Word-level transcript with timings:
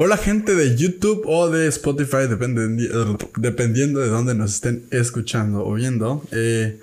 Hola 0.00 0.16
gente 0.16 0.54
de 0.54 0.76
YouTube 0.76 1.24
o 1.26 1.50
de 1.50 1.66
Spotify, 1.66 2.28
dependiendo 2.28 3.98
de 3.98 4.06
dónde 4.06 4.32
nos 4.36 4.54
estén 4.54 4.86
escuchando 4.92 5.66
o 5.66 5.74
viendo. 5.74 6.22
Eh, 6.30 6.78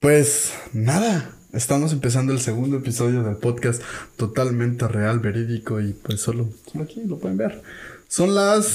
pues 0.00 0.52
nada, 0.74 1.34
estamos 1.54 1.94
empezando 1.94 2.34
el 2.34 2.40
segundo 2.40 2.76
episodio 2.76 3.22
del 3.22 3.36
podcast 3.36 3.80
totalmente 4.18 4.86
real, 4.86 5.20
verídico 5.20 5.80
y 5.80 5.94
pues 5.94 6.20
solo, 6.20 6.50
aquí 6.78 7.00
lo 7.06 7.18
pueden 7.18 7.38
ver. 7.38 7.62
Son 8.06 8.34
las 8.34 8.66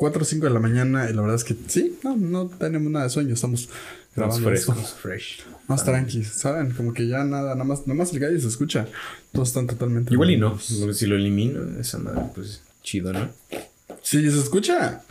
4 0.00 0.22
o 0.22 0.24
5 0.24 0.46
de 0.46 0.50
la 0.50 0.60
mañana 0.60 1.10
y 1.10 1.12
la 1.12 1.20
verdad 1.20 1.36
es 1.36 1.44
que 1.44 1.54
sí, 1.68 1.98
no, 2.02 2.16
no 2.16 2.48
tenemos 2.48 2.90
nada 2.90 3.04
de 3.04 3.10
sueño, 3.10 3.34
estamos 3.34 3.68
grabando 4.16 4.50
Más 4.50 4.64
frescos, 4.64 4.94
fresh. 4.94 5.44
Más 5.68 5.84
tranqui, 5.84 6.24
¿saben? 6.24 6.70
Como 6.70 6.94
que 6.94 7.06
ya 7.06 7.22
nada, 7.22 7.50
nada 7.50 7.64
más, 7.64 7.80
nada 7.80 7.98
más 7.98 8.10
el 8.14 8.18
gallo 8.18 8.40
se 8.40 8.48
escucha. 8.48 8.86
Todos 9.30 9.48
están 9.48 9.66
totalmente. 9.66 10.14
Igual 10.14 10.30
y 10.30 10.38
no, 10.38 10.58
si 10.58 11.04
lo 11.04 11.16
elimino, 11.16 11.78
esa 11.78 11.98
madre, 11.98 12.22
pues 12.34 12.62
chido, 12.82 13.12
¿no? 13.12 13.28
Sí, 14.00 14.22
se 14.30 14.38
escucha. 14.38 15.02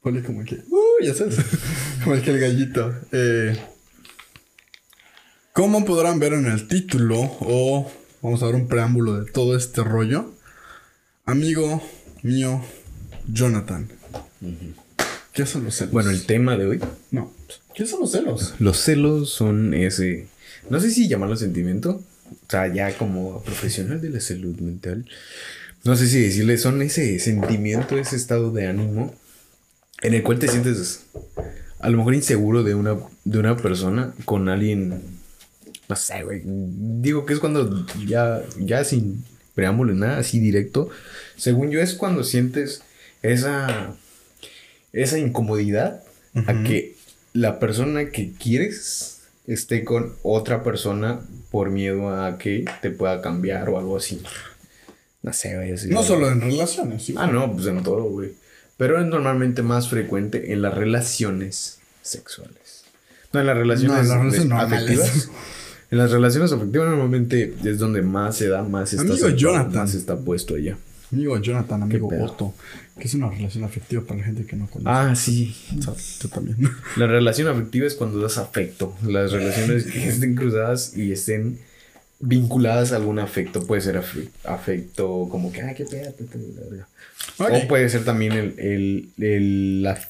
Ponle 0.00 0.22
como 0.22 0.42
que. 0.46 0.62
Uh, 0.70 1.04
ya 1.04 1.12
sabes. 1.12 1.36
como 2.02 2.18
que 2.22 2.30
el 2.30 2.40
gallito. 2.40 2.94
Eh, 3.12 3.54
como 5.52 5.84
podrán 5.84 6.18
ver 6.18 6.32
en 6.32 6.46
el 6.46 6.66
título, 6.68 7.20
o 7.20 7.92
vamos 8.22 8.42
a 8.42 8.46
dar 8.46 8.54
un 8.54 8.66
preámbulo 8.66 9.20
de 9.20 9.30
todo 9.30 9.54
este 9.58 9.84
rollo. 9.84 10.32
Amigo 11.26 11.82
mío, 12.22 12.62
Jonathan. 13.28 13.95
¿Qué 15.32 15.46
son 15.46 15.64
los 15.64 15.74
celos? 15.74 15.92
Bueno, 15.92 16.10
el 16.10 16.24
tema 16.26 16.56
de 16.56 16.66
hoy. 16.66 16.80
No. 17.10 17.32
¿Qué 17.74 17.86
son 17.86 18.00
los 18.00 18.12
celos? 18.12 18.54
Los 18.58 18.78
celos 18.78 19.30
son 19.30 19.74
ese. 19.74 20.28
No 20.70 20.80
sé 20.80 20.90
si 20.90 21.08
llamarlo 21.08 21.36
sentimiento. 21.36 22.02
O 22.30 22.50
sea, 22.50 22.72
ya 22.72 22.96
como 22.96 23.42
profesional 23.42 24.00
de 24.00 24.10
la 24.10 24.20
salud 24.20 24.56
mental. 24.60 25.06
No 25.84 25.94
sé 25.94 26.08
si 26.08 26.20
decirle, 26.20 26.58
son 26.58 26.82
ese 26.82 27.18
sentimiento, 27.18 27.96
ese 27.98 28.16
estado 28.16 28.50
de 28.50 28.66
ánimo 28.66 29.14
en 30.02 30.14
el 30.14 30.22
cual 30.22 30.38
te 30.38 30.48
sientes 30.48 31.02
a 31.78 31.90
lo 31.90 31.98
mejor 31.98 32.14
inseguro 32.14 32.62
de 32.62 32.74
una, 32.74 32.96
de 33.24 33.38
una 33.38 33.56
persona 33.56 34.14
con 34.24 34.48
alguien. 34.48 35.02
No 35.88 35.96
sé, 35.96 36.24
güey. 36.24 36.42
Digo 36.44 37.26
que 37.26 37.34
es 37.34 37.38
cuando 37.38 37.86
ya, 38.06 38.42
ya 38.58 38.84
sin 38.84 39.24
preámbulo, 39.54 39.94
nada 39.94 40.18
así 40.18 40.40
directo. 40.40 40.90
Según 41.36 41.70
yo, 41.70 41.80
es 41.80 41.94
cuando 41.94 42.24
sientes 42.24 42.82
esa, 43.22 43.94
esa 45.02 45.18
incomodidad 45.18 46.02
a 46.46 46.62
que 46.64 46.96
la 47.32 47.58
persona 47.58 48.10
que 48.10 48.32
quieres 48.32 49.20
esté 49.46 49.84
con 49.84 50.14
otra 50.22 50.62
persona 50.64 51.20
por 51.50 51.70
miedo 51.70 52.10
a 52.10 52.36
que 52.38 52.64
te 52.82 52.90
pueda 52.90 53.20
cambiar 53.22 53.68
o 53.68 53.78
algo 53.78 53.96
así. 53.96 54.20
No 55.22 55.32
sé, 55.32 55.54
güey. 55.56 55.72
No 55.88 56.02
solo 56.02 56.30
en 56.30 56.40
relaciones. 56.40 57.12
Ah, 57.16 57.26
no, 57.26 57.52
pues 57.52 57.66
en 57.66 57.82
todo, 57.82 58.04
güey. 58.04 58.32
Pero 58.76 59.00
es 59.00 59.06
normalmente 59.06 59.62
más 59.62 59.88
frecuente 59.88 60.52
en 60.52 60.62
las 60.62 60.74
relaciones 60.74 61.78
sexuales. 62.02 62.84
No, 63.32 63.40
en 63.40 63.46
las 63.46 63.56
relaciones, 63.56 63.96
No, 63.96 64.02
en 64.02 64.08
las 64.08 64.18
relaciones 64.18 64.42
de- 64.42 64.48
normales. 64.48 65.00
afectivas. 65.00 65.30
En 65.90 65.98
las 65.98 66.10
relaciones 66.10 66.52
afectivas 66.52 66.88
normalmente 66.88 67.54
es 67.64 67.78
donde 67.78 68.02
más 68.02 68.36
se 68.36 68.48
da, 68.48 68.62
más 68.64 68.92
está, 68.92 69.02
Amigo 69.02 69.28
Jonathan. 69.30 69.72
más 69.74 69.94
está 69.94 70.16
puesto 70.16 70.56
allá. 70.56 70.76
Amigo 71.12 71.38
Jonathan, 71.40 71.82
amigo? 71.84 72.08
Otto. 72.20 72.54
Que 72.98 73.06
es 73.06 73.14
una 73.14 73.30
relación 73.30 73.64
afectiva 73.64 74.02
para 74.02 74.20
la 74.20 74.26
gente 74.26 74.44
que 74.44 74.56
no 74.56 74.66
conoce. 74.66 74.88
Ah, 74.90 75.14
sí. 75.14 75.54
O 75.78 75.82
sea, 75.82 75.94
yo 76.20 76.28
también. 76.28 76.56
La 76.96 77.06
relación 77.06 77.46
afectiva 77.48 77.86
es 77.86 77.94
cuando 77.94 78.18
das 78.20 78.38
afecto. 78.38 78.96
Las 79.06 79.30
relaciones 79.32 79.84
que 79.84 80.08
estén 80.08 80.34
cruzadas 80.34 80.96
y 80.96 81.12
estén 81.12 81.58
vinculadas 82.18 82.92
a 82.92 82.96
algún 82.96 83.18
afecto. 83.18 83.64
Puede 83.66 83.82
ser 83.82 83.96
afe- 83.96 84.28
afecto 84.44 85.28
como 85.30 85.52
que, 85.52 85.62
ay, 85.62 85.74
qué 85.74 85.84
pedo. 85.84 86.14
qué 86.16 86.24
pedo, 86.24 86.42
la 86.60 86.68
verga". 86.70 86.88
Ok. 87.38 87.64
O 87.64 87.68
puede 87.68 87.88
ser 87.88 88.04
también 88.04 88.32
el, 88.32 88.54
el, 88.58 89.10
el- 89.18 89.82
la- 89.82 90.00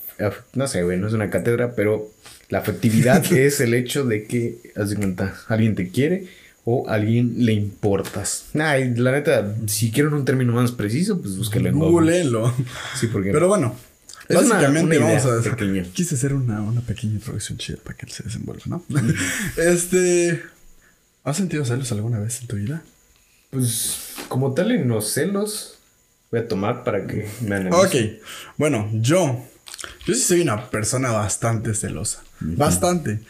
no 0.54 0.66
sé, 0.66 0.82
güey, 0.82 0.98
no 0.98 1.08
es 1.08 1.12
una 1.12 1.28
cátedra, 1.28 1.74
pero 1.74 2.10
la 2.48 2.58
afectividad 2.60 3.22
es 3.32 3.60
el 3.60 3.74
hecho 3.74 4.04
de 4.04 4.24
que, 4.24 4.56
haz 4.76 4.90
de 4.90 4.96
cuenta, 4.96 5.34
alguien 5.48 5.74
te 5.74 5.88
quiere 5.90 6.26
o 6.68 6.88
alguien 6.88 7.46
le 7.46 7.52
importas. 7.52 8.46
Ay, 8.58 8.92
la 8.96 9.12
neta, 9.12 9.54
si 9.68 9.92
quieren 9.92 10.12
un 10.14 10.24
término 10.24 10.52
más 10.52 10.72
preciso, 10.72 11.22
pues 11.22 11.36
búsquenlo 11.36 11.68
en 11.68 11.76
Google. 11.78 11.90
Googleenlo. 11.92 12.52
Sí, 12.98 13.06
porque 13.06 13.30
Pero 13.30 13.46
bueno, 13.46 13.76
Es 14.28 14.36
una- 14.36 14.48
básicamente 14.56 14.84
una 14.84 14.94
idea 14.96 15.22
vamos 15.24 15.46
a 15.46 15.50
pequeña. 15.50 15.84
Quise 15.92 16.16
hacer 16.16 16.34
una, 16.34 16.60
una 16.62 16.80
pequeña 16.80 17.14
introducción 17.14 17.56
chida 17.56 17.78
para 17.84 17.96
que 17.96 18.06
él 18.06 18.12
se 18.12 18.24
desenvuelva, 18.24 18.64
¿no? 18.66 18.82
este. 19.56 20.42
¿Has 21.22 21.36
sentido 21.36 21.64
celos 21.64 21.90
alguna 21.92 22.18
vez 22.18 22.40
en 22.40 22.48
tu 22.48 22.56
vida? 22.56 22.82
Pues, 23.50 24.14
como 24.28 24.52
tal, 24.54 24.72
en 24.72 24.88
los 24.88 25.08
celos, 25.12 25.78
voy 26.32 26.40
a 26.40 26.48
tomar 26.48 26.82
para 26.84 27.06
que 27.06 27.28
me 27.42 27.56
analice. 27.56 28.18
Ok, 28.18 28.22
bueno, 28.56 28.88
yo. 28.92 29.44
Yo 30.06 30.14
sí 30.14 30.20
soy 30.20 30.40
una 30.40 30.68
persona 30.70 31.10
bastante 31.12 31.74
celosa. 31.74 32.22
Bastante. 32.40 33.20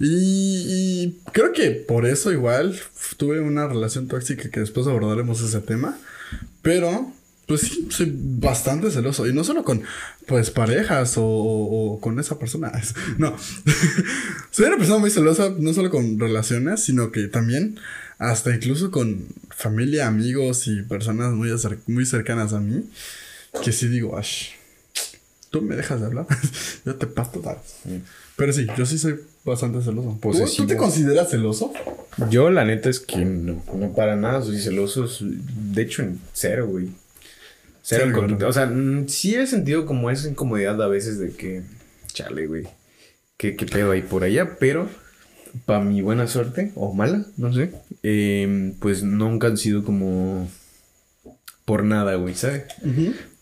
Y, 0.00 0.06
y 0.06 1.20
creo 1.32 1.52
que 1.52 1.70
por 1.70 2.06
eso 2.06 2.32
igual 2.32 2.78
tuve 3.16 3.40
una 3.40 3.66
relación 3.66 4.08
tóxica 4.08 4.50
que 4.50 4.60
después 4.60 4.86
abordaremos 4.86 5.40
ese 5.40 5.60
tema. 5.60 5.96
Pero, 6.62 7.12
pues 7.46 7.60
sí, 7.62 7.86
soy 7.90 8.12
bastante 8.12 8.90
celoso. 8.90 9.26
Y 9.26 9.32
no 9.32 9.44
solo 9.44 9.62
con, 9.62 9.82
pues, 10.26 10.50
parejas 10.50 11.14
o, 11.16 11.98
con 12.00 12.18
esa 12.18 12.38
persona. 12.38 12.72
No. 13.18 13.36
soy 14.50 14.66
una 14.66 14.76
persona 14.76 14.98
muy 14.98 15.10
celosa, 15.10 15.54
no 15.58 15.72
solo 15.72 15.90
con 15.90 16.18
relaciones, 16.18 16.82
sino 16.82 17.12
que 17.12 17.28
también 17.28 17.78
hasta 18.18 18.54
incluso 18.54 18.90
con 18.90 19.26
familia, 19.50 20.06
amigos 20.06 20.66
y 20.66 20.82
personas 20.82 21.32
muy, 21.34 21.50
muy 21.86 22.06
cercanas 22.06 22.52
a 22.52 22.60
mí. 22.60 22.84
Que 23.62 23.72
sí 23.72 23.88
digo, 23.88 24.18
Ash, 24.18 24.50
tú 25.50 25.62
me 25.62 25.76
dejas 25.76 26.00
de 26.00 26.06
hablar. 26.06 26.26
yo 26.84 26.96
te 26.96 27.06
pasto 27.06 27.40
tal. 27.40 27.58
Pero 28.36 28.52
sí, 28.52 28.66
yo 28.76 28.84
sí 28.86 28.98
soy 28.98 29.16
bastante 29.44 29.80
celoso. 29.82 30.08
¿Tú- 30.08 30.14
¿Tú, 30.14 30.20
Posesivo. 30.38 30.66
te 30.68 30.76
consideras 30.76 31.30
celoso? 31.30 31.72
Yo, 32.30 32.50
la 32.50 32.64
neta, 32.64 32.88
es 32.90 33.00
que 33.00 33.24
no, 33.24 33.62
no 33.74 33.92
para 33.94 34.16
nada 34.16 34.42
soy 34.42 34.58
celoso. 34.60 35.06
De 35.20 35.82
hecho, 35.82 36.02
en 36.02 36.18
cero, 36.32 36.66
güey. 36.68 36.88
Cero. 37.82 38.20
¿verdad? 38.20 38.48
O 38.48 38.52
sea, 38.52 38.66
mm, 38.66 39.08
sí 39.08 39.34
he 39.34 39.46
sentido 39.46 39.86
como 39.86 40.10
esa 40.10 40.28
incomodidad 40.28 40.80
a 40.82 40.88
veces 40.88 41.18
de 41.18 41.30
que, 41.30 41.62
chale, 42.12 42.46
güey. 42.46 42.64
¿Qué, 43.36 43.54
qué 43.56 43.66
pedo 43.66 43.92
hay 43.92 44.02
por 44.02 44.24
allá? 44.24 44.56
Pero, 44.58 44.88
para 45.66 45.80
mi 45.84 46.02
buena 46.02 46.26
suerte, 46.26 46.72
o 46.74 46.92
mala, 46.92 47.24
no 47.36 47.52
sé, 47.52 47.70
eh, 48.02 48.72
pues 48.80 49.02
nunca 49.02 49.46
han 49.46 49.56
sido 49.56 49.84
como 49.84 50.48
por 51.66 51.84
nada, 51.84 52.14
güey, 52.14 52.34
¿sabes? 52.34 52.62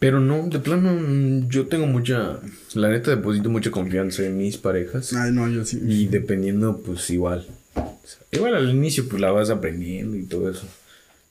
Pero 0.01 0.19
no, 0.19 0.49
de 0.49 0.59
plano, 0.59 0.93
mm, 0.95 1.49
yo 1.49 1.69
tengo 1.69 1.87
mucha, 1.87 2.41
la 2.75 2.89
neta, 2.89 3.11
deposito 3.13 3.51
mucha 3.51 3.71
confianza 3.71 4.25
en 4.25 4.39
mis 4.39 4.57
parejas. 4.57 5.13
Ay, 5.13 5.31
no, 5.31 5.49
yo 5.49 5.65
sí. 5.65 5.79
Y 5.87 6.07
dependiendo, 6.07 6.83
pues 6.83 7.09
igual. 7.11 7.47
Igual 8.33 8.57
al 8.57 8.71
inicio, 8.71 9.09
pues 9.09 9.21
la 9.21 9.31
vas 9.31 9.51
aprendiendo 9.51 10.17
y 10.17 10.25
todo 10.25 10.51
eso. 10.51 10.67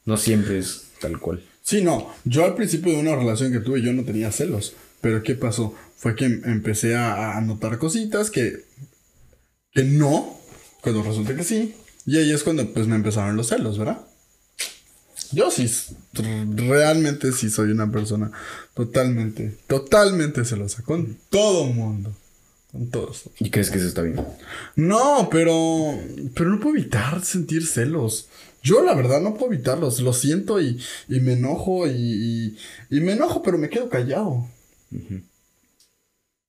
No 0.05 0.17
siempre 0.17 0.59
es 0.59 0.85
tal 1.01 1.19
cual. 1.19 1.41
Sí, 1.63 1.81
no. 1.81 2.09
Yo 2.25 2.45
al 2.45 2.55
principio 2.55 2.93
de 2.93 2.99
una 2.99 3.15
relación 3.15 3.51
que 3.51 3.59
tuve, 3.59 3.81
yo 3.81 3.91
no 3.91 4.03
tenía 4.03 4.31
celos. 4.31 4.73
Pero 5.01 5.23
¿qué 5.23 5.33
pasó? 5.35 5.75
Fue 5.97 6.15
que 6.15 6.25
em- 6.25 6.41
empecé 6.45 6.95
a, 6.95 7.37
a 7.37 7.41
notar 7.41 7.77
cositas 7.79 8.29
que, 8.29 8.65
que 9.71 9.83
no, 9.83 10.37
cuando 10.81 11.01
resulta 11.03 11.35
que 11.35 11.43
sí. 11.43 11.73
Y 12.05 12.17
ahí 12.17 12.31
es 12.31 12.43
cuando 12.43 12.67
pues 12.71 12.85
me 12.85 12.95
empezaron 12.95 13.35
los 13.35 13.47
celos, 13.47 13.79
¿verdad? 13.79 13.99
Yo 15.33 15.51
sí, 15.51 15.69
realmente 16.55 17.31
sí 17.31 17.49
soy 17.49 17.71
una 17.71 17.91
persona 17.91 18.31
totalmente, 18.73 19.57
totalmente 19.67 20.45
celosa. 20.45 20.83
Con 20.83 21.17
todo 21.29 21.65
mundo. 21.65 22.15
Con 22.71 22.89
todos. 22.89 23.29
¿Y 23.39 23.49
crees 23.49 23.69
que 23.69 23.77
eso 23.77 23.87
está 23.87 24.01
bien? 24.01 24.23
No, 24.75 25.29
pero. 25.31 25.97
Pero 26.35 26.49
no 26.49 26.59
puedo 26.59 26.75
evitar 26.75 27.23
sentir 27.23 27.65
celos. 27.65 28.29
Yo, 28.61 28.83
la 28.83 28.95
verdad, 28.95 29.21
no 29.21 29.33
puedo 29.35 29.51
evitarlos. 29.53 29.99
Lo 29.99 30.13
siento 30.13 30.61
y, 30.61 30.79
y 31.09 31.19
me 31.19 31.33
enojo 31.33 31.87
y, 31.87 31.91
y, 31.91 32.57
y 32.89 33.01
me 33.01 33.13
enojo, 33.13 33.43
pero 33.43 33.57
me 33.57 33.69
quedo 33.69 33.89
callado. 33.89 34.47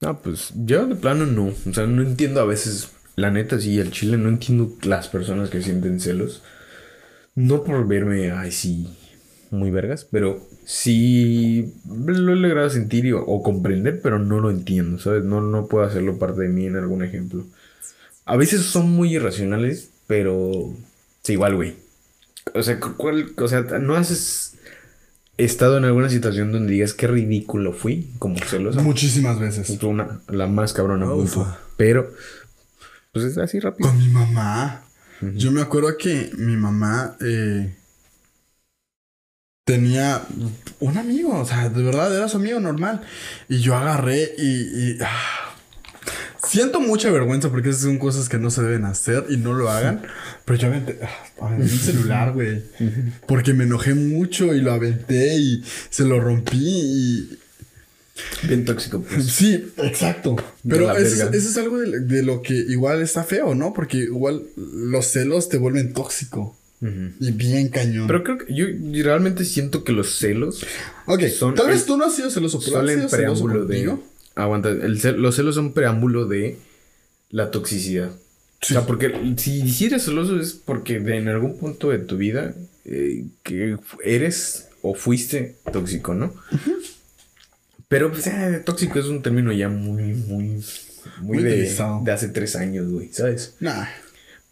No, 0.01 0.21
pues 0.23 0.53
yo 0.55 0.87
de 0.87 0.95
plano 0.95 1.27
no. 1.27 1.53
O 1.69 1.73
sea, 1.75 1.87
no 1.87 2.03
entiendo 2.03 2.41
a 2.41 2.45
veces, 2.45 2.89
la 3.17 3.31
neta, 3.31 3.61
sí, 3.61 3.81
al 3.81 3.91
chile 3.91 4.17
no 4.17 4.29
entiendo 4.29 4.77
las 4.83 5.09
personas 5.09 5.51
que 5.51 5.63
sienten 5.63 6.01
celos. 6.01 6.43
No 7.35 7.65
por 7.65 7.87
verme, 7.87 8.31
ay, 8.31 8.53
sí, 8.53 8.89
muy 9.51 9.71
vergas, 9.71 10.07
pero 10.11 10.47
sí 10.65 11.73
lo 11.89 12.33
he 12.33 12.37
logrado 12.37 12.71
sentir 12.71 13.05
y- 13.07 13.13
o 13.13 13.43
comprender, 13.43 14.01
pero 14.03 14.19
no 14.19 14.41
lo 14.41 14.51
entiendo, 14.51 14.99
¿sabes? 14.99 15.25
No, 15.25 15.41
no 15.41 15.67
puedo 15.67 15.85
hacerlo 15.85 16.19
parte 16.19 16.43
de 16.43 16.49
mí 16.49 16.67
en 16.67 16.77
algún 16.77 17.03
ejemplo. 17.03 17.45
A 18.25 18.37
veces 18.37 18.63
son 18.63 18.91
muy 18.91 19.15
irracionales, 19.17 19.91
pero 20.07 20.73
sí, 21.23 21.33
igual, 21.33 21.57
güey. 21.57 21.75
O 22.55 22.63
sea, 22.63 22.79
cu- 22.79 22.95
¿cuál, 22.97 23.33
o 23.37 23.49
sea, 23.49 23.63
no 23.63 23.97
has 23.97 24.55
estado 25.37 25.79
en 25.79 25.85
alguna 25.85 26.09
situación 26.09 26.53
donde 26.53 26.73
digas 26.73 26.95
qué 26.95 27.09
ridículo 27.09 27.73
fui 27.73 28.13
como 28.21 28.39
celoso. 28.39 28.81
Muchísimas 28.83 29.41
veces. 29.41 29.69
Una, 29.83 30.21
la 30.29 30.47
más 30.47 30.73
cabrona. 30.73 31.07
Pero, 31.77 32.13
pues 33.13 33.25
es 33.25 33.39
así 33.39 33.59
rápido. 33.59 33.89
Con 33.91 33.99
mi 33.99 34.09
mamá. 34.09 34.84
Yo 35.35 35.51
me 35.51 35.61
acuerdo 35.61 35.97
que 35.97 36.31
mi 36.37 36.57
mamá. 36.57 37.17
eh, 37.21 37.75
tenía 39.65 40.23
un 40.81 40.99
amigo, 40.99 41.41
o 41.41 41.47
sea, 41.47 41.69
de 41.69 41.83
verdad 41.83 42.15
era 42.15 42.29
su 42.29 42.37
amigo 42.37 42.61
normal. 42.61 43.01
Y 43.49 43.61
yo 43.61 43.75
agarré 43.75 44.35
y... 44.39 44.99
ah, 45.03 45.55
siento 46.47 46.81
mucha 46.81 47.11
vergüenza 47.11 47.51
porque 47.51 47.71
esas 47.71 47.83
son 47.83 47.99
cosas 47.99 48.29
que 48.29 48.39
no 48.39 48.51
se 48.51 48.63
deben 48.63 48.85
hacer 48.85 49.25
y 49.31 49.39
no 49.39 49.55
lo 49.55 49.71
hagan. 49.71 50.03
Pero 50.45 50.59
yo 50.59 50.69
aventé, 50.69 51.01
ah, 51.41 51.47
un 51.47 51.69
celular, 51.69 52.33
güey. 52.33 52.63
Porque 53.27 53.55
me 53.55 53.65
enojé 53.65 53.95
mucho 53.95 54.55
y 54.55 54.61
lo 54.61 54.73
aventé 54.73 55.37
y 55.37 55.65
se 55.91 56.05
lo 56.05 56.21
rompí 56.21 56.59
y... 56.59 57.39
Bien 58.45 58.65
tóxico, 58.65 59.03
pues. 59.03 59.27
Sí, 59.27 59.73
exacto. 59.79 60.37
Pero 60.69 60.97
eso, 60.97 61.31
es 61.33 61.57
algo 61.57 61.79
de, 61.81 62.01
de 62.01 62.23
lo 62.23 62.43
que 62.43 62.55
igual 62.55 63.03
está 63.03 63.25
feo, 63.25 63.55
¿no? 63.55 63.73
Porque 63.73 63.97
igual 63.99 64.43
los 64.57 65.07
celos 65.07 65.49
te 65.49 65.59
vuelven 65.59 65.93
tóxico. 65.93 66.57
Y 67.19 67.31
bien 67.33 67.69
cañón. 67.71 68.07
Pero 68.07 68.23
creo 68.23 68.39
que 68.39 68.55
yo, 68.55 68.67
yo 68.69 69.05
realmente 69.05 69.47
siento 69.47 69.85
que 69.85 69.93
los 69.93 70.19
celos 70.19 70.67
ok, 71.07 71.23
son 71.29 71.55
tal 71.55 71.69
vez 71.69 71.81
el- 71.81 71.87
tú 71.87 71.97
no 71.97 72.05
has 72.05 72.15
sido 72.15 72.29
celoso, 72.31 72.59
pero 72.61 72.73
son 72.73 72.85
has 72.85 72.91
el 72.91 72.97
sido 72.99 73.09
celoso 73.09 73.45
preámbulo 73.47 73.65
de. 73.65 73.97
Aguanta, 74.35 74.69
el 74.69 75.01
los 75.23 75.35
celos 75.35 75.55
son 75.55 75.73
preámbulo 75.73 76.27
de 76.27 76.59
la 77.31 77.51
toxicidad. 77.51 78.11
Sí. 78.61 78.75
O 78.75 78.79
sea, 78.79 78.87
porque 78.87 79.35
si, 79.39 79.67
si 79.71 79.87
eres 79.87 80.05
celoso 80.05 80.39
es 80.39 80.53
porque 80.53 80.97
en 80.97 81.29
algún 81.29 81.57
punto 81.57 81.89
de 81.89 81.99
tu 82.01 82.19
vida 82.19 82.55
eh, 82.85 83.25
que 83.43 83.79
eres 84.05 84.67
o 84.83 84.95
fuiste 84.95 85.57
tóxico, 85.73 86.13
¿no? 86.13 86.35
Pero 87.95 88.11
pues 88.11 88.27
eh, 88.27 88.61
tóxico 88.65 88.99
es 88.99 89.07
un 89.07 89.23
término 89.23 89.53
ya 89.53 89.69
muy, 89.69 90.03
muy, 90.15 90.65
muy, 91.21 91.37
Muy 91.37 91.43
de, 91.45 91.73
de 92.03 92.11
hace 92.11 92.27
tres 92.27 92.57
años, 92.57 92.91
güey, 92.91 93.13
¿sabes? 93.13 93.55
Nah. 93.61 93.87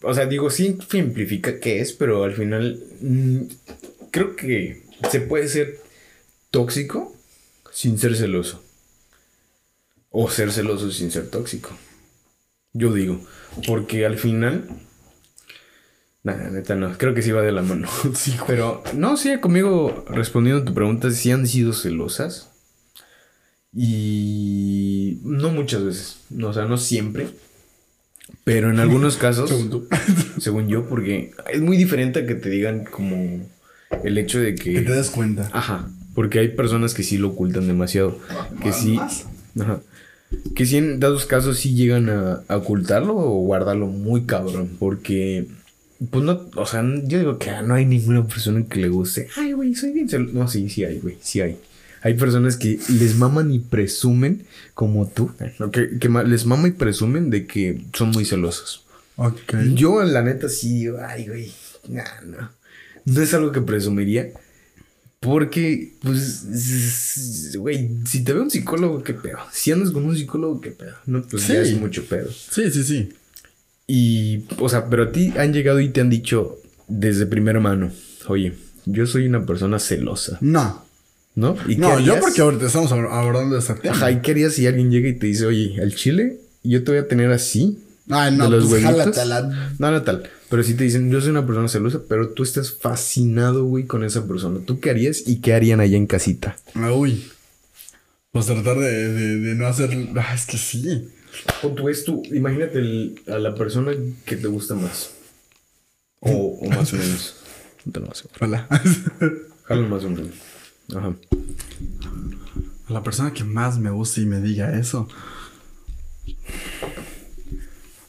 O 0.01 0.15
sea, 0.15 0.27
digo, 0.27 0.49
sí 0.49 0.79
simplifica 0.89 1.59
qué 1.59 1.81
es, 1.81 1.93
pero 1.93 2.23
al 2.23 2.35
final 2.35 2.81
mm, 3.01 3.39
creo 4.13 4.37
que 4.37 4.85
se 5.11 5.23
puede 5.23 5.49
ser 5.49 5.81
tóxico 6.53 7.17
sin 7.73 7.99
ser 7.99 8.15
celoso. 8.15 8.63
O 10.11 10.31
ser 10.31 10.53
celoso 10.53 10.93
sin 10.93 11.11
ser 11.11 11.27
tóxico. 11.27 11.71
Yo 12.73 12.95
digo, 12.95 13.27
porque 13.67 14.07
al 14.07 14.19
final... 14.19 14.69
Nada, 16.23 16.49
neta 16.49 16.77
no, 16.77 16.97
creo 16.97 17.13
que 17.13 17.23
sí 17.23 17.33
va 17.33 17.43
de 17.43 17.51
la 17.51 17.63
mano. 17.63 17.89
Sí. 18.15 18.37
Pero 18.47 18.85
no, 18.95 19.17
sí, 19.17 19.37
conmigo 19.41 20.05
respondiendo 20.09 20.63
a 20.63 20.65
tu 20.65 20.75
pregunta, 20.75 21.11
sí 21.11 21.33
han 21.33 21.49
sido 21.49 21.73
celosas. 21.73 22.52
Y 23.75 25.19
no 25.25 25.51
muchas 25.51 25.85
veces, 25.85 26.17
no, 26.31 26.49
o 26.49 26.53
sea, 26.53 26.67
no 26.67 26.77
siempre. 26.77 27.29
Pero 28.45 28.71
en 28.71 28.81
algunos 28.81 29.17
casos, 29.17 29.49
Según 29.49 29.71
tú. 29.71 29.89
según 30.39 30.69
yo, 30.69 30.89
porque 30.89 31.33
es 31.53 31.61
muy 31.61 31.77
diferente 31.77 32.21
a 32.21 32.27
que 32.27 32.35
te 32.35 32.51
digan 32.51 32.85
como 32.85 33.41
el 34.05 34.19
hecho 34.19 34.41
de 34.41 34.55
que... 34.55 34.75
que 34.75 34.83
te 34.83 34.93
des 34.93 35.11
cuenta. 35.11 35.49
Ajá, 35.53 35.89
porque 36.15 36.39
hay 36.39 36.49
personas 36.49 36.95
que 36.95 37.03
sí 37.03 37.19
lo 37.19 37.29
ocultan 37.29 37.67
demasiado. 37.67 38.19
Que 38.63 38.73
sí... 38.73 38.93
¿Más? 38.97 39.27
Ajá. 39.59 39.81
Que 40.55 40.65
sí 40.65 40.79
en 40.79 40.99
dados 40.99 41.27
casos 41.27 41.59
sí 41.59 41.75
llegan 41.75 42.09
a, 42.09 42.43
a 42.49 42.57
ocultarlo 42.57 43.17
o 43.17 43.41
guardarlo 43.41 43.87
muy 43.87 44.25
cabrón. 44.25 44.77
Porque... 44.79 45.47
Pues 46.11 46.25
no, 46.25 46.51
o 46.57 46.67
sea, 46.67 46.83
yo 47.05 47.19
digo 47.19 47.39
que 47.39 47.53
no 47.63 47.75
hay 47.75 47.87
ninguna 47.87 48.27
persona 48.27 48.65
que 48.69 48.81
le 48.81 48.89
guste. 48.89 49.29
Ay, 49.37 49.53
güey, 49.53 49.75
soy 49.75 49.93
bien 49.93 50.09
cel-". 50.09 50.33
No, 50.33 50.49
sí, 50.49 50.69
sí 50.69 50.85
hay, 50.85 50.99
güey, 50.99 51.17
sí 51.21 51.41
hay. 51.41 51.57
Hay 52.03 52.15
personas 52.15 52.57
que 52.57 52.79
les 52.89 53.17
maman 53.17 53.53
y 53.53 53.59
presumen, 53.61 54.45
como 54.75 55.07
tú, 55.09 55.31
que, 55.73 55.99
que 55.99 56.09
les 56.27 56.47
maman 56.47 56.69
y 56.73 56.75
presumen 56.75 57.31
de 57.31 57.47
que 57.47 57.83
son 57.95 58.11
muy 58.11 58.25
celosos. 58.25 58.85
Ok. 59.17 59.55
Yo, 59.75 60.03
la 60.03 60.23
neta, 60.23 60.49
sí 60.49 60.81
digo, 60.81 60.99
ay, 61.07 61.27
güey, 61.29 61.53
nah, 61.89 62.21
no. 62.27 62.51
No 63.05 63.23
es 63.23 63.33
algo 63.35 63.53
que 63.53 63.61
presumiría. 63.61 64.31
Porque, 65.21 65.93
pues, 66.03 67.55
güey, 67.57 67.91
si 68.05 68.25
te 68.25 68.33
ve 68.33 68.41
un 68.41 68.51
psicólogo, 68.51 69.05
qué 69.05 69.15
pedo. 69.15 69.39
Si 69.53 69.71
andas 69.71 69.93
con 69.93 70.05
un 70.05 70.17
psicólogo, 70.17 70.61
qué 70.61 70.73
pedo. 70.73 70.95
No, 71.07 71.23
pues 71.23 71.47
ya 71.47 71.65
Sí. 71.65 71.71
es 71.75 71.81
mucho 71.81 72.05
pedo. 72.07 72.29
Sí, 72.33 72.71
sí, 72.73 72.83
sí. 72.83 73.11
Y, 73.87 74.45
o 74.59 74.69
sea, 74.69 74.89
pero 74.89 75.05
a 75.05 75.13
ti 75.13 75.33
han 75.39 75.53
llegado 75.53 75.79
y 75.81 75.91
te 75.91 76.01
han 76.01 76.11
dicho 76.11 76.59
desde 76.89 77.27
primera 77.27 77.61
mano, 77.61 77.93
oye, 78.27 78.55
yo 78.87 79.07
soy 79.07 79.27
una 79.27 79.47
persona 79.47 79.79
celosa, 79.79 80.39
No. 80.41 80.85
¿No? 81.35 81.57
¿Y 81.69 81.77
No, 81.77 81.89
yo 82.01 82.13
harías? 82.13 82.17
porque 82.21 82.41
ahorita 82.41 82.67
estamos 82.67 82.91
abor- 82.93 83.11
abordando 83.11 83.57
este 83.59 83.75
tema. 83.75 83.95
Ajá, 83.95 84.11
¿y 84.11 84.21
qué 84.21 84.33
harías 84.33 84.55
si 84.55 84.67
alguien 84.67 84.91
llega 84.91 85.09
y 85.09 85.15
te 85.15 85.27
dice, 85.27 85.47
oye, 85.47 85.81
al 85.81 85.95
chile, 85.95 86.39
yo 86.63 86.85
te 86.85 86.93
voy 86.93 87.01
a 87.01 87.09
tener 87.09 87.31
así? 87.31 87.79
Ay, 88.11 88.37
no, 88.37 88.51
de 88.51 88.59
los 88.59 88.69
pues. 88.69 88.83
No, 89.79 89.91
no 89.91 90.03
tal. 90.03 90.29
Pero 90.51 90.63
si 90.63 90.75
te 90.75 90.85
dicen, 90.85 91.11
yo 91.11 91.21
soy 91.21 91.31
una 91.31 91.47
persona 91.47 91.69
celosa, 91.69 92.01
pero 92.09 92.29
tú 92.31 92.43
estás 92.43 92.73
fascinado, 92.73 93.65
güey, 93.65 93.85
con 93.85 94.05
esa 94.05 94.27
persona. 94.27 94.61
¿Tú 94.67 94.81
qué 94.81 94.91
harías 94.91 95.23
y 95.27 95.41
qué 95.41 95.55
harían 95.55 95.81
allá 95.81 95.97
en 95.97 96.07
casita? 96.07 96.57
Uy. 96.95 97.25
Pues 98.33 98.47
tratar 98.47 98.79
de, 98.79 99.13
de, 99.13 99.37
de 99.39 99.55
no 99.55 99.67
hacer. 99.67 99.91
Ah, 100.17 100.35
es 100.35 100.45
que 100.47 100.59
sí. 100.59 101.09
O 101.63 101.69
tú 101.69 101.89
es 101.89 102.05
tú, 102.05 102.23
imagínate 102.33 102.79
el- 102.79 103.21
a 103.29 103.39
la 103.39 103.55
persona 103.55 103.93
que 104.27 104.37
te 104.37 104.47
gusta 104.49 104.75
más. 104.75 105.11
O, 106.21 106.59
o 106.61 106.69
más 106.69 106.93
o 106.93 106.97
menos. 106.97 107.37
No 107.85 107.91
te 107.93 107.99
lo 108.01 108.07
a 108.07 108.45
Hola. 108.45 108.69
Jalo 109.65 109.89
más 109.89 110.05
o 110.05 110.11
menos. 110.11 110.29
Ajá. 110.91 111.15
La 112.89 113.03
persona 113.03 113.33
que 113.33 113.45
más 113.45 113.79
me 113.79 113.91
gusta 113.91 114.21
y 114.21 114.27
me 114.27 114.41
diga 114.41 114.79
eso. 114.79 115.09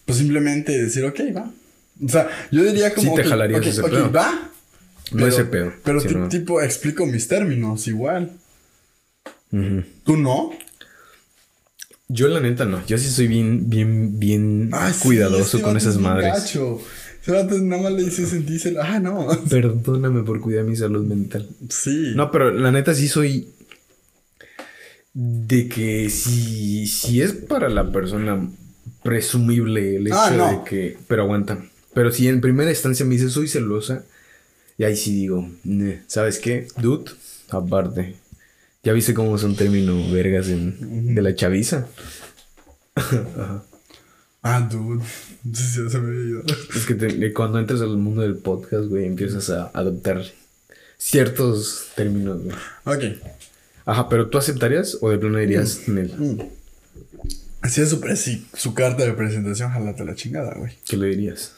Pues 0.05 0.17
simplemente 0.17 0.71
decir, 0.83 1.05
ok, 1.05 1.19
va. 1.35 1.51
O 2.03 2.09
sea, 2.09 2.27
yo 2.51 2.63
diría 2.63 2.93
como. 2.93 3.09
Sí 3.11 3.15
te 3.15 3.21
ok, 3.21 3.27
jalarías 3.29 3.61
ok, 3.61 3.67
ese 3.67 3.83
pedo. 3.83 4.11
va. 4.11 4.49
No 5.11 5.27
ese 5.27 5.45
pedo. 5.45 5.73
Pero 5.83 5.99
Sí, 6.01 6.07
ti- 6.09 6.15
no. 6.15 6.27
tipo, 6.29 6.61
explico 6.61 7.05
mis 7.05 7.27
términos 7.27 7.87
igual. 7.87 8.31
¿Tú 10.03 10.17
no? 10.17 10.51
Yo 12.07 12.27
la 12.27 12.39
neta 12.39 12.65
no. 12.65 12.85
Yo 12.87 12.97
sí 12.97 13.07
soy 13.09 13.27
bien, 13.27 13.69
bien, 13.69 14.19
bien 14.19 14.69
Ah, 14.73 14.91
cuidadoso 15.01 15.61
con 15.61 15.77
esas 15.77 15.97
madres. 15.97 16.33
gacho. 16.33 16.81
Vato 17.27 17.57
nada 17.59 17.81
más 17.83 17.91
le 17.93 18.03
dice 18.03 18.25
sentírselo. 18.25 18.81
Ah, 18.81 18.99
no. 18.99 19.27
Perdóname 19.49 20.23
por 20.23 20.41
cuidar 20.41 20.65
mi 20.65 20.75
salud 20.75 21.05
mental. 21.05 21.47
Sí. 21.69 22.13
No, 22.15 22.31
pero 22.31 22.51
la 22.51 22.71
neta 22.71 22.93
sí 22.93 23.07
soy 23.07 23.47
de 25.13 25.67
que 25.69 26.09
si, 26.09 26.87
si 26.87 27.21
es 27.21 27.33
para 27.33 27.69
la 27.69 27.91
persona 27.91 28.49
presumible 29.03 29.97
el 29.97 30.07
hecho 30.07 30.15
Ah, 30.17 30.31
no. 30.35 30.49
de 30.49 30.63
que... 30.69 30.97
Pero 31.07 31.23
aguanta. 31.23 31.63
Pero 31.93 32.11
si 32.11 32.27
en 32.27 32.41
primera 32.41 32.71
instancia 32.71 33.05
me 33.05 33.15
dice 33.15 33.29
soy 33.29 33.47
celosa, 33.47 34.03
y 34.77 34.83
ahí 34.85 34.95
sí 34.97 35.13
digo, 35.13 35.47
"Ne, 35.63 36.01
¿sabes 36.07 36.39
qué? 36.39 36.67
Dude, 36.81 37.11
aparte. 37.49 38.15
¿Ya 38.83 38.91
viste 38.91 39.13
cómo 39.13 39.37
son 39.37 39.55
términos 39.55 40.11
vergas 40.11 40.49
en- 40.49 41.13
de 41.13 41.21
la 41.21 41.35
chaviza? 41.35 41.87
Ah, 44.43 44.59
dude. 44.69 45.03
Sí, 45.53 45.89
se 45.89 45.99
me 45.99 46.07
había 46.09 46.29
ido. 46.29 46.43
Es 46.75 46.85
que 46.85 46.93
te- 46.95 47.33
cuando 47.33 47.59
entras 47.59 47.81
al 47.81 47.97
mundo 47.97 48.21
del 48.21 48.35
podcast, 48.37 48.85
güey, 48.85 49.05
empiezas 49.05 49.49
a 49.49 49.71
adoptar 49.73 50.23
ciertos 50.97 51.87
términos, 51.95 52.41
güey. 52.43 52.55
Ok. 52.85 53.17
Ajá, 53.85 54.07
pero 54.07 54.29
¿tú 54.29 54.37
aceptarías 54.37 54.97
o 55.01 55.09
de 55.09 55.17
plano 55.17 55.37
dirías, 55.39 55.87
Nel, 55.87 56.49
Así 57.61 57.81
es 57.81 57.89
su, 57.89 57.99
presi- 57.99 58.45
su 58.53 58.73
carta 58.73 59.03
de 59.05 59.11
presentación, 59.13 59.69
jalate 59.71 60.05
la 60.05 60.15
chingada, 60.15 60.53
güey. 60.55 60.71
¿qué 60.85 60.95
le 60.97 61.07
dirías? 61.07 61.53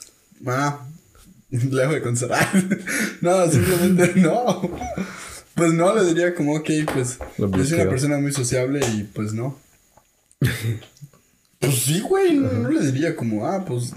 Ah, 0.48 0.88
lejos 1.52 1.94
de 1.94 2.02
conservar. 2.02 2.48
no, 3.22 3.52
simplemente 3.52 4.20
no. 4.20 4.62
Pues 5.54 5.74
no, 5.74 5.96
le 5.96 6.04
diría 6.06 6.34
como, 6.36 6.56
ok, 6.56 6.70
pues 6.92 7.20
yo 7.38 7.66
soy 7.66 7.80
una 7.82 7.90
persona 7.90 8.18
muy 8.18 8.32
sociable 8.32 8.80
y 8.96 9.04
pues 9.04 9.34
no. 9.34 9.60
Pues 11.66 11.80
sí, 11.84 12.00
güey, 12.02 12.36
no, 12.36 12.52
no 12.52 12.70
le 12.70 12.92
diría 12.92 13.16
como, 13.16 13.46
ah, 13.48 13.64
pues, 13.66 13.94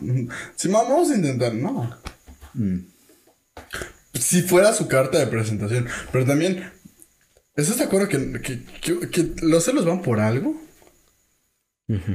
sí, 0.56 0.68
vamos 0.68 1.10
a 1.10 1.14
intentar, 1.14 1.54
no. 1.54 1.96
Mm. 2.54 2.78
Si 4.14 4.42
fuera 4.42 4.72
su 4.72 4.88
carta 4.88 5.18
de 5.18 5.26
presentación, 5.26 5.86
pero 6.12 6.24
también, 6.24 6.70
¿estás 7.56 7.78
de 7.78 7.84
acuerdo 7.84 8.08
que, 8.08 8.40
que, 8.40 8.62
que- 8.80 9.08
que 9.10 9.34
los 9.42 9.64
celos 9.64 9.84
van 9.84 10.02
por 10.02 10.20
algo? 10.20 10.60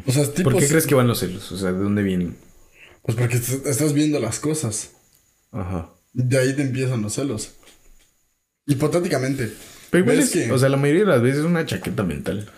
O 0.05 0.11
sea, 0.11 0.31
tipo, 0.31 0.51
¿Por 0.51 0.59
qué 0.59 0.67
crees 0.67 0.85
que 0.85 0.93
van 0.95 1.07
los 1.07 1.19
celos? 1.19 1.51
O 1.51 1.57
sea, 1.57 1.71
¿de 1.71 1.79
dónde 1.79 2.03
vienen? 2.03 2.35
Pues 3.01 3.17
porque 3.17 3.37
est- 3.37 3.65
estás 3.65 3.93
viendo 3.93 4.19
las 4.19 4.39
cosas. 4.39 4.91
Ajá. 5.51 5.89
De 6.13 6.37
ahí 6.37 6.55
te 6.55 6.61
empiezan 6.61 7.01
los 7.01 7.13
celos. 7.15 7.53
Hipotéticamente. 8.67 9.51
Pero 9.89 10.03
igual 10.03 10.17
¿Ves 10.17 10.25
es, 10.27 10.31
que- 10.45 10.51
o 10.51 10.57
sea, 10.59 10.69
la 10.69 10.77
mayoría 10.77 11.01
de 11.01 11.09
las 11.09 11.21
veces 11.21 11.39
es 11.39 11.45
una 11.45 11.65
chaqueta 11.65 12.03
mental. 12.03 12.49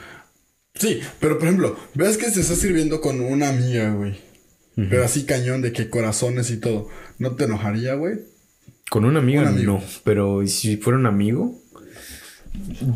Sí, 0.78 1.00
pero 1.20 1.38
por 1.38 1.48
ejemplo, 1.48 1.78
ves 1.94 2.18
que 2.18 2.30
se 2.30 2.42
está 2.42 2.56
sirviendo 2.56 3.02
con 3.02 3.22
una 3.22 3.50
amiga, 3.50 3.94
güey. 3.94 4.16
Pero 4.76 5.06
así 5.06 5.24
cañón 5.26 5.62
de 5.62 5.72
que 5.72 5.90
corazones 5.90 6.52
y 6.52 6.58
todo. 6.58 6.90
¿No 7.18 7.32
te 7.36 7.46
enojaría, 7.46 7.94
güey? 7.96 8.16
Con 8.90 9.06
una 9.06 9.20
amiga, 9.20 9.44
Un 9.44 9.48
amigo. 9.48 9.74
no. 9.74 9.84
Pero 10.04 10.46
si 10.48 10.76
fuera 10.76 11.00
un 11.00 11.06
amigo, 11.06 11.58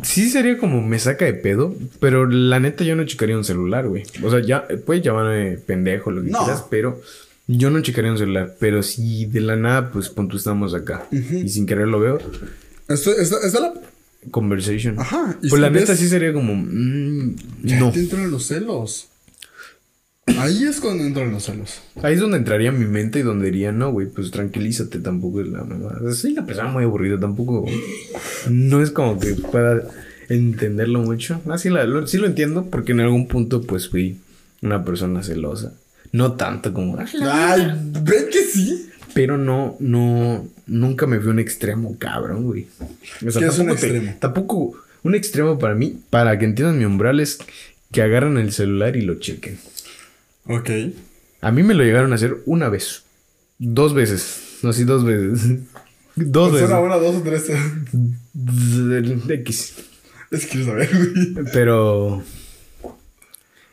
sí 0.02 0.28
sería 0.28 0.58
como 0.58 0.82
me 0.82 0.98
saca 0.98 1.24
de 1.24 1.34
pedo. 1.34 1.74
Pero 2.00 2.26
la 2.26 2.60
neta, 2.60 2.84
yo 2.84 2.96
no 2.96 3.04
checaría 3.04 3.36
un 3.36 3.44
celular, 3.44 3.88
güey. 3.88 4.02
O 4.22 4.30
sea, 4.30 4.40
ya 4.40 4.66
puedes 4.84 5.02
llamarme 5.02 5.56
pendejo, 5.56 6.10
lo 6.10 6.22
que 6.22 6.30
No. 6.30 6.40
quieras, 6.40 6.64
pero 6.70 7.00
yo 7.46 7.70
no 7.70 7.80
checaría 7.80 8.12
un 8.12 8.18
celular. 8.18 8.56
Pero 8.60 8.82
si 8.82 9.24
de 9.24 9.40
la 9.40 9.56
nada, 9.56 9.90
pues 9.90 10.10
pon 10.10 10.28
tú 10.28 10.36
estamos 10.36 10.74
acá 10.74 11.06
y 11.10 11.48
sin 11.48 11.64
querer 11.66 11.88
lo 11.88 11.98
veo, 12.00 12.18
Esto, 12.88 13.12
esta, 13.16 13.36
esta 13.46 13.60
la. 13.60 13.72
Conversation. 14.30 14.98
Ajá. 14.98 15.36
y 15.42 15.48
Pues 15.48 15.52
si 15.54 15.60
la 15.60 15.68
ves- 15.70 15.82
neta 15.82 15.96
sí 15.96 16.08
sería 16.08 16.32
como. 16.32 16.54
mm, 16.54 17.36
Ya 17.64 17.80
no. 17.80 17.90
te 17.92 18.00
entran 18.00 18.30
los 18.30 18.46
celos. 18.46 19.06
Ahí 20.38 20.64
es 20.64 20.80
cuando 20.80 21.02
entran 21.04 21.32
los 21.32 21.44
celos. 21.44 21.80
Ahí 22.02 22.14
es 22.14 22.20
donde 22.20 22.36
entraría 22.36 22.70
mi 22.70 22.84
mente 22.86 23.18
y 23.18 23.22
donde 23.22 23.46
diría, 23.46 23.72
no, 23.72 23.90
güey, 23.90 24.06
pues 24.06 24.30
tranquilízate, 24.30 25.00
tampoco 25.00 25.40
es 25.40 25.48
la 25.48 25.64
mamada. 25.64 26.12
Soy 26.14 26.32
una 26.32 26.46
persona 26.46 26.68
muy 26.70 26.84
aburrida, 26.84 27.18
tampoco. 27.18 27.66
No 28.48 28.80
es 28.82 28.90
como 28.92 29.18
que 29.18 29.34
pueda 29.34 29.82
entenderlo 30.28 31.00
mucho. 31.00 31.40
Ah, 31.48 31.58
sí, 31.58 31.68
la- 31.68 31.84
lo, 31.84 32.06
sí 32.06 32.18
lo 32.18 32.26
entiendo, 32.26 32.66
porque 32.70 32.92
en 32.92 33.00
algún 33.00 33.26
punto, 33.26 33.62
pues 33.62 33.88
fui 33.88 34.18
una 34.62 34.84
persona 34.84 35.22
celosa. 35.24 35.72
No 36.12 36.32
tanto 36.32 36.72
como. 36.72 36.96
"Ah, 36.98 37.06
Ay, 37.54 37.72
ven 38.02 38.24
que 38.32 38.42
sí. 38.44 38.88
Pero 39.14 39.36
no, 39.38 39.76
no, 39.80 40.46
nunca 40.66 41.06
me 41.06 41.18
fui 41.20 41.30
un 41.30 41.38
extremo, 41.38 41.96
cabrón, 41.98 42.44
güey. 42.44 42.66
O 43.26 43.30
sea, 43.30 43.40
¿Qué 43.42 43.48
es 43.48 43.58
un 43.58 43.66
te- 43.66 43.72
extremo? 43.72 44.14
tampoco, 44.20 44.74
un 45.02 45.14
extremo 45.14 45.58
para 45.58 45.74
mí, 45.74 45.98
para 46.10 46.38
que 46.38 46.44
entiendan 46.44 46.78
mi 46.78 46.84
umbral, 46.84 47.20
es 47.20 47.38
que 47.92 48.02
agarran 48.02 48.38
el 48.38 48.52
celular 48.52 48.96
y 48.96 49.02
lo 49.02 49.16
chequen. 49.16 49.58
Ok. 50.46 50.70
A 51.40 51.50
mí 51.52 51.62
me 51.62 51.74
lo 51.74 51.82
llegaron 51.84 52.12
a 52.12 52.16
hacer 52.16 52.38
una 52.46 52.68
vez. 52.68 53.02
Dos 53.58 53.94
veces. 53.94 54.58
No, 54.62 54.72
sí, 54.72 54.84
dos 54.84 55.04
veces. 55.04 55.58
Dos 56.16 56.52
veces. 56.52 56.68
una, 56.68 56.80
una, 56.80 56.96
dos 56.96 57.16
o 57.16 57.22
tres. 57.22 57.44
X. 59.28 59.74
Es 60.30 60.46
que 60.46 60.48
quiero 60.50 60.66
saber, 60.66 60.88
güey. 60.92 61.46
Pero. 61.52 62.22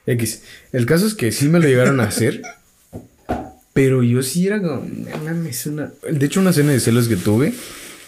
X. 0.06 0.44
El 0.72 0.86
caso 0.86 1.06
es 1.08 1.14
que 1.14 1.32
sí 1.32 1.50
me 1.50 1.60
lo 1.60 1.68
llegaron 1.68 2.00
a 2.00 2.04
hacer. 2.04 2.42
Pero 3.78 4.02
yo 4.02 4.24
sí 4.24 4.48
era 4.48 4.60
como. 4.60 4.78
"No 4.88 5.18
mames, 5.24 5.68
una. 5.68 5.92
De 6.10 6.26
hecho, 6.26 6.40
una 6.40 6.52
cena 6.52 6.72
de 6.72 6.80
celos 6.80 7.08
que 7.08 7.16
tuve. 7.16 7.54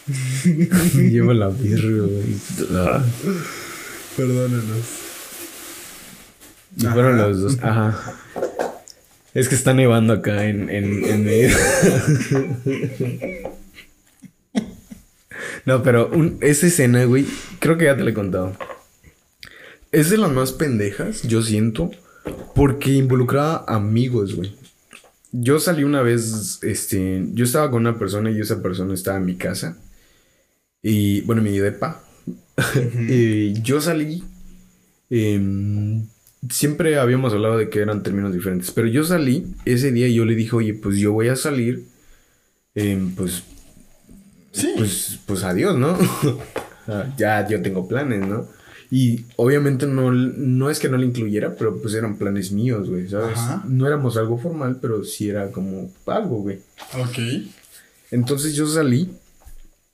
Llevo 0.95 1.31
la 1.33 1.49
birra, 1.49 2.07
güey. 2.07 2.35
Ah, 2.73 3.05
Perdónenos. 4.17 4.85
y 6.75 6.85
fueron 6.87 7.17
los 7.19 7.39
dos. 7.41 7.57
Ajá. 7.61 8.15
Es 9.35 9.47
que 9.47 9.53
está 9.53 9.75
nevando 9.75 10.13
acá 10.13 10.45
en, 10.45 10.71
en, 10.71 11.05
en 11.05 11.23
medio. 11.23 11.55
No, 15.65 15.83
pero 15.83 16.09
un, 16.09 16.37
esa 16.41 16.65
escena, 16.65 17.03
güey, 17.03 17.25
creo 17.59 17.77
que 17.77 17.85
ya 17.85 17.95
te 17.95 18.03
la 18.03 18.09
he 18.09 18.13
contado. 18.13 18.57
Es 19.91 20.09
de 20.09 20.17
las 20.17 20.31
más 20.31 20.51
pendejas, 20.51 21.21
yo 21.23 21.43
siento, 21.43 21.91
porque 22.55 22.91
involucraba 22.93 23.65
amigos, 23.67 24.35
güey. 24.35 24.55
Yo 25.31 25.59
salí 25.59 25.83
una 25.83 26.01
vez, 26.01 26.59
este, 26.63 27.25
yo 27.33 27.45
estaba 27.45 27.69
con 27.69 27.81
una 27.81 27.97
persona 27.99 28.31
y 28.31 28.39
esa 28.39 28.61
persona 28.61 28.93
estaba 28.93 29.17
en 29.17 29.25
mi 29.25 29.35
casa. 29.35 29.77
Y, 30.81 31.21
bueno, 31.21 31.41
mi 31.41 31.57
depa. 31.57 32.01
y 33.07 33.61
yo 33.61 33.79
salí. 33.81 34.23
em, 35.09 36.07
siempre 36.49 36.97
habíamos 36.99 37.33
hablado 37.33 37.57
de 37.57 37.69
que 37.69 37.79
eran 37.79 38.01
términos 38.03 38.33
diferentes, 38.33 38.71
pero 38.71 38.87
yo 38.87 39.03
salí 39.03 39.45
ese 39.65 39.91
día 39.91 40.07
y 40.07 40.15
yo 40.15 40.25
le 40.25 40.35
dije, 40.35 40.55
oye, 40.55 40.73
pues 40.73 40.97
yo 40.97 41.11
voy 41.13 41.27
a 41.29 41.35
salir. 41.35 41.85
em, 42.75 43.13
pues 43.15 43.43
Sí. 44.51 44.73
pues, 44.77 45.19
pues 45.25 45.43
adiós, 45.43 45.77
¿no? 45.77 45.97
Ya 47.17 47.47
yo 47.47 47.61
tengo 47.61 47.87
planes, 47.87 48.25
¿no? 48.27 48.47
Y 48.91 49.25
obviamente 49.35 49.85
no, 49.85 50.11
no 50.11 50.69
es 50.69 50.79
que 50.79 50.89
no 50.89 50.97
le 50.97 51.05
incluyera, 51.05 51.55
pero 51.55 51.79
pues 51.79 51.93
eran 51.93 52.17
planes 52.17 52.51
míos, 52.51 52.89
güey, 52.89 53.07
¿sabes? 53.07 53.37
Ajá. 53.37 53.63
No 53.67 53.85
éramos 53.85 54.17
algo 54.17 54.37
formal, 54.39 54.79
pero 54.81 55.03
sí 55.03 55.29
era 55.29 55.51
como 55.51 55.91
algo, 56.07 56.41
güey. 56.41 56.59
ok. 56.93 57.19
Entonces 58.11 58.55
yo 58.55 58.65
salí 58.65 59.11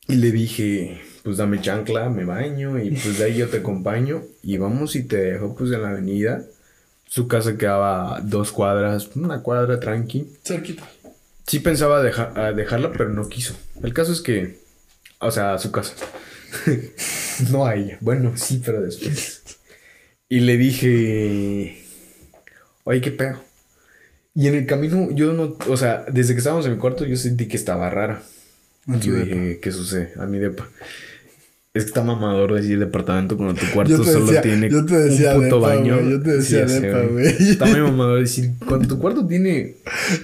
y 0.07 0.15
le 0.15 0.31
dije, 0.31 1.01
pues 1.23 1.37
dame 1.37 1.59
chancla, 1.59 2.09
me 2.09 2.23
baño 2.23 2.79
y 2.81 2.91
pues 2.91 3.17
de 3.19 3.25
ahí 3.25 3.35
yo 3.37 3.49
te 3.49 3.57
acompaño 3.57 4.23
y 4.41 4.57
vamos 4.57 4.95
y 4.95 5.03
te 5.03 5.17
dejo 5.17 5.55
pues 5.55 5.71
en 5.71 5.81
la 5.81 5.89
avenida. 5.89 6.43
Su 7.07 7.27
casa 7.27 7.57
quedaba 7.57 8.21
dos 8.23 8.51
cuadras, 8.51 9.09
una 9.15 9.41
cuadra 9.41 9.79
tranqui. 9.79 10.29
Cerquita. 10.43 10.83
Sí 11.45 11.59
pensaba 11.59 12.01
deja- 12.01 12.53
dejarla, 12.53 12.91
pero 12.93 13.09
no 13.09 13.27
quiso. 13.27 13.53
El 13.83 13.93
caso 13.93 14.11
es 14.13 14.21
que, 14.21 14.59
o 15.19 15.29
sea, 15.31 15.57
su 15.59 15.71
casa. 15.71 15.93
no 17.51 17.65
a 17.65 17.75
ella. 17.75 17.97
Bueno, 18.01 18.33
sí, 18.35 18.61
pero 18.63 18.81
después. 18.81 19.43
Y 20.29 20.39
le 20.41 20.57
dije, 20.57 21.83
oye, 22.83 23.01
qué 23.01 23.11
pedo. 23.11 23.41
Y 24.33 24.47
en 24.47 24.55
el 24.55 24.65
camino, 24.65 25.09
yo 25.11 25.33
no, 25.33 25.55
o 25.69 25.77
sea, 25.77 26.05
desde 26.11 26.33
que 26.33 26.39
estábamos 26.39 26.65
en 26.65 26.73
mi 26.73 26.77
cuarto, 26.77 27.05
yo 27.05 27.15
sentí 27.15 27.47
que 27.47 27.55
estaba 27.57 27.89
rara. 27.89 28.21
A 28.87 28.97
yo 28.97 29.13
depa. 29.13 29.25
dije, 29.25 29.59
¿qué 29.61 29.71
sucede? 29.71 30.13
A 30.17 30.25
mi 30.25 30.39
depa. 30.39 30.67
Es 31.73 31.83
que 31.83 31.87
está 31.89 32.03
mamador 32.03 32.53
decir 32.53 32.79
departamento 32.79 33.35
cuando 33.37 33.53
tu 33.59 33.65
cuarto 33.73 34.03
solo 34.03 34.41
tiene 34.41 34.69
yo 34.69 34.85
te 34.85 34.95
decía 34.95 35.35
un 35.35 35.43
puto 35.43 35.55
depa, 35.59 35.67
baño. 35.75 36.01
yo 36.01 36.21
te 36.21 36.31
decía 36.37 36.65
depa, 36.65 37.01
güey. 37.01 37.27
Está 37.27 37.65
muy 37.65 37.79
mamador 37.81 38.19
decir, 38.21 38.51
cuando 38.65 38.87
tu 38.87 38.99
cuarto 38.99 39.27
tiene 39.27 39.75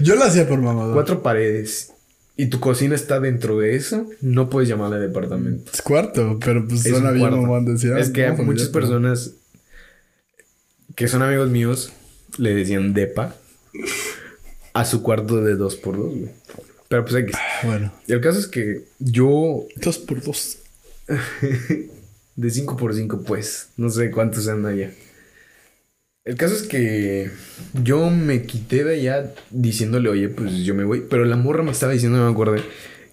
Yo 0.02 0.16
lo 0.16 0.24
hacía 0.24 0.48
por 0.48 0.62
mamador. 0.62 0.94
cuatro 0.94 1.22
paredes 1.22 1.94
y 2.42 2.48
tu 2.48 2.60
cocina 2.60 2.96
está 2.96 3.20
dentro 3.20 3.60
de 3.60 3.76
eso, 3.76 4.10
no 4.22 4.50
puedes 4.50 4.68
llamarle 4.68 4.98
departamento. 5.00 5.72
Es 5.72 5.82
cuarto, 5.82 6.40
pero 6.44 6.68
pues 6.68 6.86
Es 6.86 6.92
suena 6.92 7.12
bien 7.12 7.66
decir. 7.66 7.92
es 7.98 8.10
"Ah, 8.10 8.14
que 8.14 8.26
a 8.26 8.34
mi 8.34 8.46
muchas 8.46 8.68
depa". 8.68 8.80
personas 8.80 9.32
que 10.96 11.08
son 11.08 11.22
amigos 11.22 11.50
míos 11.50 11.92
le 12.38 12.56
decían 12.56 12.94
depa 12.94 13.36
a 14.74 14.86
su 14.86 15.04
cuarto 15.04 15.42
de 15.44 15.56
dos 15.56 15.76
por 15.76 15.98
dos, 15.98 16.10
güey. 16.18 16.32
Pero 16.88 17.04
pues 17.04 17.16
hay 17.16 17.26
que... 17.28 17.34
Bueno, 17.64 17.94
El 18.08 18.22
caso 18.22 18.40
es 18.40 18.48
que 18.48 18.86
yo 19.00 19.66
dos 19.78 19.98
por 20.00 20.22
dos. 20.24 20.58
de 22.36 22.50
5 22.50 22.76
por 22.78 22.96
5 22.96 23.22
pues, 23.24 23.68
no 23.78 23.90
sé 23.90 24.10
cuántos 24.12 24.46
sean 24.46 24.66
allá. 24.66 24.92
El 26.24 26.36
caso 26.36 26.54
es 26.54 26.64
que 26.64 27.32
yo 27.84 28.10
me 28.12 28.44
quité 28.44 28.84
de 28.84 28.94
allá 28.96 29.34
diciéndole, 29.50 30.08
oye, 30.10 30.30
pues 30.30 30.54
yo 30.58 30.76
me 30.76 30.84
voy. 30.84 31.04
Pero 31.10 31.26
la 31.26 31.36
morra 31.36 31.64
me 31.64 31.72
estaba 31.72 31.94
diciendo, 31.94 32.24
me 32.24 32.32
acordé, 32.32 32.62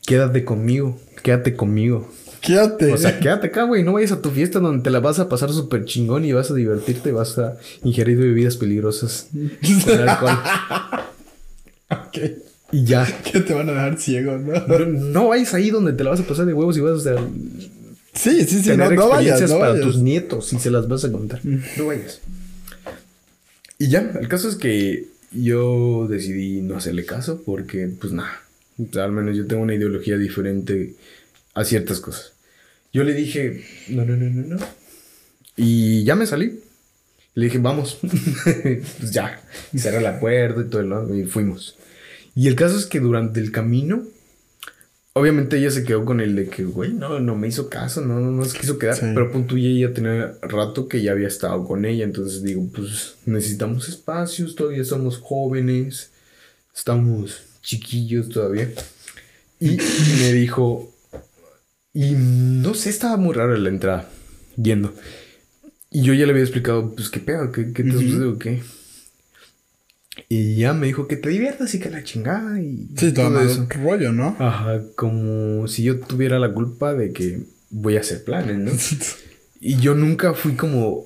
quédate 0.06 0.44
conmigo, 0.44 1.00
quédate 1.22 1.54
conmigo. 1.56 2.12
Quédate. 2.42 2.92
O 2.92 2.96
sea, 2.98 3.18
quédate 3.18 3.46
acá, 3.48 3.62
güey. 3.64 3.82
No 3.82 3.94
vayas 3.94 4.12
a 4.12 4.20
tu 4.22 4.30
fiesta 4.30 4.60
donde 4.60 4.82
te 4.82 4.90
la 4.90 5.00
vas 5.00 5.18
a 5.18 5.28
pasar 5.28 5.50
súper 5.52 5.86
chingón 5.86 6.24
y 6.24 6.32
vas 6.32 6.50
a 6.50 6.54
divertirte, 6.54 7.10
vas 7.10 7.38
a 7.38 7.56
ingerir 7.82 8.18
bebidas 8.18 8.56
peligrosas 8.56 9.28
con 9.84 10.08
alcohol. 10.08 10.38
Ok. 11.90 12.18
Y 12.72 12.84
ya. 12.84 13.06
Que 13.24 13.40
te 13.40 13.54
van 13.54 13.70
a 13.70 13.72
dejar 13.72 13.98
ciego, 13.98 14.36
¿no? 14.36 14.52
No, 14.66 14.86
no 14.86 15.28
vayas 15.28 15.54
ahí 15.54 15.70
donde 15.70 15.94
te 15.94 16.04
la 16.04 16.10
vas 16.10 16.20
a 16.20 16.24
pasar 16.24 16.44
de 16.44 16.52
huevos 16.52 16.76
y 16.76 16.80
vas 16.80 16.92
a 16.92 16.96
hacer, 17.12 17.18
Sí, 18.14 18.44
sí, 18.44 18.58
sí. 18.58 18.62
tener 18.70 18.90
No, 18.90 18.96
no 18.96 19.08
vayas, 19.08 19.40
experiencias 19.40 19.50
no 19.50 19.58
para 19.58 19.72
vayas. 19.72 19.86
tus 19.86 19.96
nietos 20.02 20.52
y 20.52 20.58
se 20.58 20.70
las 20.70 20.86
vas 20.88 21.04
a 21.06 21.10
contar. 21.12 21.40
No 21.44 21.86
vayas. 21.86 22.20
Y 23.78 23.88
ya, 23.88 24.12
el 24.20 24.28
caso 24.28 24.48
es 24.48 24.56
que 24.56 25.06
yo 25.30 26.06
decidí 26.08 26.62
no 26.62 26.76
hacerle 26.76 27.04
caso 27.04 27.42
porque, 27.44 27.88
pues 27.88 28.12
nada, 28.12 28.42
o 28.78 28.92
sea, 28.92 29.04
al 29.04 29.12
menos 29.12 29.36
yo 29.36 29.46
tengo 29.46 29.62
una 29.62 29.74
ideología 29.74 30.16
diferente 30.16 30.94
a 31.54 31.64
ciertas 31.64 32.00
cosas. 32.00 32.32
Yo 32.92 33.04
le 33.04 33.14
dije, 33.14 33.64
no, 33.88 34.04
no, 34.04 34.16
no, 34.16 34.30
no, 34.30 34.56
no. 34.56 34.66
Y 35.56 36.04
ya 36.04 36.14
me 36.14 36.26
salí. 36.26 36.60
Le 37.34 37.44
dije, 37.44 37.58
vamos. 37.58 37.98
pues 38.42 39.12
ya. 39.12 39.40
Cerré 39.76 40.00
la 40.00 40.18
puerta 40.18 40.60
y 40.60 40.70
todo 40.70 40.82
lado 40.82 41.14
y 41.14 41.24
fuimos. 41.24 41.76
Y 42.34 42.48
el 42.48 42.54
caso 42.54 42.78
es 42.78 42.86
que 42.86 43.00
durante 43.00 43.40
el 43.40 43.52
camino, 43.52 44.04
obviamente 45.18 45.58
ella 45.58 45.70
se 45.70 45.84
quedó 45.84 46.04
con 46.04 46.20
el 46.20 46.34
de 46.36 46.48
que, 46.48 46.64
güey, 46.64 46.92
no, 46.92 47.20
no 47.20 47.36
me 47.36 47.48
hizo 47.48 47.68
caso, 47.68 48.00
no, 48.00 48.20
no, 48.20 48.30
no 48.30 48.44
se 48.44 48.58
quiso 48.58 48.78
quedar. 48.78 48.96
Sí. 48.96 49.06
Pero 49.14 49.30
punto 49.30 49.56
y 49.56 49.66
ella 49.66 49.92
tenía 49.92 50.34
rato 50.42 50.88
que 50.88 51.02
ya 51.02 51.12
había 51.12 51.28
estado 51.28 51.64
con 51.64 51.84
ella. 51.84 52.04
Entonces 52.04 52.42
digo, 52.42 52.66
pues 52.74 53.16
necesitamos 53.26 53.88
espacios, 53.88 54.54
todavía 54.54 54.84
somos 54.84 55.18
jóvenes, 55.18 56.10
estamos 56.74 57.42
chiquillos 57.62 58.28
todavía. 58.28 58.70
Y 59.60 59.76
me 60.20 60.32
dijo, 60.32 60.94
y 61.92 62.12
no 62.12 62.74
sé, 62.74 62.90
estaba 62.90 63.16
muy 63.16 63.34
raro 63.34 63.56
la 63.56 63.68
entrada, 63.68 64.08
yendo. 64.56 64.94
Y 65.90 66.02
yo 66.02 66.14
ya 66.14 66.26
le 66.26 66.32
había 66.32 66.44
explicado, 66.44 66.94
pues, 66.94 67.08
¿qué 67.08 67.18
pedo? 67.18 67.50
¿Qué, 67.50 67.72
qué 67.72 67.82
te 67.82 67.92
sucede 67.92 68.26
o 68.26 68.38
qué? 68.38 68.62
Y 70.30 70.56
ya 70.56 70.74
me 70.74 70.86
dijo 70.88 71.08
que 71.08 71.16
te 71.16 71.30
diviertas 71.30 71.74
y 71.74 71.80
que 71.80 71.88
la 71.90 72.04
chingada 72.04 72.60
y 72.60 72.86
Sí, 72.96 73.12
todo 73.12 73.28
todo 73.30 73.40
eso. 73.42 73.66
rollo, 73.82 74.12
¿no? 74.12 74.36
Ajá, 74.38 74.82
como 74.94 75.66
si 75.68 75.84
yo 75.84 75.98
tuviera 76.00 76.38
la 76.38 76.52
culpa 76.52 76.92
de 76.94 77.12
que 77.12 77.40
voy 77.70 77.96
a 77.96 78.00
hacer 78.00 78.24
planes, 78.24 78.58
¿no? 78.58 78.72
Y 79.60 79.76
yo 79.80 79.96
nunca 79.96 80.34
fui 80.34 80.52
como, 80.52 81.04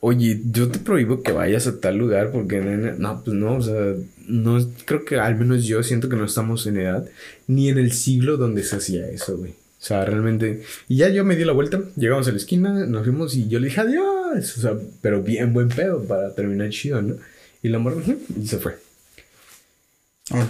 oye, 0.00 0.38
yo 0.52 0.68
te 0.68 0.78
prohíbo 0.78 1.22
que 1.22 1.32
vayas 1.32 1.66
a 1.66 1.80
tal 1.80 1.96
lugar 1.96 2.32
porque, 2.32 2.60
nena", 2.60 2.94
no, 2.98 3.22
pues 3.24 3.34
no, 3.34 3.54
o 3.56 3.62
sea, 3.62 3.94
no, 4.28 4.58
creo 4.84 5.06
que 5.06 5.16
al 5.16 5.36
menos 5.36 5.64
yo 5.64 5.82
siento 5.82 6.10
que 6.10 6.16
no 6.16 6.26
estamos 6.26 6.66
en 6.66 6.76
edad 6.76 7.08
ni 7.46 7.70
en 7.70 7.78
el 7.78 7.92
siglo 7.92 8.36
donde 8.36 8.62
se 8.62 8.76
hacía 8.76 9.08
eso, 9.08 9.38
güey. 9.38 9.52
O 9.52 9.86
sea, 9.86 10.04
realmente, 10.04 10.62
y 10.86 10.96
ya 10.96 11.08
yo 11.08 11.24
me 11.24 11.34
di 11.36 11.44
la 11.46 11.52
vuelta, 11.52 11.80
llegamos 11.96 12.28
a 12.28 12.32
la 12.32 12.36
esquina, 12.36 12.84
nos 12.86 13.04
fuimos 13.04 13.34
y 13.36 13.48
yo 13.48 13.58
le 13.58 13.68
dije 13.68 13.80
adiós, 13.80 14.58
o 14.58 14.60
sea, 14.60 14.72
pero 15.00 15.22
bien 15.22 15.54
buen 15.54 15.68
pedo 15.68 16.02
para 16.04 16.34
terminar 16.34 16.68
chido, 16.70 17.00
¿no? 17.00 17.16
Y 17.64 17.70
la 17.70 17.78
morra, 17.78 17.96
y 18.38 18.46
se 18.46 18.58
fue. 18.58 18.76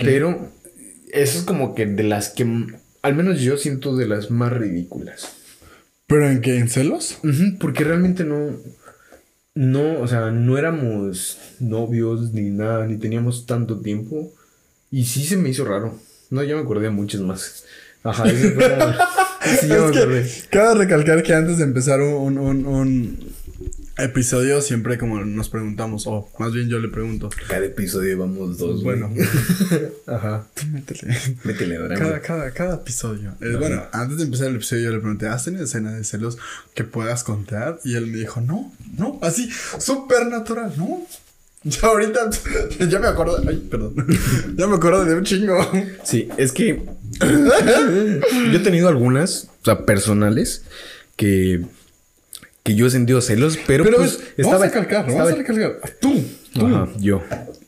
Pero 0.00 0.50
eso 1.12 1.38
es 1.38 1.44
como 1.44 1.72
que 1.76 1.86
de 1.86 2.02
las 2.02 2.30
que, 2.30 2.44
al 3.02 3.14
menos 3.14 3.40
yo 3.40 3.56
siento 3.56 3.94
de 3.94 4.08
las 4.08 4.32
más 4.32 4.52
ridículas. 4.52 5.30
¿Pero 6.08 6.28
en 6.28 6.40
qué? 6.40 6.58
¿En 6.58 6.68
celos? 6.68 7.18
Porque 7.60 7.84
realmente 7.84 8.24
no. 8.24 8.56
No, 9.54 10.00
o 10.00 10.08
sea, 10.08 10.32
no 10.32 10.58
éramos 10.58 11.38
novios 11.60 12.32
ni 12.32 12.50
nada, 12.50 12.84
ni 12.84 12.96
teníamos 12.96 13.46
tanto 13.46 13.80
tiempo. 13.80 14.34
Y 14.90 15.04
sí 15.04 15.24
se 15.24 15.36
me 15.36 15.50
hizo 15.50 15.64
raro. 15.64 15.96
No, 16.30 16.42
ya 16.42 16.56
me 16.56 16.62
acordé 16.62 16.86
de 16.86 16.90
muchas 16.90 17.20
más. 17.20 17.64
Ajá, 18.02 18.28
ese 18.28 18.50
fue. 18.50 18.64
sí, 19.60 19.68
ya 19.68 19.78
me 19.78 19.96
acordé. 19.96 20.28
cabe 20.50 20.74
recalcar 20.80 21.22
que 21.22 21.32
antes 21.32 21.58
de 21.58 21.64
empezar 21.64 22.00
un, 22.00 22.38
un, 22.38 22.66
un 22.66 23.34
episodio 23.96 24.60
siempre 24.60 24.98
como 24.98 25.24
nos 25.24 25.48
preguntamos, 25.48 26.06
o 26.06 26.28
más 26.38 26.52
bien 26.52 26.68
yo 26.68 26.78
le 26.78 26.88
pregunto. 26.88 27.30
Cada 27.48 27.64
episodio 27.64 28.18
vamos 28.18 28.58
dos. 28.58 28.82
Bueno, 28.82 29.10
Ajá. 30.06 30.46
tú 30.54 30.66
métele. 30.66 31.16
Métele 31.44 31.78
drama. 31.78 31.98
Cada, 31.98 32.20
cada, 32.20 32.50
cada 32.50 32.74
episodio. 32.76 33.34
Eh, 33.40 33.56
bueno, 33.58 33.84
antes 33.92 34.18
de 34.18 34.24
empezar 34.24 34.48
el 34.48 34.56
episodio 34.56 34.84
yo 34.84 34.90
le 34.92 34.98
pregunté, 34.98 35.28
¿has 35.28 35.44
tenido 35.44 35.64
escena 35.64 35.92
de 35.92 36.04
celos 36.04 36.38
que 36.74 36.84
puedas 36.84 37.24
contar? 37.24 37.78
Y 37.84 37.94
él 37.94 38.08
me 38.08 38.18
dijo, 38.18 38.40
no, 38.40 38.72
no, 38.98 39.18
así, 39.22 39.48
súper 39.78 40.26
natural, 40.26 40.72
no. 40.76 41.06
Ya 41.64 41.88
ahorita, 41.88 42.28
ya 42.90 42.98
me 42.98 43.06
acuerdo, 43.06 43.42
ay, 43.48 43.56
perdón, 43.70 43.94
ya 44.54 44.66
me 44.66 44.76
acuerdo 44.76 45.06
de 45.06 45.14
un 45.14 45.24
chingo. 45.24 45.56
Sí, 46.02 46.28
es 46.36 46.52
que 46.52 46.84
yo 47.22 48.52
he 48.52 48.58
tenido 48.58 48.90
algunas, 48.90 49.48
o 49.62 49.64
sea, 49.64 49.86
personales, 49.86 50.62
que, 51.16 51.64
que 52.64 52.74
yo 52.74 52.86
he 52.86 52.90
sentido 52.90 53.20
celos, 53.20 53.58
pero, 53.66 53.84
Pero 53.84 53.98
pues 53.98 54.18
ves, 54.36 54.46
vamos 54.46 54.62
a 54.62 54.64
recalcar, 54.64 55.06
vamos 55.06 55.20
a 55.20 55.30
estaba- 55.30 55.36
recalcar. 55.36 55.90
Tú, 56.00 56.24
tú. 56.52 56.66
Ajá, 56.66 56.88
yo. 56.98 57.22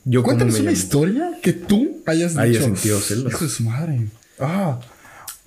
Yo 0.05 0.23
Cuéntanos 0.23 0.55
una 0.55 0.63
llamo. 0.63 0.71
historia 0.77 1.31
que 1.41 1.53
tú 1.53 2.01
hayas 2.05 2.31
dicho. 2.31 2.41
Haya 2.41 2.61
sentido 2.61 2.99
celos. 2.99 3.31
Hijo 3.33 3.43
de 3.45 3.49
su 3.51 3.63
madre. 3.63 4.07
Ah. 4.39 4.79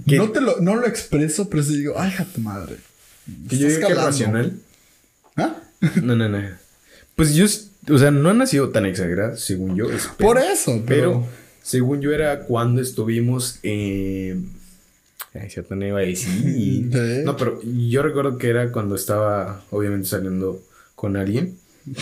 ¿Qué? 0.07 0.17
No 0.17 0.31
te 0.31 0.41
lo, 0.41 0.61
no 0.61 0.77
lo 0.77 0.87
expreso, 0.87 1.49
pero 1.51 1.63
sí 1.63 1.77
digo, 1.77 1.95
ay, 1.99 2.13
tu 2.35 2.41
madre. 2.41 2.77
Que 3.49 3.59
yo 3.59 3.69
digo 3.69 3.87
que 3.87 3.93
es 3.93 3.99
racional. 3.99 4.55
¿Ah? 5.37 5.57
No, 6.03 6.15
no, 6.15 6.29
no. 6.29 6.39
Pues 7.17 7.35
yo, 7.35 7.47
o 7.93 7.99
sea, 7.99 8.11
no 8.11 8.29
ha 8.31 8.35
nacido 8.35 8.69
tan 8.71 8.87
exagerada, 8.87 9.37
según 9.37 9.75
yo. 9.77 9.91
espero. 9.91 10.17
Por 10.19 10.39
eso, 10.39 10.83
pero. 10.87 11.11
Pero, 11.13 11.27
según 11.63 12.01
yo, 12.01 12.13
era 12.13 12.41
cuando 12.41 12.81
estuvimos 12.83 13.59
en. 13.63 14.51
Cierto, 15.49 15.77
no 15.77 15.87
iba 15.87 15.99
a 16.01 16.03
decir. 16.03 16.29
Sí. 16.43 16.91
No, 17.25 17.37
pero 17.37 17.61
yo 17.63 18.03
recuerdo 18.03 18.37
que 18.39 18.49
era 18.49 18.73
cuando 18.73 18.95
estaba, 18.97 19.63
obviamente, 19.71 20.09
saliendo 20.09 20.63
con 20.95 21.17
alguien. 21.17 21.57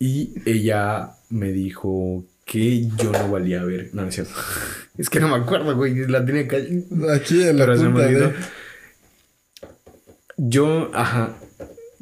Y 0.00 0.32
ella 0.46 1.10
me 1.28 1.50
dijo 1.50 2.24
que 2.44 2.86
yo 2.86 3.10
no 3.10 3.32
valía 3.32 3.64
ver. 3.64 3.90
No, 3.92 4.02
no 4.02 4.08
es 4.08 4.14
cierto. 4.14 4.32
Es 4.96 5.10
que 5.10 5.18
no 5.20 5.28
me 5.28 5.34
acuerdo, 5.36 5.74
güey. 5.76 6.06
La 6.08 6.24
tenía 6.24 6.46
que. 6.48 6.84
Aquí 7.12 7.42
en 7.42 7.56
la 7.58 7.66
Pero 7.66 7.76
se 7.76 7.84
me 7.84 7.90
punta 7.90 8.06
de. 8.06 8.34
Yo, 10.36 10.90
ajá. 10.94 11.36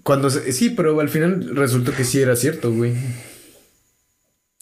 Cuando 0.03 0.31
se- 0.31 0.53
sí, 0.53 0.71
pero 0.71 0.99
al 1.00 1.09
final 1.09 1.55
resultó 1.57 1.93
que 1.93 2.05
sí 2.05 2.21
era 2.21 2.37
cierto, 2.37 2.73
güey. 2.73 2.95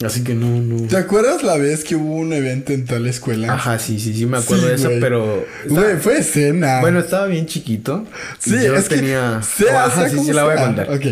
Así 0.04 0.24
que 0.24 0.34
no, 0.34 0.60
no. 0.60 0.88
¿Te 0.88 0.96
acuerdas 0.96 1.42
la 1.44 1.56
vez 1.56 1.84
que 1.84 1.94
hubo 1.94 2.16
un 2.16 2.32
evento 2.32 2.72
en 2.72 2.84
tal 2.84 3.06
escuela? 3.06 3.52
Ajá, 3.54 3.78
sí, 3.78 4.00
sí, 4.00 4.12
sí 4.12 4.26
me 4.26 4.38
acuerdo 4.38 4.64
Sí, 4.64 4.68
de 4.70 4.74
eso, 4.74 4.90
pero. 5.00 5.44
Güey, 5.68 5.96
fue 5.98 6.18
escena. 6.18 6.80
Bueno, 6.80 6.98
estaba 6.98 7.26
bien 7.28 7.46
chiquito. 7.46 8.04
sí, 8.40 8.50
yo 8.64 8.74
es 8.74 8.88
tenía. 8.88 9.38
que. 9.40 9.64
Sea, 9.64 9.84
Ajá, 9.84 10.08
sea 10.08 10.10
sí, 10.10 10.18
sí, 10.26 10.32
la 10.32 10.44
voy 10.44 10.54
a 10.54 10.56
sea. 10.56 10.66
contar. 10.66 10.90
Ok. 10.90 11.06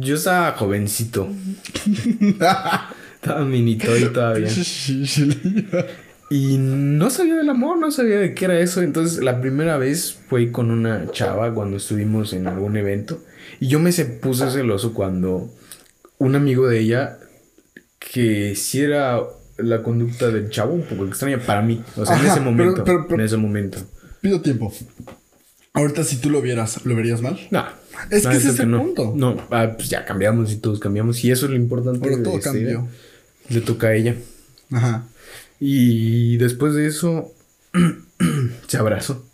Yo 0.00 0.16
estaba 0.16 0.52
jovencito. 0.52 1.28
estaba 3.14 3.44
minito 3.44 3.96
y 3.96 4.04
todavía. 4.12 4.48
Y 6.30 6.56
no 6.58 7.10
sabía 7.10 7.36
del 7.36 7.48
amor, 7.50 7.78
no 7.78 7.90
sabía 7.90 8.18
de 8.18 8.34
qué 8.34 8.46
era 8.46 8.58
eso. 8.58 8.82
Entonces, 8.82 9.22
la 9.22 9.40
primera 9.40 9.76
vez 9.78 10.16
fue 10.28 10.50
con 10.50 10.70
una 10.70 11.10
chava 11.10 11.52
cuando 11.54 11.76
estuvimos 11.76 12.32
en 12.32 12.46
algún 12.46 12.76
evento. 12.76 13.22
Y 13.60 13.68
yo 13.68 13.78
me 13.78 13.92
se 13.92 14.04
puse 14.06 14.50
celoso 14.50 14.94
cuando 14.94 15.50
un 16.18 16.34
amigo 16.34 16.66
de 16.66 16.80
ella, 16.80 17.18
que 18.12 18.54
sí 18.54 18.80
era 18.80 19.20
la 19.56 19.82
conducta 19.82 20.28
del 20.30 20.50
chavo 20.50 20.74
un 20.74 20.82
poco 20.82 21.06
extraña 21.06 21.38
para 21.38 21.62
mí. 21.62 21.82
O 21.96 22.04
sea, 22.04 22.18
en 22.20 22.26
ese 22.26 22.40
momento. 22.40 22.84
pero- 22.84 23.06
pero- 23.06 23.20
en 23.20 23.26
ese 23.26 23.36
momento. 23.36 23.78
Pido 24.20 24.40
tiempo. 24.40 24.72
Ahorita, 25.72 26.04
si 26.04 26.16
tú 26.16 26.30
lo 26.30 26.40
vieras, 26.40 26.84
¿lo 26.84 26.94
verías 26.94 27.20
mal? 27.20 27.38
No. 27.50 27.64
Es 28.10 28.24
no, 28.24 28.30
que 28.30 28.36
ese 28.36 28.50
es 28.50 28.60
el 28.60 28.70
no. 28.70 28.78
punto. 28.82 29.12
No, 29.14 29.36
ah, 29.50 29.72
pues 29.76 29.88
ya 29.88 30.04
cambiamos 30.04 30.52
y 30.52 30.56
todos 30.56 30.78
cambiamos. 30.80 31.22
Y 31.24 31.30
eso 31.30 31.46
es 31.46 31.50
lo 31.50 31.56
importante. 31.56 32.00
Pero 32.02 32.22
todo 32.22 32.40
cambió. 32.40 32.86
Le 33.48 33.60
toca 33.60 33.88
a 33.88 33.94
ella. 33.94 34.14
Ajá. 34.70 35.04
Y 35.60 36.36
después 36.36 36.74
de 36.74 36.86
eso, 36.86 37.32
se 38.68 38.76
abrazó 38.76 39.24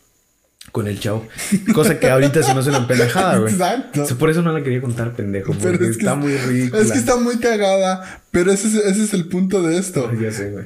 con 0.72 0.87
el 0.87 0.98
chavo. 1.00 1.26
Cosa 1.74 1.98
que 1.98 2.09
ahorita 2.09 2.42
se 2.42 2.54
me 2.54 2.61
hace 2.61 2.70
una 2.70 2.87
pendejada, 2.87 3.38
güey. 3.38 3.52
Exacto. 3.52 4.06
Por 4.18 4.30
eso 4.30 4.42
no 4.42 4.52
la 4.52 4.62
quería 4.62 4.80
contar, 4.80 5.12
pendejo. 5.14 5.52
Pero 5.61 5.72
Porque 5.78 5.87
es 5.90 5.96
que 5.96 6.02
está 6.02 6.12
es- 6.12 6.18
muy 6.18 6.37
ridícula. 6.37 6.83
Es 6.83 6.92
que 6.92 6.98
está 6.98 7.16
muy 7.16 7.37
cagada, 7.38 8.22
pero 8.30 8.52
ese 8.52 8.68
es, 8.68 8.74
ese 8.74 9.04
es 9.04 9.14
el 9.14 9.26
punto 9.28 9.62
de 9.62 9.78
esto. 9.78 10.09
Ay, 10.11 10.18
Ya 10.22 10.33
sé, 10.33 10.50
güey. 10.50 10.64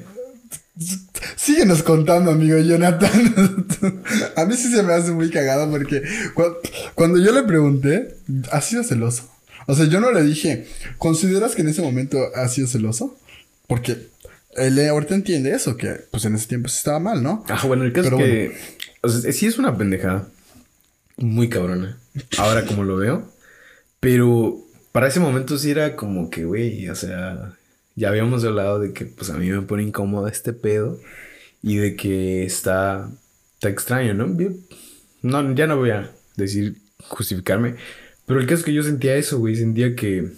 Síguenos 1.36 1.82
contando, 1.82 2.30
amigo 2.32 2.58
Jonathan. 2.58 3.66
A 4.36 4.44
mí 4.44 4.54
sí 4.56 4.70
se 4.72 4.82
me 4.82 4.92
hace 4.92 5.12
muy 5.12 5.30
cagada 5.30 5.68
porque 5.70 6.02
cu- 6.34 6.56
cuando 6.94 7.18
yo 7.18 7.32
le 7.32 7.42
pregunté, 7.44 8.16
¿has 8.50 8.64
sido 8.66 8.82
celoso? 8.82 9.30
O 9.66 9.74
sea, 9.74 9.86
yo 9.86 10.00
no 10.00 10.10
le 10.10 10.22
dije, 10.22 10.66
¿consideras 10.98 11.54
que 11.54 11.62
en 11.62 11.68
ese 11.68 11.80
momento 11.82 12.18
has 12.34 12.52
sido 12.54 12.66
celoso? 12.66 13.16
Porque 13.66 14.08
él 14.56 14.88
ahorita 14.88 15.14
entiende 15.14 15.52
eso, 15.54 15.76
que 15.76 15.92
pues 16.10 16.24
en 16.24 16.34
ese 16.34 16.48
tiempo 16.48 16.68
sí 16.68 16.78
estaba 16.78 16.98
mal, 16.98 17.22
¿no? 17.22 17.44
Ajá, 17.48 17.66
bueno, 17.66 17.84
el 17.84 17.92
caso 17.92 18.10
Pero 18.10 18.18
es 18.24 18.24
que. 18.50 18.58
O 19.04 19.08
sea, 19.08 19.32
sí 19.32 19.46
es 19.46 19.58
una 19.58 19.76
pendejada. 19.76 20.28
Muy 21.16 21.48
cabrona. 21.48 21.98
Ahora 22.38 22.64
como 22.64 22.84
lo 22.84 22.96
veo. 22.96 23.30
Pero 24.00 24.58
para 24.92 25.08
ese 25.08 25.20
momento 25.20 25.58
sí 25.58 25.70
era 25.70 25.96
como 25.96 26.30
que, 26.30 26.44
güey, 26.44 26.88
o 26.88 26.94
sea. 26.94 27.56
Ya 27.96 28.08
habíamos 28.08 28.42
hablado 28.44 28.80
de 28.80 28.92
que 28.92 29.04
pues 29.04 29.30
a 29.30 29.34
mí 29.34 29.48
me 29.48 29.62
pone 29.62 29.84
incómodo 29.84 30.26
este 30.26 30.52
pedo. 30.52 30.98
Y 31.62 31.76
de 31.76 31.96
que 31.96 32.44
está. 32.44 33.10
Está 33.54 33.68
extraño, 33.68 34.14
¿no? 34.14 34.36
No, 35.22 35.54
ya 35.54 35.66
no 35.66 35.76
voy 35.76 35.90
a 35.90 36.10
decir 36.36 36.76
justificarme. 37.08 37.76
Pero 38.26 38.40
el 38.40 38.46
caso 38.46 38.60
es 38.60 38.64
que 38.64 38.74
yo 38.74 38.82
sentía 38.82 39.16
eso, 39.16 39.38
güey. 39.38 39.56
Sentía 39.56 39.94
que. 39.94 40.32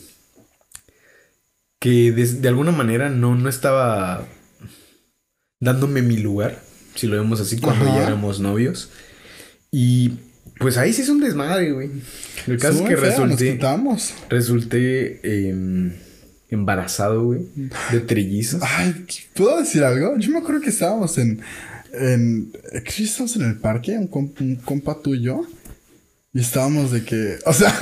Que 1.78 2.12
de, 2.12 2.26
de 2.26 2.48
alguna 2.48 2.72
manera 2.72 3.10
no, 3.10 3.34
no 3.34 3.48
estaba 3.48 4.26
dándome 5.60 6.02
mi 6.02 6.16
lugar, 6.18 6.62
si 6.96 7.06
lo 7.06 7.16
vemos 7.16 7.40
así, 7.40 7.58
cuando 7.58 7.84
Ajá. 7.86 7.96
ya 7.98 8.02
éramos 8.08 8.40
novios. 8.40 8.90
Y 9.70 10.12
pues 10.58 10.76
ahí 10.78 10.92
sí 10.92 11.02
es 11.02 11.08
un 11.08 11.20
desmadre, 11.20 11.72
güey. 11.72 11.90
El 12.46 12.58
caso 12.58 12.82
es 12.82 12.88
que 12.88 12.96
feo, 12.96 13.10
nos 13.10 13.18
resulté, 13.30 13.52
quitamos. 13.52 14.14
resulté 14.30 15.48
em, 15.48 15.92
embarazado, 16.48 17.24
güey, 17.24 17.40
de 17.92 18.00
trillizos. 18.00 18.62
Ay, 18.64 19.04
¿puedo 19.34 19.58
decir 19.58 19.84
algo? 19.84 20.16
Yo 20.18 20.30
me 20.30 20.38
acuerdo 20.38 20.60
que 20.60 20.70
estábamos 20.70 21.18
en. 21.18 21.40
en 21.92 22.52
estábamos 22.72 23.36
en 23.36 23.42
el 23.42 23.56
parque, 23.56 23.98
un, 23.98 24.10
comp- 24.10 24.40
un 24.40 24.56
compa 24.56 25.00
tuyo. 25.02 25.42
Y 26.32 26.40
estábamos 26.40 26.90
de 26.92 27.02
que. 27.04 27.38
O 27.44 27.52
sea, 27.52 27.74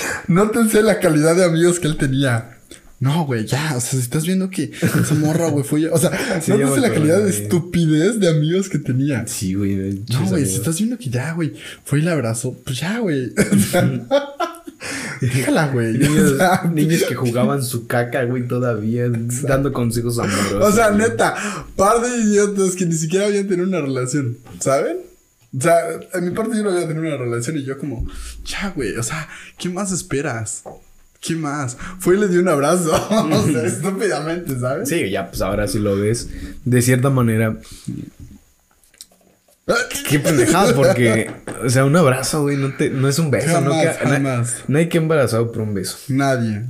nótense 0.28 0.82
la 0.82 1.00
calidad 1.00 1.34
de 1.36 1.44
amigos 1.44 1.80
que 1.80 1.88
él 1.88 1.96
tenía. 1.96 2.58
No, 3.00 3.24
güey, 3.24 3.46
ya. 3.46 3.74
O 3.76 3.80
sea, 3.80 3.92
si 3.92 3.98
estás 3.98 4.26
viendo 4.26 4.50
que 4.50 4.70
esa 4.72 5.14
morra, 5.14 5.48
güey, 5.48 5.64
fue. 5.64 5.88
O 5.88 5.98
sea, 5.98 6.10
Sí, 6.42 6.52
ya 6.52 6.58
me 6.58 6.64
nótense 6.64 6.88
la 6.88 6.94
calidad 6.94 7.24
de 7.24 7.30
estupidez 7.30 8.20
de 8.20 8.28
amigos 8.28 8.68
que 8.68 8.78
tenía. 8.78 9.26
Sí, 9.26 9.54
güey. 9.54 10.02
No, 10.10 10.26
güey, 10.26 10.44
si 10.44 10.56
estás 10.56 10.76
viendo 10.78 10.98
que 10.98 11.08
ya, 11.08 11.32
güey, 11.32 11.54
fue 11.84 12.00
y 12.00 12.02
le 12.02 12.10
abrazó, 12.10 12.54
pues 12.64 12.78
ya, 12.78 12.98
güey. 12.98 13.32
O 13.52 13.58
sea, 13.58 14.06
Déjala, 15.20 15.68
güey. 15.68 15.96
O 15.96 15.98
Niños, 15.98 16.36
sea, 16.38 16.70
niños 16.72 17.02
que 17.04 17.14
jugaban 17.14 17.62
su 17.62 17.86
caca, 17.86 18.24
güey, 18.24 18.46
todavía 18.46 19.10
dando 19.42 19.72
consejos 19.72 20.18
amorosos. 20.18 20.62
O 20.62 20.72
sea, 20.72 20.88
güey. 20.90 21.02
neta, 21.02 21.34
par 21.76 22.00
de 22.00 22.16
idiotas 22.22 22.74
que 22.74 22.86
ni 22.86 22.94
siquiera 22.94 23.26
habían 23.26 23.46
tenido 23.46 23.66
una 23.66 23.80
relación, 23.80 24.38
¿saben? 24.60 24.98
O 25.56 25.60
sea, 25.60 25.74
en 26.14 26.24
mi 26.24 26.30
parte 26.30 26.56
yo 26.56 26.62
no 26.62 26.70
había 26.70 26.86
tenido 26.86 27.02
una 27.06 27.16
relación 27.16 27.56
y 27.58 27.64
yo 27.64 27.76
como, 27.76 28.06
ya, 28.44 28.72
güey, 28.74 28.96
o 28.96 29.02
sea, 29.02 29.28
¿qué 29.58 29.68
más 29.68 29.90
esperas? 29.92 30.62
¿Qué 31.20 31.34
más? 31.36 31.76
Fue 31.98 32.16
y 32.16 32.18
le 32.20 32.28
dio 32.28 32.40
un 32.40 32.48
abrazo, 32.48 32.90
o 33.10 33.46
sea, 33.52 33.64
estúpidamente, 33.66 34.58
¿sabes? 34.58 34.88
Sí, 34.88 35.10
ya, 35.10 35.28
pues 35.28 35.42
ahora 35.42 35.68
sí 35.68 35.78
lo 35.78 35.96
ves. 35.96 36.28
De 36.64 36.80
cierta 36.82 37.10
manera, 37.10 37.56
Qué 40.08 40.18
pendejada, 40.18 40.74
porque, 40.74 41.30
o 41.64 41.70
sea, 41.70 41.84
un 41.84 41.94
abrazo, 41.96 42.42
güey, 42.42 42.56
no, 42.56 42.74
te, 42.74 42.90
no 42.90 43.08
es 43.08 43.18
un 43.20 43.30
beso, 43.30 43.60
¿no? 43.60 43.70
Jamás, 43.70 43.96
Que- 43.98 44.04
na- 44.04 44.10
jamás. 44.10 44.56
Nadie 44.66 44.88
que 44.88 44.98
embarazado 44.98 45.52
por 45.52 45.62
un 45.62 45.74
beso. 45.74 45.96
Nadie. 46.08 46.62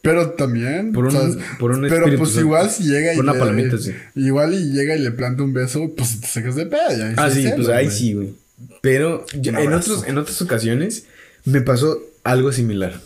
Pero 0.00 0.30
también. 0.30 0.92
Por 0.92 1.06
un- 1.06 1.10
sea, 1.10 1.56
por 1.58 1.72
un 1.72 1.80
Pero 1.82 1.96
espíritu 1.96 2.22
pues 2.22 2.36
igual 2.36 2.70
si 2.70 2.84
llega 2.84 3.14
y. 3.14 3.16
Por 3.16 3.24
una 3.24 3.32
le- 3.32 3.38
palomita, 3.40 3.78
sí. 3.78 3.92
Igual 4.14 4.54
y 4.54 4.70
llega 4.72 4.94
y 4.94 5.00
le 5.00 5.10
planta 5.10 5.42
un 5.42 5.52
beso, 5.52 5.92
pues 5.96 6.20
te 6.20 6.26
sacas 6.28 6.54
de 6.54 6.66
pedo. 6.66 6.88
ya, 6.96 7.14
Ah, 7.16 7.30
sí, 7.30 7.48
pues 7.56 7.68
ahí 7.68 7.86
güey. 7.86 7.96
sí, 7.98 8.12
güey. 8.14 8.34
Pero 8.80 9.26
yo- 9.40 9.58
en, 9.58 9.72
otros, 9.72 10.04
en 10.06 10.16
otras 10.18 10.40
ocasiones 10.40 11.04
me 11.44 11.62
pasó 11.62 11.98
algo 12.22 12.52
similar. 12.52 13.00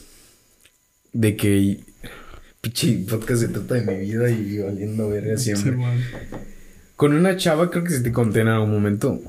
De 1.12 1.36
que. 1.36 1.80
Pinche 2.60 3.04
podcast 3.08 3.40
se 3.42 3.48
trata 3.48 3.74
de 3.76 3.82
mi 3.82 4.04
vida 4.04 4.30
y 4.30 4.58
valiendo 4.58 5.08
verga 5.08 5.36
Sí, 5.38 5.44
siempre. 5.44 5.72
man. 5.72 5.98
Con 6.96 7.14
una 7.14 7.36
chava, 7.38 7.70
creo 7.70 7.84
que 7.84 7.90
se 7.90 8.00
te 8.00 8.12
conté 8.12 8.40
en 8.40 8.48
algún 8.48 8.70
momento. 8.70 9.20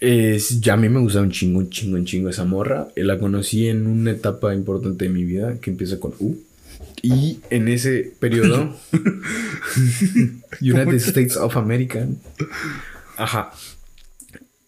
Es, 0.00 0.60
ya 0.60 0.72
a 0.72 0.76
mí 0.78 0.88
me 0.88 0.98
gusta 0.98 1.20
un 1.20 1.30
chingo, 1.30 1.58
un 1.60 1.68
chingo, 1.70 1.96
un 1.96 2.06
chingo 2.06 2.30
esa 2.30 2.44
morra. 2.44 2.88
Eh, 2.96 3.04
La 3.04 3.18
conocí 3.18 3.68
en 3.68 3.86
una 3.86 4.10
etapa 4.12 4.54
importante 4.54 5.04
de 5.04 5.10
mi 5.10 5.22
vida 5.24 5.58
que 5.60 5.70
empieza 5.70 6.00
con 6.00 6.14
U. 6.18 6.36
Y 7.02 7.40
en 7.50 7.68
ese 7.68 8.12
periodo, 8.18 8.74
United 10.60 10.94
States 10.94 11.36
of 11.36 11.56
America. 11.56 12.06
Ajá. 13.16 13.52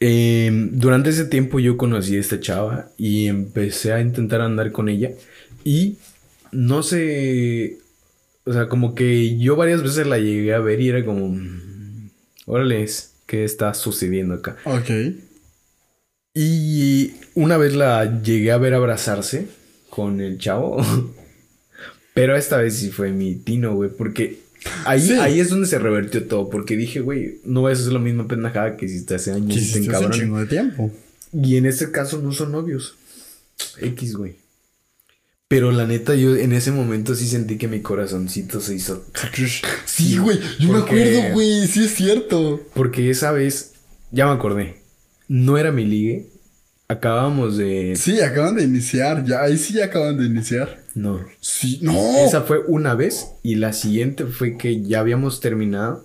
Eh, 0.00 0.68
durante 0.72 1.10
ese 1.10 1.24
tiempo 1.24 1.58
yo 1.60 1.76
conocí 1.76 2.16
a 2.16 2.20
esta 2.20 2.38
chava 2.40 2.90
y 2.98 3.26
empecé 3.26 3.92
a 3.92 4.00
intentar 4.00 4.40
andar 4.40 4.72
con 4.72 4.88
ella. 4.88 5.10
Y 5.64 5.96
no 6.54 6.82
sé, 6.82 7.78
o 8.44 8.52
sea, 8.52 8.68
como 8.68 8.94
que 8.94 9.36
yo 9.38 9.56
varias 9.56 9.82
veces 9.82 10.06
la 10.06 10.18
llegué 10.18 10.54
a 10.54 10.60
ver 10.60 10.80
y 10.80 10.88
era 10.88 11.04
como, 11.04 11.28
mm, 11.28 12.10
órale, 12.46 12.86
¿qué 13.26 13.44
está 13.44 13.74
sucediendo 13.74 14.34
acá? 14.34 14.56
Ok. 14.64 14.90
Y 16.34 17.12
una 17.34 17.56
vez 17.56 17.74
la 17.74 18.20
llegué 18.22 18.50
a 18.52 18.58
ver 18.58 18.74
abrazarse 18.74 19.46
con 19.90 20.20
el 20.20 20.38
chavo. 20.38 20.82
Pero 22.14 22.36
esta 22.36 22.58
vez 22.58 22.74
sí 22.76 22.90
fue 22.90 23.12
mi 23.12 23.34
tino, 23.36 23.74
güey. 23.74 23.90
Porque 23.90 24.40
ahí, 24.84 25.00
Sí. 25.00 25.12
ahí 25.14 25.40
es 25.40 25.50
donde 25.50 25.66
se 25.66 25.78
revertió 25.78 26.26
todo. 26.26 26.50
Porque 26.50 26.76
dije, 26.76 27.00
güey, 27.00 27.40
no 27.44 27.62
vas 27.62 27.78
a 27.78 27.82
hacer 27.82 27.92
la 27.92 27.98
misma 27.98 28.26
pendejada 28.26 28.76
que 28.76 28.86
hiciste 28.86 29.14
hace 29.14 29.32
años. 29.32 29.54
Que 29.54 29.60
hiciste 29.60 29.96
un 29.96 30.10
chingo 30.10 30.38
de 30.40 30.46
tiempo. 30.46 30.90
Y 31.32 31.56
en 31.56 31.66
este 31.66 31.90
caso 31.90 32.20
no 32.20 32.32
son 32.32 32.52
novios. 32.52 32.96
X, 33.80 34.16
güey. 34.16 34.36
Pero 35.54 35.70
la 35.70 35.86
neta, 35.86 36.16
yo 36.16 36.34
en 36.34 36.52
ese 36.52 36.72
momento 36.72 37.14
sí 37.14 37.28
sentí 37.28 37.58
que 37.58 37.68
mi 37.68 37.78
corazoncito 37.80 38.60
se 38.60 38.74
hizo. 38.74 39.04
Sí, 39.86 40.18
güey. 40.18 40.40
Yo 40.58 40.72
me 40.72 40.78
acuerdo, 40.80 41.32
güey. 41.32 41.68
Sí 41.68 41.84
es 41.84 41.94
cierto. 41.94 42.60
Porque 42.74 43.08
esa 43.08 43.30
vez, 43.30 43.74
ya 44.10 44.26
me 44.26 44.32
acordé. 44.32 44.82
No 45.28 45.56
era 45.56 45.70
mi 45.70 45.84
ligue. 45.84 46.26
Acabábamos 46.88 47.56
de. 47.56 47.94
Sí, 47.94 48.20
acaban 48.20 48.56
de 48.56 48.64
iniciar. 48.64 49.24
Ya, 49.24 49.42
ahí 49.42 49.56
sí 49.56 49.80
acaban 49.80 50.18
de 50.18 50.26
iniciar. 50.26 50.82
No. 50.96 51.24
Sí, 51.38 51.78
no. 51.82 51.92
Esa 52.26 52.40
fue 52.40 52.58
una 52.66 52.96
vez 52.96 53.28
y 53.44 53.54
la 53.54 53.72
siguiente 53.72 54.24
fue 54.26 54.56
que 54.58 54.82
ya 54.82 54.98
habíamos 54.98 55.38
terminado. 55.38 56.04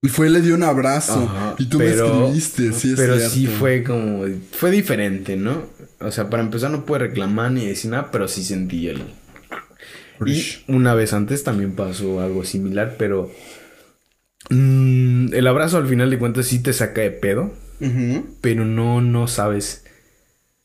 Y 0.00 0.08
fue, 0.08 0.30
le 0.30 0.40
dio 0.40 0.54
un 0.54 0.62
abrazo. 0.62 1.28
Ajá, 1.30 1.56
y 1.58 1.66
tú 1.66 1.76
pero- 1.76 2.08
me 2.30 2.38
escribiste, 2.38 2.72
sí 2.72 2.92
es 2.92 2.96
Pero 2.96 3.16
cierto. 3.18 3.34
sí 3.34 3.46
fue 3.48 3.82
como... 3.84 4.24
Fue 4.52 4.70
diferente, 4.70 5.36
¿no? 5.36 5.62
O 6.04 6.12
sea, 6.12 6.30
para 6.30 6.42
empezar 6.42 6.70
no 6.70 6.84
pude 6.84 7.00
reclamar 7.00 7.52
ni 7.52 7.66
decir 7.66 7.90
nada, 7.90 8.10
pero 8.10 8.28
sí 8.28 8.44
sentí 8.44 8.88
el... 8.88 9.02
Y 10.26 10.42
una 10.68 10.94
vez 10.94 11.12
antes 11.12 11.42
también 11.44 11.74
pasó 11.74 12.20
algo 12.20 12.44
similar, 12.44 12.96
pero... 12.98 13.32
mm, 14.50 15.34
el 15.34 15.46
abrazo 15.46 15.76
al 15.76 15.88
final 15.88 16.10
de 16.10 16.18
cuentas 16.18 16.46
sí 16.46 16.60
te 16.60 16.72
saca 16.72 17.00
de 17.00 17.10
pedo, 17.10 17.52
pero 18.40 18.64
no, 18.64 19.00
no 19.00 19.28
sabes... 19.28 19.84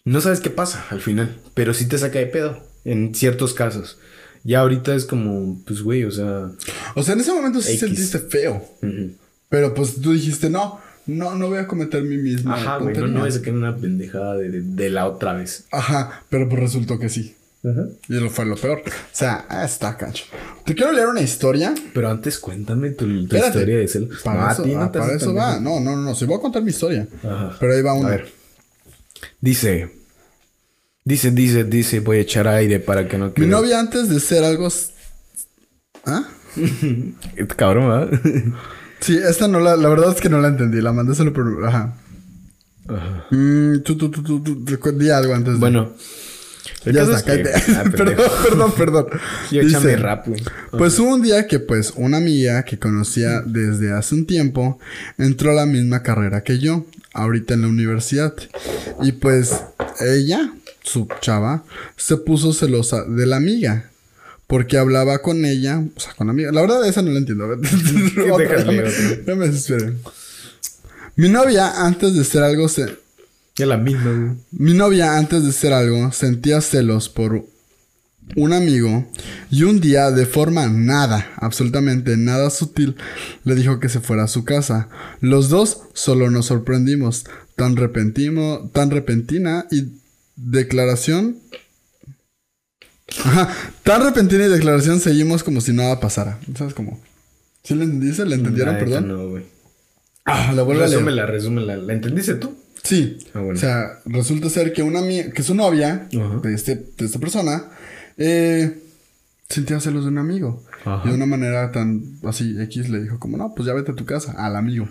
No 0.06 0.22
sabes 0.22 0.40
qué 0.40 0.50
pasa 0.50 0.86
al 0.90 1.02
final, 1.02 1.36
pero 1.54 1.74
sí 1.74 1.88
te 1.88 1.98
saca 1.98 2.20
de 2.20 2.26
pedo 2.28 2.64
en 2.86 3.14
ciertos 3.14 3.54
casos. 3.54 4.00
Ya 4.44 4.62
ahorita 4.62 4.96
es 4.96 5.06
como, 5.06 5.62
pues 5.66 5.82
güey, 5.82 6.06
o 6.06 6.12
sea... 6.12 6.52
O 6.96 7.04
sea, 7.04 7.14
en 7.14 7.20
ese 7.20 7.34
momento 7.34 7.62
sí 7.62 7.74
X. 7.74 7.80
sentiste 7.82 8.20
feo. 8.20 8.64
Pero 9.50 9.74
pues 9.74 10.00
tú 10.02 10.14
dijiste, 10.14 10.50
no, 10.50 10.80
no, 11.18 11.36
no 11.36 11.48
voy 11.48 11.58
a 11.60 11.68
cometer 11.68 12.04
mi 12.04 12.18
misma. 12.18 12.56
Ajá, 12.56 12.78
güey, 12.78 12.94
no, 12.96 13.02
tontería". 13.02 13.20
no 13.20 13.26
es 13.26 13.40
que 13.40 13.52
una 13.52 13.76
pendejada 13.76 14.36
de, 14.38 14.50
de- 14.50 14.62
de 14.62 14.90
la 14.90 15.08
otra 15.08 15.34
vez. 15.34 15.66
Ajá, 15.72 16.24
pero 16.30 16.48
pues 16.48 16.62
resultó 16.62 16.98
que 17.00 17.10
sí. 17.10 17.36
Y 18.08 18.14
lo 18.14 18.30
fue 18.30 18.46
lo 18.46 18.56
peor. 18.56 18.80
O 18.88 18.92
sea, 19.12 19.46
ah, 19.50 19.66
está 19.66 19.98
cacho. 19.98 20.24
Te 20.66 20.74
quiero 20.76 20.94
leer 20.94 21.08
una 21.08 21.20
historia. 21.22 21.74
Pero 21.94 22.10
antes 22.10 22.40
cuéntame 22.40 22.92
tu, 22.92 23.06
historia 23.06 23.78
de 23.80 23.88
celos. 23.90 24.22
Para 24.24 24.40
No, 24.40 24.48
a 24.48 24.52
eso, 24.54 24.64
ti 24.64 24.74
no 24.76 24.82
ah, 24.84 24.92
te 24.94 25.00
para 25.00 25.14
eso 25.14 25.34
va. 25.34 25.60
No, 25.60 25.82
no, 25.82 25.94
no, 25.94 26.02
no. 26.02 26.16
Se 26.16 26.24
voy 26.26 26.38
a 26.38 26.40
contar 26.42 26.62
mi 26.64 26.70
historia. 26.70 27.06
Ajá. 27.22 27.58
Pero 27.60 27.74
ahí 27.74 27.82
va 27.82 27.92
A 27.92 27.96
una. 27.96 28.10
ver. 28.12 28.32
Dice. 29.42 29.92
Dice, 31.04 31.32
dice, 31.32 31.66
dice, 31.66 32.00
voy 32.00 32.18
a 32.18 32.22
echar 32.22 32.48
aire 32.48 32.80
para 32.80 33.10
que 33.10 33.18
no 33.18 33.26
Mi 33.28 33.32
quede. 33.34 33.48
novia 33.48 33.80
antes 33.80 34.08
de 34.08 34.20
ser 34.22 34.44
algo... 34.46 34.70
¿Ah? 36.06 36.30
Cabrón, 37.58 37.90
¿verdad? 37.90 38.22
Sí, 39.00 39.18
esta 39.18 39.48
no 39.48 39.60
la... 39.60 39.76
La 39.76 39.90
verdad 39.90 40.14
es 40.14 40.22
que 40.22 40.30
no 40.30 40.40
la 40.42 40.50
entendí. 40.50 40.82
La 40.82 40.94
mandé 40.94 41.16
solo 41.16 41.34
por... 41.34 41.66
Ajá. 41.66 41.96
Ajá. 42.88 43.26
Mm, 43.32 43.82
tú, 43.84 43.98
tú, 43.98 44.10
tú, 44.12 44.44
tú, 44.44 44.92
di 44.94 45.10
algo 45.10 45.34
antes 45.36 45.54
de... 45.54 45.60
Bueno. 45.60 45.94
ya 46.86 47.04
está, 47.04 47.24
que- 47.24 47.44
cállate. 47.44 47.72
Ah, 47.74 47.84
perdón, 47.96 48.32
perdón, 48.44 48.72
perdón. 48.78 49.06
Yo 49.52 49.62
Dice, 49.64 49.96
rap, 49.98 50.28
güey. 50.28 50.42
Pues 50.72 50.98
hubo 51.00 51.14
un 51.14 51.22
día 51.22 51.48
que 51.48 51.60
pues 51.60 51.94
una 51.96 52.18
amiga 52.18 52.64
que 52.64 52.80
conocía 52.80 53.42
desde 53.46 53.92
hace 53.94 54.16
un 54.16 54.26
tiempo 54.26 54.80
entró 55.18 55.52
a 55.52 55.56
la 55.56 55.66
misma 55.66 56.04
carrera 56.04 56.44
que 56.44 56.60
yo, 56.60 56.86
ahorita 57.14 57.54
en 57.54 57.62
la 57.62 57.68
universidad. 57.68 58.34
Y 59.02 59.14
pues 59.14 59.62
ella, 60.02 60.52
su 60.84 61.08
chava, 61.22 61.64
se 61.96 62.18
puso 62.18 62.54
celosa 62.54 63.04
de 63.04 63.26
la 63.26 63.38
amiga. 63.38 63.90
Porque 64.50 64.78
hablaba 64.80 65.20
con 65.22 65.46
ella, 65.46 65.80
o 65.96 66.00
sea, 66.00 66.14
con 66.16 66.26
la 66.28 66.32
amiga. 66.32 66.52
La 66.52 66.62
verdad, 66.62 66.84
esa 66.88 67.04
no 67.04 67.12
la 67.12 67.20
entiendo. 67.20 67.46
Otra, 68.34 68.64
ya 68.66 69.36
me- 69.36 69.48
desesperé. 69.48 69.94
Mi 71.16 71.30
novia, 71.30 71.86
antes 71.86 72.16
de 72.16 72.24
ser 72.24 72.42
algo, 72.42 72.68
se, 72.68 72.98
Ya 73.56 73.68
la 73.68 73.78
misma, 73.78 74.12
güey. 74.12 74.32
mi 74.52 74.74
novia, 74.74 75.18
antes 75.18 75.44
de 75.46 75.52
ser 75.52 75.72
algo, 75.72 76.12
sentía 76.12 76.62
celos 76.62 77.10
por 77.10 77.46
un 78.36 78.54
amigo 78.54 79.08
y 79.52 79.64
un 79.64 79.80
día, 79.82 80.10
de 80.12 80.26
forma 80.26 80.68
nada, 80.68 81.32
absolutamente 81.38 82.18
nada 82.18 82.50
sutil, 82.50 82.96
le 83.44 83.54
dijo 83.56 83.80
que 83.80 83.90
se 83.90 84.00
fuera 84.00 84.24
a 84.24 84.28
su 84.28 84.46
casa. 84.46 84.90
Los 85.22 85.50
dos 85.50 85.82
solo 85.94 86.32
nos 86.32 86.48
sorprendimos. 86.48 87.26
Tan 87.56 87.76
repentino, 87.76 88.70
tan 88.74 88.90
repentina 88.90 89.68
y 89.70 89.90
declaración. 90.38 91.38
Ajá, 93.26 93.54
tan 93.84 94.04
repentina 94.04 94.46
y 94.46 94.50
declaración 94.50 95.00
seguimos 95.00 95.44
como 95.44 95.62
si 95.62 95.74
nada 95.74 96.00
pasara. 96.00 96.40
¿Sabes 96.56 96.74
cómo? 96.74 97.00
¿Sí 97.64 97.76
le 97.76 97.84
entendiste? 97.84 98.26
¿Le 98.26 98.36
entendieron? 98.36 98.76
La 98.76 98.80
neta 98.80 98.92
Perdón. 98.92 99.08
No, 99.08 99.30
güey. 99.30 99.44
Ah, 100.26 100.52
la 100.54 100.64
vuelvo 100.64 100.84
a 100.84 100.88
leer. 100.88 101.00
Resúmela, 101.00 101.26
resúmela. 101.26 101.78
¿La 101.78 101.94
entendiste 101.94 102.36
tú? 102.36 102.56
Sí. 102.84 103.18
Ah, 103.34 103.40
bueno. 103.40 103.58
O 103.58 103.60
sea, 103.60 104.00
resulta 104.06 104.50
ser 104.50 104.74
que 104.74 104.84
una 104.84 105.02
que 105.34 105.44
su 105.44 105.56
novia 105.56 106.08
de, 106.12 106.54
este, 106.54 106.76
de 106.98 107.06
esta 107.06 107.20
persona 107.20 107.66
eh, 108.18 108.80
sentía 109.50 109.80
celos 109.80 110.04
de 110.04 110.10
un 110.10 110.18
amigo. 110.18 110.64
Ajá. 110.86 111.02
Y 111.06 111.10
de 111.10 111.16
una 111.16 111.26
manera 111.26 111.72
tan 111.72 112.20
así, 112.24 112.56
X 112.62 112.90
le 112.90 113.02
dijo 113.02 113.20
como, 113.20 113.38
no, 113.38 113.54
pues 113.56 113.66
ya 113.66 113.74
vete 113.74 113.92
a 113.92 113.96
tu 113.96 114.06
casa, 114.06 114.34
al 114.38 114.56
amigo. 114.56 114.88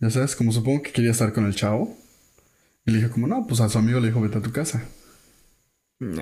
Ya 0.00 0.10
sabes, 0.10 0.36
como 0.36 0.52
supongo 0.52 0.82
que 0.82 0.92
quería 0.92 1.10
estar 1.10 1.32
con 1.32 1.46
el 1.46 1.54
chavo. 1.54 1.96
Y 2.84 2.90
le 2.90 2.98
dijo 2.98 3.10
como, 3.10 3.26
no, 3.26 3.46
pues 3.46 3.60
a 3.60 3.68
su 3.68 3.78
amigo 3.78 4.00
le 4.00 4.08
dijo, 4.08 4.20
vete 4.20 4.38
a 4.38 4.42
tu 4.42 4.52
casa. 4.52 4.82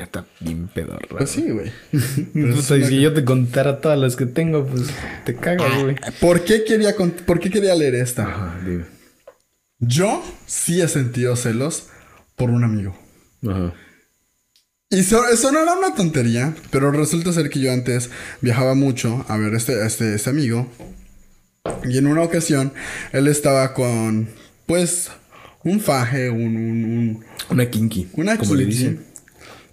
Está 0.01 0.25
bien 0.41 0.69
pedorra. 0.69 1.19
Pues 1.19 1.31
sí, 1.31 1.51
güey. 1.51 1.71
Pero 2.33 2.55
es 2.55 2.71
una- 2.71 2.87
si 2.89 3.01
yo 3.01 3.13
te 3.13 3.25
contara 3.25 3.81
todas 3.81 3.99
las 3.99 4.17
que 4.17 4.25
tengo, 4.27 4.67
pues 4.67 4.85
te 5.25 5.35
cagas, 5.37 5.83
güey. 5.83 5.97
¿Por 6.21 6.45
qué 6.45 6.65
quería, 6.65 6.97
cont- 6.97 7.23
¿Por 7.25 7.41
qué 7.41 7.51
quería 7.51 7.75
leer 7.75 7.95
esta? 7.97 8.25
Ajá, 8.27 8.61
dime. 8.65 8.85
Yo 9.79 10.23
sí 10.47 10.81
he 10.81 10.89
sentido 10.89 11.37
celos 11.37 11.89
por 12.37 12.49
un 12.51 12.65
amigo. 12.65 12.97
Ajá. 13.47 13.75
Y 14.89 15.03
so- 15.03 15.29
eso 15.29 15.53
no 15.53 15.59
era 15.61 15.75
una 15.75 15.95
tontería, 15.95 16.55
pero 16.71 16.91
resulta 16.93 17.33
ser 17.33 17.51
que 17.51 17.61
yo 17.61 17.71
antes 17.73 18.09
viajaba 18.41 18.75
mucho 18.75 19.27
a 19.29 19.37
ver 19.37 19.53
este, 19.55 19.85
este, 19.85 20.15
este 20.15 20.31
amigo. 20.31 20.71
Y 21.85 21.99
en 21.99 22.07
una 22.07 22.23
ocasión, 22.23 22.73
él 23.13 23.27
estaba 23.27 23.75
con, 23.75 24.29
pues, 24.65 25.11
un 25.65 25.81
faje, 25.81 26.31
un, 26.31 26.57
un, 26.57 26.85
un- 26.85 27.25
Una 27.51 27.69
kinky. 27.69 28.09
una 28.15 28.39
como 28.39 28.55
le 28.55 28.65
dicen. 28.65 29.05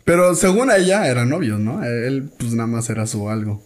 Pero 0.05 0.35
según 0.35 0.71
ella, 0.71 1.07
eran 1.07 1.29
novios, 1.29 1.59
¿no? 1.59 1.83
Él, 1.83 2.29
pues, 2.37 2.53
nada 2.53 2.67
más 2.67 2.89
era 2.89 3.07
su 3.07 3.29
algo. 3.29 3.63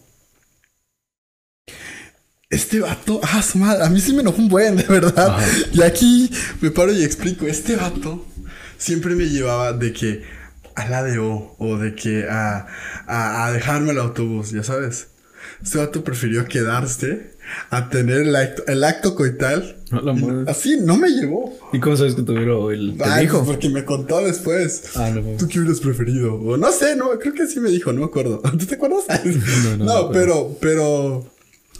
Este 2.50 2.80
vato, 2.80 3.20
ah, 3.22 3.42
su 3.42 3.58
madre, 3.58 3.84
a 3.84 3.90
mí 3.90 4.00
sí 4.00 4.14
me 4.14 4.22
enojó 4.22 4.38
un 4.38 4.48
buen, 4.48 4.76
de 4.76 4.84
verdad. 4.84 5.36
Ajá. 5.36 5.46
Y 5.72 5.82
aquí 5.82 6.30
me 6.60 6.70
paro 6.70 6.92
y 6.92 7.04
explico, 7.04 7.46
este 7.46 7.76
vato 7.76 8.24
siempre 8.78 9.14
me 9.14 9.26
llevaba 9.26 9.72
de 9.74 9.92
que 9.92 10.22
a 10.74 10.88
la 10.88 11.02
de 11.02 11.18
O 11.18 11.56
o 11.58 11.76
de 11.76 11.94
que 11.94 12.26
a, 12.28 12.66
a, 13.06 13.46
a 13.46 13.52
dejarme 13.52 13.90
el 13.90 13.98
autobús, 13.98 14.50
ya 14.52 14.62
sabes. 14.62 15.08
Este 15.62 15.78
vato 15.78 16.04
prefirió 16.04 16.46
quedarse 16.46 17.36
a 17.70 17.88
tener 17.88 18.18
el 18.22 18.36
acto, 18.36 18.62
el 18.66 18.84
acto 18.84 19.14
coital. 19.14 19.76
La. 19.90 20.50
Así 20.50 20.78
no 20.82 20.96
me 20.96 21.08
llevó. 21.08 21.56
¿Y 21.72 21.80
cómo 21.80 21.96
sabes 21.96 22.14
que 22.14 22.22
tuvieron 22.22 22.72
el 22.72 22.96
te 22.98 23.04
Ay, 23.04 23.24
dijo? 23.24 23.38
pues 23.38 23.50
porque 23.52 23.68
me 23.70 23.84
contó 23.84 24.20
después. 24.24 24.82
Ah, 24.96 25.10
no, 25.10 25.22
¿Tú 25.38 25.48
qué 25.48 25.58
hubieras 25.60 25.80
preferido? 25.80 26.34
O 26.34 26.56
no 26.56 26.70
sé, 26.72 26.94
no, 26.96 27.10
creo 27.18 27.32
que 27.32 27.46
sí 27.46 27.58
me 27.60 27.70
dijo, 27.70 27.92
no 27.92 28.00
me 28.00 28.06
acuerdo. 28.06 28.40
¿Tú 28.58 28.66
te 28.66 28.74
acuerdas? 28.74 29.04
No, 29.08 29.70
no 29.70 29.76
me 29.78 29.84
No, 29.84 30.10
pero, 30.10 30.56
pero. 30.60 31.30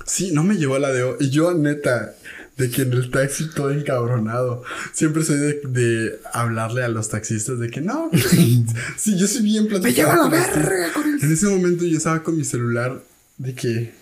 Sí, 0.07 0.31
no 0.33 0.42
me 0.42 0.57
llevó 0.57 0.76
a 0.76 0.78
la 0.78 0.90
de. 0.90 1.16
Y 1.20 1.28
yo, 1.28 1.52
neta, 1.52 2.14
de 2.57 2.70
que 2.70 2.83
en 2.83 2.92
el 2.94 3.11
taxi 3.11 3.50
todo 3.54 3.70
encabronado. 3.70 4.62
Siempre 4.94 5.22
soy 5.22 5.37
de, 5.37 5.61
de 5.68 6.18
hablarle 6.33 6.83
a 6.85 6.88
los 6.88 7.11
taxistas 7.11 7.59
de 7.59 7.68
que 7.68 7.83
no. 7.83 8.11
sí, 8.96 9.18
yo 9.18 9.26
soy 9.26 9.42
bien 9.42 9.66
platicado. 9.68 10.12
la 10.14 10.16
con 10.22 10.31
los 10.31 10.44
tíos. 10.50 10.57
verga 10.66 10.92
con 10.94 11.04
el- 11.14 11.22
En 11.22 11.33
ese 11.33 11.46
momento 11.46 11.85
yo 11.85 11.98
estaba 11.98 12.22
con 12.22 12.38
mi 12.38 12.44
celular 12.44 13.02
de 13.37 13.54
que. 13.54 13.92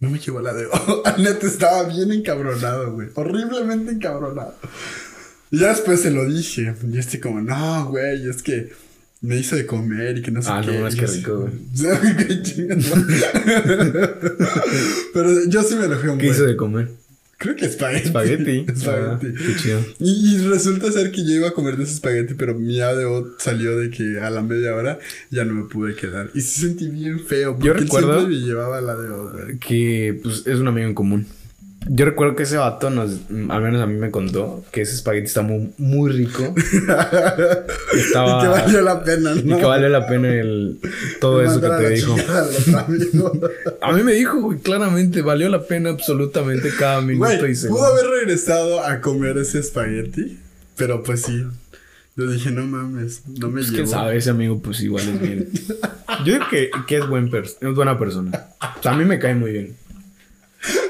No 0.00 0.10
me 0.10 0.18
llevó 0.18 0.38
a 0.38 0.42
la 0.42 0.52
de 0.54 0.66
O. 0.72 1.02
neta, 1.18 1.46
estaba 1.46 1.84
bien 1.84 2.12
encabronado, 2.12 2.92
güey. 2.92 3.08
Horriblemente 3.14 3.92
encabronado. 3.92 4.54
Y 5.50 5.58
ya 5.60 5.68
después 5.68 6.00
se 6.02 6.10
lo 6.10 6.24
dije. 6.26 6.74
Y 6.92 6.98
este 6.98 7.18
como, 7.20 7.40
no, 7.40 7.86
güey, 7.86 8.28
es 8.28 8.42
que 8.42 8.72
me 9.22 9.36
hizo 9.36 9.56
de 9.56 9.66
comer 9.66 10.18
y 10.18 10.22
que 10.22 10.30
no 10.30 10.40
sé 10.42 10.48
Ah, 10.52 10.62
qué. 10.64 10.78
no, 10.78 10.86
es 10.86 10.94
que 10.94 11.06
rico, 11.06 11.38
güey. 11.40 11.52
Pero 15.12 15.44
yo 15.48 15.62
sí 15.62 15.74
me 15.74 15.86
enojé 15.86 16.08
un 16.10 16.18
¿Qué 16.18 16.28
hizo 16.28 16.44
de 16.44 16.56
comer? 16.56 16.90
Creo 17.38 17.54
que 17.54 17.66
espagueti. 17.66 18.06
Espagueti. 18.08 18.66
espagueti. 18.72 19.26
Ah, 19.26 19.40
qué 19.46 19.56
chido. 19.56 19.80
Y, 20.00 20.34
y 20.34 20.38
resulta 20.48 20.90
ser 20.90 21.12
que 21.12 21.24
yo 21.24 21.30
iba 21.34 21.48
a 21.48 21.52
comer 21.52 21.76
de 21.76 21.84
ese 21.84 21.94
espagueti, 21.94 22.34
pero 22.34 22.54
mi 22.58 22.80
ADO 22.80 23.34
salió 23.38 23.76
de 23.78 23.90
que 23.90 24.18
a 24.20 24.28
la 24.30 24.42
media 24.42 24.74
hora 24.74 24.98
ya 25.30 25.44
no 25.44 25.54
me 25.54 25.64
pude 25.68 25.94
quedar. 25.94 26.30
Y 26.34 26.40
sí 26.40 26.62
sentí 26.62 26.88
bien 26.88 27.20
feo. 27.20 27.52
Porque 27.52 27.66
Yo 27.68 27.72
él 27.74 27.78
recuerdo- 27.80 28.14
siempre 28.18 28.36
me 28.36 28.44
llevaba 28.44 28.80
el 28.80 28.88
ADO. 28.88 29.32
Que 29.60 30.18
pues 30.22 30.46
es 30.46 30.58
un 30.58 30.66
amigo 30.68 30.88
en 30.88 30.94
común. 30.94 31.26
Yo 31.86 32.04
recuerdo 32.04 32.34
que 32.34 32.42
ese 32.42 32.56
vato 32.56 32.90
nos, 32.90 33.12
al 33.48 33.62
menos 33.62 33.80
a 33.80 33.86
mí 33.86 33.94
me 33.94 34.10
contó 34.10 34.64
que 34.72 34.82
ese 34.82 34.94
espagueti 34.94 35.26
está 35.26 35.42
muy, 35.42 35.70
muy 35.78 36.10
rico. 36.10 36.54
Estaba, 37.94 38.38
Y 38.38 38.42
que 38.42 38.48
valió 38.48 38.82
la 38.82 39.04
pena, 39.04 39.32
y 39.34 39.42
¿no? 39.44 39.56
que 39.58 39.64
vale 39.64 39.88
la 39.88 40.06
pena 40.06 40.28
el, 40.34 40.78
todo 41.20 41.40
eso 41.42 41.60
que 41.60 41.68
te 41.68 41.90
dijo. 41.90 42.16
A 43.80 43.92
mí 43.92 44.02
me 44.02 44.12
dijo, 44.14 44.40
güey, 44.40 44.58
claramente 44.58 45.22
valió 45.22 45.48
la 45.48 45.62
pena 45.66 45.90
absolutamente 45.90 46.70
cada 46.78 47.00
minuto 47.00 47.26
Güey, 47.38 47.52
y 47.52 47.54
segundo. 47.54 47.80
pudo 47.82 47.92
haber 47.92 48.06
regresado 48.06 48.84
a 48.84 49.00
comer 49.00 49.38
ese 49.38 49.60
espagueti, 49.60 50.38
pero 50.76 51.02
pues 51.02 51.22
sí. 51.22 51.44
Yo 52.16 52.26
dije, 52.26 52.50
no 52.50 52.66
mames, 52.66 53.22
no 53.38 53.46
me 53.48 53.60
Pues, 53.60 53.70
llevo. 53.70 53.86
sabe, 53.86 54.16
ese 54.16 54.30
amigo 54.30 54.60
pues 54.60 54.80
igual 54.80 55.08
es 55.08 55.20
bien. 55.22 55.48
Yo 56.24 56.32
digo 56.34 56.44
que, 56.50 56.70
que 56.88 56.98
es, 56.98 57.06
buen 57.06 57.30
pers- 57.30 57.56
es 57.60 57.74
buena 57.76 57.96
persona. 57.96 58.46
O 58.78 58.82
sea, 58.82 58.92
a 58.92 58.96
mí 58.96 59.04
me 59.04 59.20
cae 59.20 59.36
muy 59.36 59.52
bien. 59.52 59.76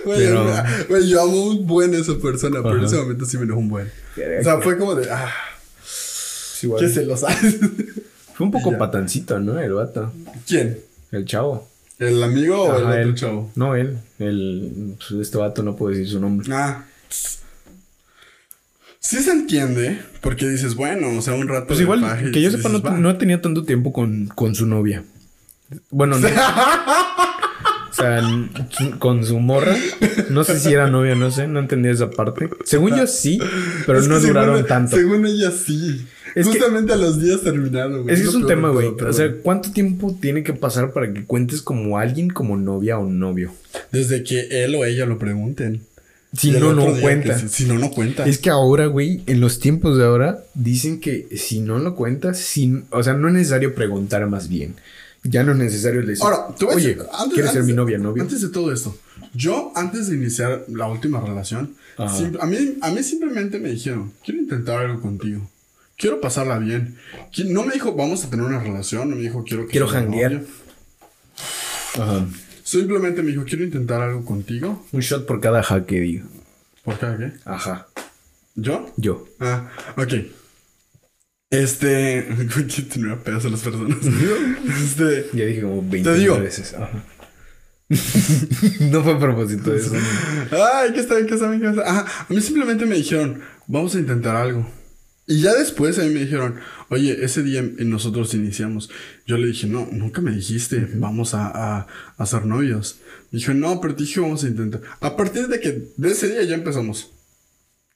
Güey, 0.05 0.19
Pero- 0.21 0.47
güey, 0.89 1.09
yo 1.09 1.23
amo 1.23 1.47
un 1.47 1.67
buen 1.67 1.95
a 1.95 1.99
esa 1.99 2.17
persona, 2.19 2.63
pero 2.63 2.79
en 2.79 2.85
ese 2.85 2.97
momento 2.97 3.27
sí 3.27 3.37
me 3.37 3.45
enojó 3.45 3.61
un 3.61 3.69
buen. 3.69 3.87
O 3.87 4.43
sea, 4.43 4.61
fue 4.61 4.79
como 4.79 4.95
de, 4.95 5.11
ah, 5.11 5.31
Es 5.85 6.61
igual. 6.65 6.81
¿qué 6.81 6.89
se 6.89 7.05
lo 7.05 7.17
sabes? 7.17 7.57
Fue 8.35 8.47
un 8.47 8.53
poco 8.53 8.71
Ya. 8.71 8.79
patancito, 8.79 9.41
¿no? 9.41 9.59
El 9.59 9.73
vato. 9.75 10.13
¿Quién? 10.47 10.79
El 11.11 11.25
chavo. 11.25 11.69
¿El 11.99 12.23
amigo 12.23 12.63
o 12.63 12.77
el 12.77 12.85
otro 12.85 12.95
él. 12.95 13.15
chavo? 13.17 13.51
No, 13.57 13.75
él. 13.75 13.99
El, 14.21 14.95
pues, 14.97 15.21
este 15.21 15.39
vato 15.39 15.63
no 15.65 15.75
puedo 15.75 15.91
decir 15.91 16.09
su 16.09 16.21
nombre. 16.21 16.49
Ah. 16.53 16.85
Sí 19.01 19.23
se 19.23 19.31
entiende, 19.33 20.01
porque 20.21 20.47
dices, 20.49 20.75
bueno, 20.77 21.09
o 21.19 21.23
sea, 21.23 21.35
un 21.35 21.49
rato. 21.49 21.67
Pues 21.67 21.81
igual, 21.81 22.01
que 22.33 22.41
yo 22.43 22.51
dices, 22.51 22.63
sepa, 22.63 22.91
no, 22.91 22.99
no 22.99 23.17
tenía 23.19 23.41
tanto 23.43 23.65
tiempo 23.65 23.93
con, 23.93 24.27
con 24.29 24.55
su 24.55 24.67
novia. 24.67 25.03
Bueno, 25.91 26.19
no. 26.19 26.29
sea, 27.99 28.23
con 28.99 29.25
su 29.25 29.39
morra. 29.39 29.77
No 30.31 30.45
sé 30.45 30.59
si 30.59 30.73
era 30.73 30.89
novia, 30.89 31.15
no 31.15 31.31
sé, 31.31 31.47
no 31.47 31.61
entendía 31.61 31.91
esa 31.93 32.11
parte. 32.11 32.49
Según 32.65 32.97
yo 32.97 33.07
sí, 33.07 33.39
pero 33.87 33.99
Es 33.99 34.09
no 34.09 34.21
duraron 34.21 34.57
según, 34.57 34.69
tanto. 34.69 34.97
Según 34.97 35.27
ella 35.27 35.51
sí. 35.51 36.07
Es 36.35 36.47
que- 36.47 36.53
Justamente 36.53 36.93
a 36.93 36.97
los 36.97 37.21
días 37.21 37.41
terminaron, 37.43 38.03
güey. 38.03 38.15
Es 38.15 38.21
que 38.23 38.29
es 38.29 38.35
un 38.35 38.43
peor 38.43 38.55
tema, 38.55 38.71
güey. 38.71 38.89
O 38.89 39.13
sea. 39.13 39.33
¿cuánto 39.43 39.73
tiempo 39.73 40.17
tiene 40.21 40.43
que 40.43 40.53
pasar 40.53 40.93
para 40.93 41.13
que 41.13 41.25
cuentes 41.25 41.63
como 41.63 41.99
alguien 41.99 42.29
como 42.31 42.57
novia 42.57 42.99
o 42.99 43.07
novio? 43.09 43.53
Desde 43.91 44.23
que 44.23 44.65
él 44.65 44.75
o 44.75 44.85
ella 44.85 45.07
lo 45.07 45.19
pregunten. 45.19 45.81
Si 46.37 46.51
no, 46.51 46.75
no 46.75 46.85
cuenta. 47.01 47.39
Si, 47.39 47.49
si 47.49 47.65
no, 47.65 47.75
no 47.79 47.91
cuenta. 47.91 48.27
Es 48.27 48.37
que 48.37 48.51
ahora, 48.51 48.85
güey, 48.87 49.23
en 49.27 49.41
los 49.41 49.61
tiempos 49.61 49.97
de 49.97 50.05
ahora, 50.05 50.45
dicen 50.53 51.01
que 51.01 51.27
si 51.35 51.61
no 51.61 51.79
lo 51.79 51.95
cuentas, 51.95 52.39
sin, 52.39 52.85
o 52.91 53.03
sea, 53.03 53.15
no 53.15 53.29
es 53.29 53.35
necesario 53.35 53.75
preguntar 53.75 54.29
más 54.29 54.49
bien. 54.49 54.75
Ya 55.25 55.43
no 55.43 55.53
es 55.53 55.59
necesario 55.59 56.05
decir, 56.07 56.25
Ahora, 56.25 56.55
te 56.57 56.65
voy 56.65 56.75
a 56.75 56.77
oye, 56.77 56.91
antes- 56.93 57.07
¿quieres 57.35 57.51
ser 57.51 57.61
antes 57.61 57.65
mi 57.65 57.73
de- 57.73 57.77
novia, 57.77 57.99
novio? 57.99 58.23
Antes 58.23 58.41
de 58.41 58.49
todo 58.49 58.73
esto, 58.73 58.97
yo, 59.35 59.73
antes 59.75 60.09
de 60.09 60.17
iniciar 60.17 60.65
la 60.69 60.87
última 60.87 61.21
relación, 61.21 61.75
sim- 62.17 62.37
a, 62.41 62.47
mí, 62.47 62.79
a 62.81 62.91
mí 62.91 63.03
simplemente 63.03 63.59
me 63.59 63.71
dijeron, 63.71 64.13
quiero 64.25 64.41
intentar 64.41 64.79
algo 64.87 65.01
contigo. 65.03 65.49
Quiero 65.97 66.21
pasarla 66.21 66.59
bien. 66.59 66.97
No 67.47 67.65
me 67.65 67.75
dijo, 67.75 67.93
vamos 67.95 68.25
a 68.25 68.31
tener 68.31 68.47
una 68.47 68.61
relación. 68.61 69.11
No 69.11 69.17
me 69.17 69.23
dijo, 69.23 69.43
quiero 69.43 69.67
que 69.67 69.73
Quiero 69.73 69.87
mi 69.87 69.93
janguear. 69.93 70.43
Ajá. 71.99 72.27
Simplemente 72.63 73.23
me 73.23 73.31
dijo, 73.33 73.45
quiero 73.45 73.65
intentar 73.65 74.01
algo 74.03 74.25
contigo. 74.25 74.87
Un 74.93 75.01
shot 75.01 75.27
por 75.27 75.41
cada 75.41 75.63
jaque, 75.63 76.01
digo. 76.01 76.29
¿Por 76.85 76.99
qué? 76.99 77.07
¿Qué? 77.19 77.33
Ajá. 77.45 77.89
¿Yo? 78.55 78.93
Yo. 78.97 79.27
Ah, 79.41 79.69
ok. 79.97 80.13
Este. 81.51 82.27
¿Quién 82.53 82.89
tenía 82.89 83.17
pedas 83.23 83.45
a 83.45 83.49
las 83.49 83.61
personas? 83.61 83.99
este. 84.83 85.27
Ya 85.33 85.45
dije 85.47 85.63
como 85.63 85.83
20 85.83 86.11
Te 86.11 86.17
digo. 86.19 86.39
veces. 86.39 86.75
Ajá. 86.75 87.05
no 88.81 89.03
fue 89.03 89.15
a 89.15 89.19
propósito 89.19 89.71
de 89.71 89.79
eso. 89.79 89.93
Ay, 90.75 90.93
¿qué 90.93 91.01
está 91.01 91.15
bien? 91.15 91.27
¿Qué 91.27 91.35
está 91.35 91.49
bien? 91.49 91.61
¿Qué 91.63 91.69
está 91.69 91.83
bien? 91.83 91.97
Ajá, 91.97 92.27
a 92.29 92.33
mí 92.33 92.41
simplemente 92.43 92.85
me 92.85 92.97
dijeron, 92.97 93.41
vamos 93.67 93.95
a 93.95 93.99
intentar 93.99 94.37
algo. 94.37 94.71
Y 95.27 95.41
ya 95.41 95.55
después 95.55 95.99
a 95.99 96.03
mí 96.03 96.13
me 96.13 96.21
dijeron, 96.21 96.57
oye, 96.91 97.25
ese 97.25 97.43
día 97.43 97.63
nosotros 97.79 98.33
iniciamos. 98.35 98.91
Yo 99.27 99.39
le 99.39 99.47
dije, 99.49 99.67
no, 99.67 99.89
nunca 99.91 100.21
me 100.21 100.33
dijiste, 100.33 100.87
vamos 100.95 101.33
a, 101.35 101.47
a, 101.47 101.87
a 102.17 102.27
ser 102.27 102.45
novios. 102.45 103.01
Dijo, 103.31 103.55
no, 103.55 103.81
pero 103.81 103.95
te 103.95 104.05
dije, 104.05 104.21
vamos 104.21 104.45
a 104.45 104.49
intentar. 104.49 104.83
A 105.01 105.17
partir 105.17 105.49
de 105.49 105.61
que, 105.61 105.89
de 105.97 106.11
ese 106.11 106.29
día 106.29 106.43
ya 106.43 106.55
empezamos. 106.55 107.13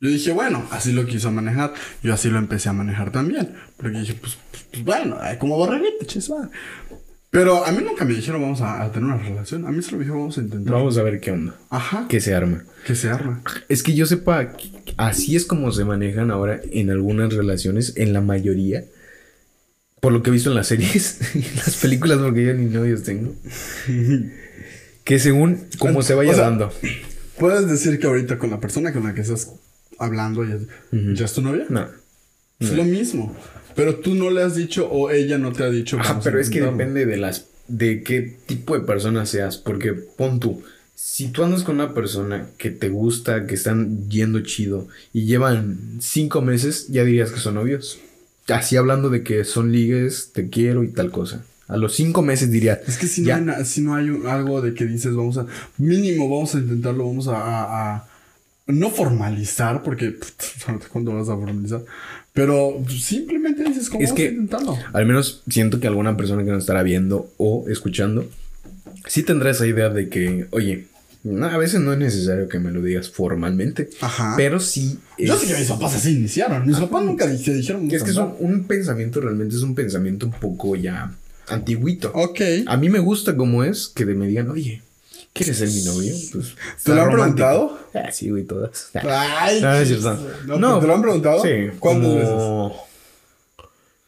Yo 0.02 0.08
dije, 0.08 0.32
bueno, 0.32 0.66
así 0.72 0.90
lo 0.90 1.06
quiso 1.06 1.30
manejar. 1.30 1.74
Yo 2.02 2.12
así 2.12 2.28
lo 2.28 2.38
empecé 2.38 2.68
a 2.68 2.72
manejar 2.72 3.12
también. 3.12 3.54
Porque 3.76 4.00
dije, 4.00 4.14
pues, 4.14 4.36
pues, 4.50 4.64
pues, 4.72 4.84
bueno, 4.84 5.16
como 5.38 5.56
borreguito, 5.56 6.04
chis, 6.04 6.28
va. 6.28 6.50
Pero 7.30 7.64
a 7.64 7.70
mí 7.70 7.84
nunca 7.84 8.04
me 8.04 8.12
dijeron, 8.12 8.42
vamos 8.42 8.60
a, 8.62 8.82
a 8.82 8.90
tener 8.90 9.04
una 9.08 9.22
relación. 9.22 9.64
A 9.64 9.70
mí 9.70 9.80
solo 9.80 9.98
me 9.98 10.02
dijeron, 10.02 10.22
vamos 10.22 10.38
a 10.38 10.40
intentar. 10.40 10.74
Vamos 10.74 10.98
a 10.98 11.04
ver 11.04 11.20
qué 11.20 11.30
onda. 11.30 11.54
Ajá. 11.70 12.06
¿Qué 12.08 12.20
se 12.20 12.34
arma? 12.34 12.64
Que 12.84 12.96
se 12.96 13.10
arma. 13.10 13.42
Es 13.68 13.84
que 13.84 13.94
yo 13.94 14.04
sepa, 14.04 14.52
así 14.96 15.36
es 15.36 15.44
como 15.44 15.70
se 15.70 15.84
manejan 15.84 16.32
ahora 16.32 16.60
en 16.72 16.90
algunas 16.90 17.32
relaciones, 17.32 17.92
en 17.94 18.12
la 18.12 18.20
mayoría. 18.20 18.84
Por 20.00 20.12
lo 20.12 20.24
que 20.24 20.30
he 20.30 20.32
visto 20.32 20.50
en 20.50 20.56
las 20.56 20.66
series 20.66 21.20
y 21.36 21.46
en 21.46 21.56
las 21.58 21.76
películas, 21.76 22.18
porque 22.18 22.44
yo 22.44 22.54
ni 22.54 22.64
novios 22.66 23.04
tengo. 23.04 23.34
Que 25.04 25.18
según 25.18 25.66
como 25.80 26.02
se 26.02 26.14
vaya 26.14 26.30
O 26.30 26.34
sea, 26.34 26.44
dando. 26.44 26.72
Puedes 27.36 27.68
decir 27.68 27.98
que 27.98 28.06
ahorita 28.06 28.38
con 28.38 28.50
la 28.50 28.60
persona 28.60 28.92
con 28.92 29.02
la 29.02 29.14
que 29.14 29.22
estás 29.22 29.50
hablando 30.02 30.44
ya, 30.44 30.58
ya 31.14 31.24
es 31.24 31.32
tu 31.32 31.42
novia. 31.42 31.66
No. 31.68 31.86
Es 32.60 32.72
lo 32.72 32.84
mismo. 32.84 33.34
Pero 33.74 33.96
tú 33.96 34.14
no 34.14 34.30
le 34.30 34.42
has 34.42 34.54
dicho 34.54 34.88
o 34.90 35.10
ella 35.10 35.38
no 35.38 35.52
te 35.52 35.64
ha 35.64 35.70
dicho. 35.70 35.98
Ajá, 35.98 36.10
vamos 36.10 36.26
a 36.26 36.30
pero 36.30 36.40
es 36.40 36.50
que 36.50 36.60
depende 36.60 37.06
de 37.06 37.16
las 37.16 37.46
de 37.68 38.02
qué 38.02 38.20
tipo 38.46 38.74
de 38.78 38.84
persona 38.84 39.24
seas, 39.24 39.56
porque 39.56 39.92
pon 39.94 40.38
tú, 40.40 40.62
si 40.94 41.28
tú 41.28 41.42
andas 41.42 41.62
con 41.62 41.76
una 41.76 41.94
persona 41.94 42.46
que 42.58 42.70
te 42.70 42.88
gusta, 42.90 43.46
que 43.46 43.54
están 43.54 44.08
yendo 44.10 44.40
chido 44.42 44.88
y 45.12 45.24
llevan 45.24 45.78
cinco 46.00 46.42
meses, 46.42 46.88
ya 46.88 47.02
dirías 47.04 47.30
que 47.30 47.40
son 47.40 47.54
novios. 47.54 47.98
Así 48.48 48.76
hablando 48.76 49.08
de 49.08 49.22
que 49.22 49.44
son 49.44 49.72
ligues, 49.72 50.30
te 50.34 50.50
quiero 50.50 50.82
y 50.84 50.88
tal 50.88 51.10
cosa. 51.10 51.42
A 51.68 51.76
los 51.78 51.94
cinco 51.94 52.20
meses 52.22 52.50
diría, 52.50 52.78
Es 52.86 52.98
que 52.98 53.06
si 53.06 53.22
no, 53.22 53.34
hay, 53.34 53.64
si 53.64 53.80
no 53.80 53.94
hay 53.94 54.10
un- 54.10 54.26
algo 54.26 54.60
de 54.60 54.74
que 54.74 54.84
dices, 54.84 55.14
vamos 55.14 55.38
a. 55.38 55.46
Mínimo, 55.78 56.28
vamos 56.28 56.54
a 56.54 56.58
intentarlo, 56.58 57.06
vamos 57.06 57.28
a. 57.28 57.36
a- 57.36 57.94
a- 57.96 58.08
no 58.66 58.90
formalizar, 58.90 59.82
porque. 59.82 60.14
¿Cuándo 60.92 61.14
vas 61.14 61.28
a 61.28 61.36
formalizar? 61.36 61.82
Pero 62.32 62.82
simplemente 62.88 63.62
dices, 63.64 63.90
¿cómo 63.90 64.02
Es 64.02 64.12
que- 64.12 64.28
a 64.28 64.30
intentarlo? 64.30 64.78
al 64.92 65.06
menos 65.06 65.42
siento 65.48 65.80
que 65.80 65.86
alguna 65.86 66.16
persona 66.16 66.44
que 66.44 66.50
nos 66.50 66.62
estará 66.62 66.82
viendo 66.82 67.30
o 67.36 67.66
escuchando, 67.68 68.26
sí 69.06 69.22
tendrá 69.22 69.50
esa 69.50 69.66
idea 69.66 69.90
de 69.90 70.08
que, 70.08 70.46
oye, 70.50 70.86
no, 71.24 71.46
a 71.46 71.56
veces 71.58 71.80
no 71.80 71.92
es 71.92 71.98
necesario 71.98 72.48
que 72.48 72.58
me 72.58 72.72
lo 72.72 72.82
digas 72.82 73.10
formalmente, 73.10 73.90
Ajá. 74.00 74.34
pero 74.36 74.58
sí... 74.60 74.98
Yo 75.18 75.34
es- 75.34 75.40
sé 75.40 75.46
que 75.52 75.58
mis 75.60 75.68
papás 75.68 75.94
así 75.94 76.16
iniciaron. 76.16 76.66
Mis 76.66 76.78
papás 76.78 77.04
nunca 77.04 77.26
se 77.36 77.54
dijeron. 77.54 77.86
Que 77.88 77.96
es 77.96 78.02
que 78.02 78.10
es 78.10 78.16
un, 78.16 78.34
un 78.40 78.64
pensamiento, 78.64 79.20
realmente 79.20 79.54
es 79.54 79.62
un 79.62 79.74
pensamiento 79.74 80.26
un 80.26 80.32
poco 80.32 80.74
ya 80.74 81.12
antiguito. 81.48 82.10
Ok. 82.14 82.40
A 82.66 82.76
mí 82.78 82.88
me 82.88 82.98
gusta 82.98 83.36
como 83.36 83.62
es 83.62 83.88
que 83.88 84.06
me 84.06 84.26
digan, 84.26 84.48
oye, 84.50 84.80
¿quieres 85.32 85.56
ser 85.58 85.68
mi 85.68 85.82
novio? 85.84 86.14
Pues, 86.32 86.54
¿Te 86.84 86.94
lo 86.94 87.02
han 87.02 87.10
preguntado? 87.10 87.78
Ah, 87.94 88.10
sí, 88.12 88.30
güey, 88.30 88.44
todas. 88.44 88.90
Ay, 88.94 89.60
Ah, 89.64 89.80
es 89.80 89.88
chis. 89.88 90.00
cierto. 90.00 90.18
No, 90.58 90.78
¿Te 90.80 90.86
lo 90.86 90.94
han 90.94 91.02
preguntado? 91.02 91.42
Sí. 91.42 91.70
¿Cuántas 91.78 92.14
veces? 92.14 92.78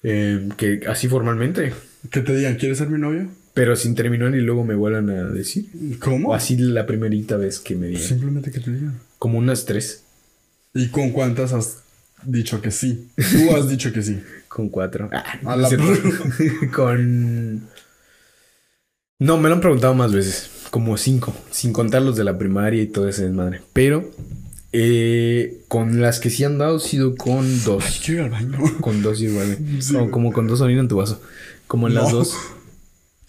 eh, 0.02 0.48
que 0.56 0.80
así 0.88 1.08
formalmente. 1.08 1.72
Que 2.10 2.20
te 2.20 2.36
digan, 2.36 2.56
¿quieres 2.56 2.78
ser 2.78 2.88
mi 2.90 2.98
novio? 2.98 3.28
Pero 3.54 3.76
sin 3.76 3.94
terminar 3.94 4.34
y 4.34 4.40
luego 4.40 4.64
me 4.64 4.74
vuelvan 4.74 5.08
a 5.10 5.24
decir. 5.24 5.66
¿Cómo? 6.00 6.30
O 6.30 6.34
así 6.34 6.56
la 6.56 6.86
primerita 6.86 7.36
vez 7.36 7.60
que 7.60 7.74
me 7.76 7.86
digan. 7.86 8.02
Simplemente 8.02 8.50
que 8.50 8.60
te 8.60 8.70
digan. 8.72 9.00
Como 9.18 9.38
unas 9.38 9.64
tres 9.64 10.02
¿Y 10.74 10.88
con 10.88 11.10
cuántas 11.10 11.52
has 11.52 11.78
dicho 12.24 12.60
que 12.60 12.72
sí? 12.72 13.08
Tú 13.16 13.54
has 13.56 13.68
dicho 13.68 13.92
que 13.92 14.02
sí. 14.02 14.20
con 14.48 14.68
cuatro. 14.68 15.08
Ah, 15.12 15.38
A 15.44 15.56
no 15.56 15.56
la 15.56 15.68
con... 16.74 17.68
No, 19.20 19.38
me 19.38 19.48
lo 19.48 19.54
han 19.54 19.60
preguntado 19.60 19.94
más 19.94 20.12
veces. 20.12 20.50
Como 20.74 20.96
cinco. 20.96 21.32
Sin 21.52 21.72
contar 21.72 22.02
los 22.02 22.16
de 22.16 22.24
la 22.24 22.36
primaria 22.36 22.82
y 22.82 22.88
todo 22.88 23.08
ese 23.08 23.22
desmadre. 23.26 23.62
Pero 23.72 24.10
eh, 24.72 25.60
con 25.68 26.02
las 26.02 26.18
que 26.18 26.30
sí 26.30 26.42
han 26.42 26.58
dado, 26.58 26.80
sido 26.80 27.14
con 27.14 27.62
dos. 27.62 27.84
Ay, 27.86 28.00
quiero 28.04 28.20
ir 28.22 28.24
al 28.24 28.30
baño. 28.30 28.58
Con 28.80 29.00
dos 29.00 29.20
igual. 29.20 29.56
Sí, 29.78 29.92
como, 29.92 30.00
güey. 30.00 30.10
como 30.10 30.32
con 30.32 30.48
dos 30.48 30.60
orina 30.62 30.80
en 30.80 30.88
tu 30.88 30.96
vaso. 30.96 31.22
Como 31.68 31.86
en 31.86 31.94
las 31.94 32.10
No. 32.10 32.18
dos. 32.18 32.34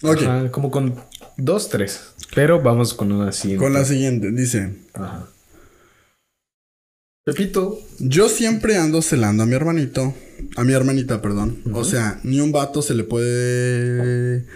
Ok. 0.02 0.22
Ajá, 0.22 0.50
como 0.50 0.72
con 0.72 0.96
dos, 1.36 1.68
tres. 1.68 2.14
Pero 2.34 2.60
vamos 2.60 2.94
con 2.94 3.12
una 3.12 3.30
siguiente. 3.30 3.62
Con 3.62 3.74
la 3.74 3.84
siguiente, 3.84 4.32
dice. 4.32 4.74
Ajá. 4.94 5.28
Pepito. 7.24 7.78
Yo 8.00 8.28
siempre 8.28 8.76
ando 8.76 9.02
celando 9.02 9.44
a 9.44 9.46
mi 9.46 9.54
hermanito. 9.54 10.14
A 10.56 10.64
mi 10.64 10.72
hermanita, 10.72 11.22
perdón. 11.22 11.62
O 11.72 11.84
sea, 11.84 12.18
ni 12.24 12.40
un 12.40 12.50
vato 12.50 12.82
se 12.82 12.94
le 12.94 13.04
puede 13.04 14.46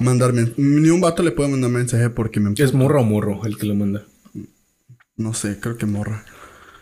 mandar 0.00 0.32
men- 0.32 0.54
Ni 0.56 0.88
un 0.90 1.00
vato 1.00 1.22
le 1.22 1.30
puede 1.32 1.50
mandar 1.50 1.70
mensaje 1.70 2.10
porque 2.10 2.40
me... 2.40 2.52
¿Es 2.56 2.72
morra 2.74 3.00
o 3.00 3.04
morro 3.04 3.40
el 3.44 3.56
que 3.56 3.66
lo 3.66 3.74
manda? 3.74 4.04
No 5.16 5.34
sé, 5.34 5.58
creo 5.60 5.76
que 5.76 5.86
morra. 5.86 6.24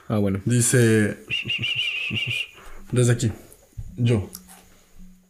Ah, 0.08 0.18
bueno. 0.18 0.40
Dice... 0.44 1.18
Desde 2.92 3.12
aquí. 3.12 3.32
Yo. 3.96 4.30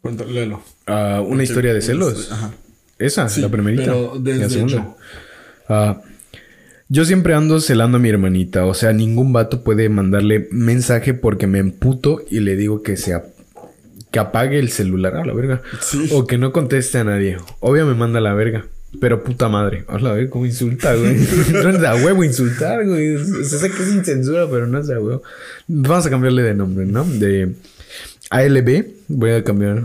Cuéntalo, 0.00 0.30
léelo. 0.30 0.62
Ah, 0.86 1.22
una 1.26 1.42
historia 1.42 1.74
de 1.74 1.82
celos. 1.82 2.30
Ajá. 2.30 2.52
Esa, 2.98 3.28
Sí, 3.28 3.40
la 3.40 3.48
primerita. 3.48 3.84
pero 3.84 4.14
desde 4.20 4.40
la 4.42 4.48
segunda. 4.48 4.74
yo. 4.74 4.96
Ah, 5.68 6.00
yo 6.88 7.04
siempre 7.04 7.34
ando 7.34 7.60
celando 7.60 7.98
a 7.98 8.00
mi 8.00 8.08
hermanita. 8.08 8.64
O 8.64 8.74
sea, 8.74 8.92
ningún 8.92 9.32
vato 9.32 9.62
puede 9.64 9.88
mandarle 9.88 10.48
mensaje 10.50 11.14
porque 11.14 11.46
me 11.46 11.58
emputo 11.58 12.22
y 12.30 12.40
le 12.40 12.56
digo 12.56 12.82
que 12.82 12.96
se 12.96 13.14
que 14.10 14.18
apague 14.18 14.58
el 14.58 14.70
celular 14.70 15.16
a 15.16 15.24
la 15.24 15.32
verga. 15.32 15.62
Sí. 15.80 16.08
O 16.12 16.26
que 16.26 16.38
no 16.38 16.52
conteste 16.52 16.98
a 16.98 17.04
nadie. 17.04 17.38
Obvio 17.60 17.86
me 17.86 17.94
manda 17.94 18.18
a 18.18 18.22
la 18.22 18.34
verga. 18.34 18.66
Pero 19.00 19.22
puta 19.22 19.48
madre. 19.48 19.84
A 19.88 19.98
la 19.98 20.12
verga, 20.12 20.30
cómo 20.30 20.46
insulta, 20.46 20.94
güey. 20.94 21.16
no 21.52 21.68
es 21.68 21.80
de 21.80 21.86
a 21.86 21.94
huevo 21.94 22.24
insultar, 22.24 22.86
güey. 22.86 23.18
Se 23.44 23.58
sé 23.58 23.70
que 23.70 23.82
es 23.82 23.88
sin 23.90 24.04
censura, 24.04 24.46
pero 24.50 24.66
no 24.66 24.78
es 24.78 24.86
de 24.86 24.94
a 24.94 25.00
huevo. 25.00 25.22
Vamos 25.66 26.06
a 26.06 26.10
cambiarle 26.10 26.42
de 26.42 26.54
nombre, 26.54 26.86
¿no? 26.86 27.04
De 27.04 27.54
ALB. 28.30 28.86
Voy 29.08 29.30
a 29.32 29.44
cambiar 29.44 29.84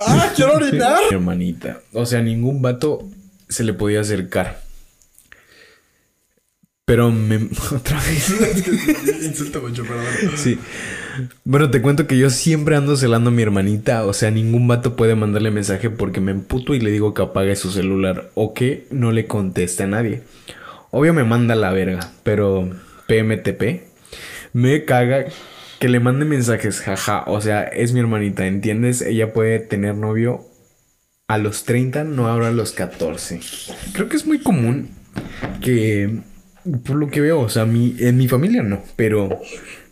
¡Ah, 0.00 0.32
quiero 0.34 0.54
orinar! 0.56 1.00
hermanita. 1.10 1.80
O 1.92 2.06
sea, 2.06 2.22
ningún 2.22 2.62
vato 2.62 3.08
se 3.48 3.64
le 3.64 3.72
podía 3.72 4.00
acercar. 4.00 4.62
Pero 6.84 7.10
me... 7.10 7.36
Otra 7.74 8.00
vez. 8.00 8.32
Insulta 9.22 9.58
mucho, 9.58 9.84
perdón. 9.84 10.04
Sí. 10.36 10.58
Bueno, 11.44 11.70
te 11.70 11.82
cuento 11.82 12.06
que 12.06 12.18
yo 12.18 12.30
siempre 12.30 12.76
ando 12.76 12.96
celando 12.96 13.30
a 13.30 13.32
mi 13.32 13.42
hermanita. 13.42 14.04
O 14.06 14.12
sea, 14.12 14.30
ningún 14.30 14.68
vato 14.68 14.96
puede 14.96 15.14
mandarle 15.14 15.50
mensaje 15.50 15.90
porque 15.90 16.20
me 16.20 16.32
emputo 16.32 16.74
y 16.74 16.80
le 16.80 16.90
digo 16.90 17.14
que 17.14 17.22
apague 17.22 17.56
su 17.56 17.70
celular. 17.70 18.30
O 18.34 18.54
que 18.54 18.86
no 18.90 19.12
le 19.12 19.26
conteste 19.26 19.84
a 19.84 19.86
nadie. 19.86 20.22
Obvio 20.90 21.14
me 21.14 21.24
manda 21.24 21.54
la 21.54 21.72
verga. 21.72 22.10
Pero 22.22 22.70
PMTP. 23.06 23.82
Me 24.52 24.84
caga 24.84 25.26
que 25.78 25.88
le 25.88 26.00
mande 26.00 26.24
mensajes. 26.24 26.80
Jaja. 26.80 27.24
O 27.26 27.40
sea, 27.40 27.62
es 27.64 27.92
mi 27.92 28.00
hermanita. 28.00 28.46
¿Entiendes? 28.46 29.02
Ella 29.02 29.32
puede 29.32 29.58
tener 29.58 29.94
novio 29.94 30.46
a 31.28 31.38
los 31.38 31.64
30, 31.64 32.04
no 32.04 32.28
ahora 32.28 32.48
a 32.48 32.52
los 32.52 32.72
14. 32.72 33.40
Creo 33.92 34.08
que 34.08 34.16
es 34.16 34.26
muy 34.26 34.38
común 34.38 34.90
que, 35.60 36.20
por 36.84 36.96
lo 36.96 37.08
que 37.08 37.20
veo, 37.20 37.40
o 37.40 37.48
sea, 37.48 37.64
mi, 37.64 37.96
en 37.98 38.16
mi 38.16 38.28
familia 38.28 38.62
no, 38.62 38.82
pero 38.96 39.40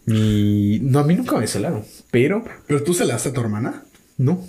mi... 0.07 0.79
No, 0.81 1.01
a 1.01 1.05
mí 1.05 1.15
nunca 1.15 1.37
me 1.37 1.47
celaron, 1.47 1.85
pero 2.11 2.45
¿Pero 2.67 2.83
tú 2.83 2.95
celaste 2.95 3.31
a 3.31 3.33
tu 3.33 3.41
hermana? 3.41 3.83
no, 4.17 4.47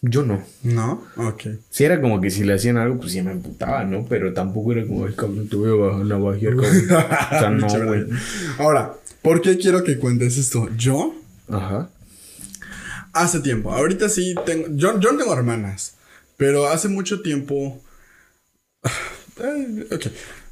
yo 0.00 0.22
no. 0.22 0.44
No. 0.62 1.04
Ok. 1.16 1.42
Si 1.70 1.84
era 1.84 2.00
como 2.00 2.20
que 2.20 2.30
si 2.30 2.44
le 2.44 2.54
hacían 2.54 2.76
algo, 2.76 3.00
pues 3.00 3.12
sí 3.12 3.20
me 3.22 3.32
emputaba, 3.32 3.84
¿no? 3.84 4.06
Pero 4.08 4.32
tampoco 4.32 4.72
era 4.72 4.86
como, 4.86 5.06
el 5.06 5.16
cabrón, 5.16 5.48
te 5.48 5.56
voy 5.56 5.70
a 5.70 5.74
bajar 5.74 6.00
una 6.02 6.16
bajar, 6.18 6.56
cabrón". 6.56 6.86
O 7.32 7.38
sea, 7.38 7.50
no, 7.50 7.86
güey. 7.86 8.06
Ahora, 8.58 8.94
¿por 9.22 9.40
qué 9.40 9.58
quiero 9.58 9.82
que 9.82 9.98
cuentes 9.98 10.38
esto? 10.38 10.68
Yo, 10.76 11.14
Ajá. 11.48 11.90
hace 13.12 13.40
tiempo, 13.40 13.72
ahorita 13.72 14.08
sí 14.08 14.36
tengo. 14.46 14.68
Yo, 14.70 15.00
yo 15.00 15.10
no 15.12 15.18
tengo 15.18 15.32
hermanas, 15.32 15.94
pero 16.36 16.68
hace 16.68 16.88
mucho 16.88 17.20
tiempo. 17.20 17.80
Eh, 19.40 19.86
ok. 19.92 20.06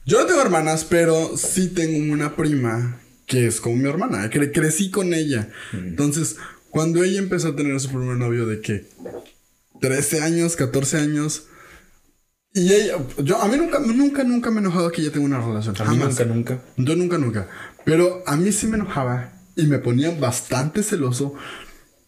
Yo 0.04 0.20
no 0.20 0.26
tengo 0.26 0.40
hermanas, 0.40 0.86
pero 0.88 1.36
sí 1.36 1.70
tengo 1.70 2.12
una 2.14 2.36
prima 2.36 3.00
que 3.26 3.46
es 3.46 3.60
como 3.60 3.76
mi 3.76 3.88
hermana. 3.88 4.30
Cre- 4.30 4.52
crecí 4.52 4.90
con 4.90 5.12
ella. 5.14 5.50
Entonces, 5.72 6.36
cuando 6.70 7.02
ella 7.04 7.18
empezó 7.18 7.48
a 7.48 7.56
tener 7.56 7.78
su 7.80 7.88
primer 7.88 8.16
novio 8.16 8.46
de 8.46 8.60
que 8.60 8.86
13 9.80 10.22
años, 10.22 10.56
14 10.56 10.98
años. 10.98 11.44
Y 12.54 12.72
ella, 12.72 12.96
yo, 13.18 13.40
a 13.42 13.48
mí 13.48 13.56
nunca, 13.58 13.78
nunca, 13.80 14.24
nunca 14.24 14.50
me 14.50 14.56
he 14.56 14.60
enojado 14.60 14.90
que 14.90 15.02
ella 15.02 15.12
tenga 15.12 15.26
una 15.26 15.40
relación. 15.46 15.74
A 15.78 15.84
mí 15.90 15.98
Jamás. 15.98 16.08
nunca, 16.20 16.24
nunca. 16.24 16.62
Yo 16.78 16.96
nunca, 16.96 17.18
nunca. 17.18 17.48
Pero 17.84 18.22
a 18.26 18.36
mí 18.36 18.50
sí 18.52 18.66
me 18.66 18.76
enojaba 18.76 19.32
y 19.56 19.66
me 19.66 19.78
ponía 19.78 20.10
bastante 20.18 20.82
celoso 20.82 21.34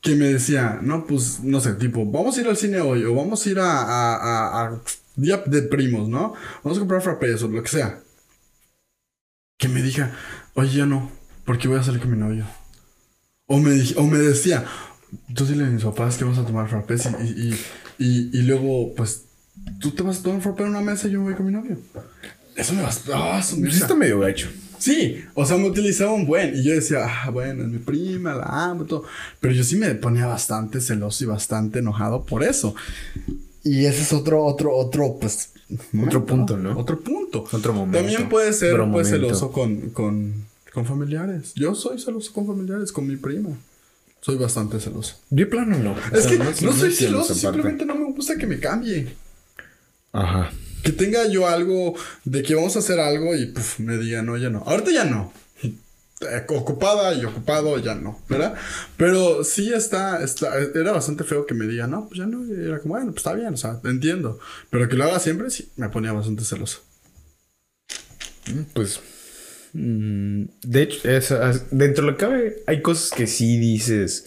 que 0.01 0.15
me 0.15 0.27
decía, 0.33 0.79
no, 0.83 1.07
pues, 1.07 1.41
no 1.43 1.61
sé, 1.61 1.75
tipo, 1.75 2.07
vamos 2.07 2.39
a 2.39 2.41
ir 2.41 2.47
al 2.49 2.57
cine 2.57 2.81
hoy 2.81 3.05
o 3.05 3.15
vamos 3.15 3.45
a 3.45 3.51
ir 3.51 3.59
a, 3.59 3.83
a, 3.83 4.15
a- 4.17 4.67
a 4.69 4.83
día 5.17 5.43
de 5.45 5.63
primos, 5.63 6.09
¿no? 6.09 6.35
Vamos 6.63 6.79
a 6.79 6.81
comprar 6.81 7.03
frappés 7.03 7.43
o 7.43 7.49
lo 7.49 7.63
que 7.63 7.69
sea. 7.69 8.01
Que 9.59 9.69
me 9.69 9.83
diga, 9.83 10.17
oye, 10.59 10.79
ya 10.79 10.87
no, 10.87 11.11
porque 11.45 11.69
voy 11.69 11.79
a 11.79 11.83
salir 11.83 12.01
con 12.01 12.11
mi 12.11 12.19
novio. 12.19 12.45
O 13.47 13.59
me, 13.59 13.81
o 13.97 14.03
me 14.03 14.19
decía, 14.19 14.65
tú 15.35 15.47
dile 15.47 15.65
a 15.65 15.69
mis 15.69 15.85
papás 15.85 16.17
que 16.17 16.25
vamos 16.25 16.39
a 16.39 16.45
tomar 16.45 16.69
frappés 16.69 17.09
y, 17.23 17.55
y, 17.99 18.31
y, 18.33 18.43
luego, 18.43 18.93
pues, 18.95 19.23
tú 19.81 19.93
te 19.93 20.03
vas 20.03 20.19
a 20.19 20.23
tomar 20.25 20.43
frappé 20.43 20.65
en 20.65 20.71
una 20.71 20.81
mesa 20.81 21.07
y 21.07 21.13
yo 21.13 21.21
me 21.21 21.27
voy 21.27 21.35
con 21.35 21.47
mi 21.47 21.53
novio. 21.53 21.79
Eso 22.57 22.73
me 22.75 22.83
va 22.83 22.89
a... 22.89 23.39
Ah, 23.39 23.43
Sí 23.43 23.57
mierda. 23.61 23.79
está 23.79 23.95
medio 23.95 24.19
gacho. 24.19 24.49
Sí, 24.79 25.25
o 25.35 25.47
sea, 25.47 25.57
me 25.57 25.69
utilizaba 25.69 26.13
un 26.13 26.27
buen. 26.27 26.57
Y 26.57 26.65
yo 26.65 26.75
decía, 26.75 27.07
ah, 27.07 27.31
bueno, 27.31 27.63
es 27.63 27.69
mi 27.69 27.79
prima, 27.79 28.35
la 28.35 28.71
amo, 28.71 28.85
todo. 28.85 29.05
Pero 29.39 29.55
yo 29.55 29.63
sí 29.63 29.77
me 29.77 29.95
ponía 29.95 30.27
bastante 30.27 30.81
celoso 30.81 31.23
y 31.23 31.29
bastante 31.29 31.79
enojado 31.79 32.25
por 32.25 32.43
eso. 32.43 32.75
Y 33.63 33.87
ese 33.87 34.03
es 34.03 34.13
otro, 34.13 34.45
otro, 34.45 34.75
otro, 34.77 35.19
pues. 35.21 35.51
momento, 35.93 36.27
punto, 36.27 36.57
¿no? 36.57 36.77
Otro 36.77 37.01
punto. 37.01 37.45
Otro 37.51 37.73
momento. 37.73 37.99
También 37.99 38.29
puede 38.29 38.53
ser, 38.53 38.75
Otro 38.75 38.91
pues, 38.91 39.09
celoso 39.09 39.53
con, 39.53 39.91
con, 39.91 40.48
con 40.73 40.87
familiares. 40.87 41.53
Yo 41.55 41.75
soy 41.75 41.99
celoso 41.99 42.33
con 42.33 42.47
familiares, 42.47 42.93
con 42.93 43.07
mi 43.07 43.17
prima. 43.17 43.51
Soy 44.21 44.37
bastante 44.37 44.81
celoso. 44.81 45.21
De 45.31 45.47
plano 45.47 45.79
no. 45.79 45.97
Es 46.13 46.27
O 46.27 46.29
sea, 46.29 46.31
que 46.31 46.39
no, 46.39 46.49
entiendo 46.51 46.77
soy 46.77 46.93
celoso, 46.93 47.35
simplemente 47.35 47.85
no 47.85 47.95
me 47.95 48.13
gusta 48.13 48.37
que 48.37 48.47
me 48.47 48.59
cambie. 48.59 49.15
Ajá. 50.13 50.51
Que 50.83 50.93
tenga 50.93 51.27
yo 51.29 51.47
algo 51.47 51.95
de 52.25 52.43
que 52.43 52.55
vamos 52.55 52.75
a 52.77 52.81
hacer 52.81 52.99
algo 52.99 53.35
y 53.35 53.47
puf, 53.47 53.79
me 53.79 53.97
diga, 53.99 54.23
no, 54.23 54.37
ya 54.37 54.51
no. 54.51 54.63
Ahorita 54.67 54.91
ya 54.91 55.05
no. 55.05 55.33
Eh, 56.21 56.45
Ocupada 56.49 57.15
y 57.15 57.25
ocupado, 57.25 57.79
ya 57.79 57.95
no, 57.95 58.21
¿verdad? 58.29 58.55
Pero 58.97 59.45
sí 59.45 59.73
está, 59.73 60.23
está, 60.25 60.59
era 60.59 60.91
bastante 60.91 61.23
feo 61.23 61.47
que 61.47 61.55
me 61.55 61.67
diga, 61.67 61.87
no, 61.87 62.09
pues 62.09 62.19
ya 62.19 62.27
no. 62.27 62.45
Y 62.45 62.67
era 62.67 62.81
como, 62.81 62.95
bueno, 62.95 63.13
pues 63.13 63.19
está 63.19 63.35
bien, 63.35 63.55
o 63.55 63.57
sea, 63.57 63.79
entiendo. 63.85 64.41
Pero 64.71 64.89
que 64.89 64.97
lo 64.97 65.05
haga 65.05 65.21
siempre, 65.21 65.51
sí, 65.51 65.71
me 65.77 65.89
ponía 65.91 66.13
bastante 66.13 66.45
celoso. 66.45 66.81
Pues. 68.75 69.01
Mm, 69.73 70.43
De 70.63 70.83
hecho, 70.83 71.09
es- 71.09 71.29
dentro 71.71 72.05
de 72.05 72.11
lo 72.13 72.17
que 72.17 72.25
cabe, 72.25 72.63
hay 72.67 72.83
cosas 72.83 73.11
que 73.17 73.27
sí 73.27 73.59
dices. 73.59 74.27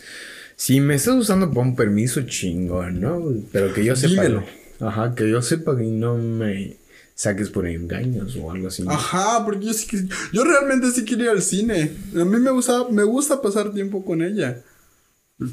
Si 0.56 0.80
me 0.80 0.96
estás 0.96 1.16
usando 1.16 1.50
para 1.50 1.62
un 1.68 1.76
permiso, 1.76 2.22
chingón, 2.22 3.00
¿no? 3.02 3.22
Pero 3.52 3.74
que 3.74 3.84
yo 3.84 3.96
sepa. 3.96 4.24
Dímelo. 4.24 4.46
Ajá, 4.80 5.14
que 5.16 5.30
yo 5.30 5.42
sepa 5.42 5.76
que 5.78 5.84
no 5.84 6.18
me 6.18 6.78
saques 7.16 7.50
por 7.50 7.68
engaños 7.68 8.36
o 8.36 8.52
algo 8.52 8.68
así. 8.68 8.84
Ajá, 8.88 9.44
porque 9.46 9.66
yo 9.68 9.74
sí 9.74 9.88
que, 9.88 10.04
yo 10.34 10.44
realmente 10.44 10.90
sí 10.92 11.06
quería 11.06 11.26
ir 11.26 11.30
al 11.32 11.42
cine. 11.42 11.92
A 12.16 12.26
mí 12.26 12.38
me 12.40 12.50
gusta, 12.52 12.86
me 12.90 13.04
gusta 13.04 13.42
pasar 13.42 13.72
tiempo 13.74 14.04
con 14.06 14.22
ella. 14.24 14.62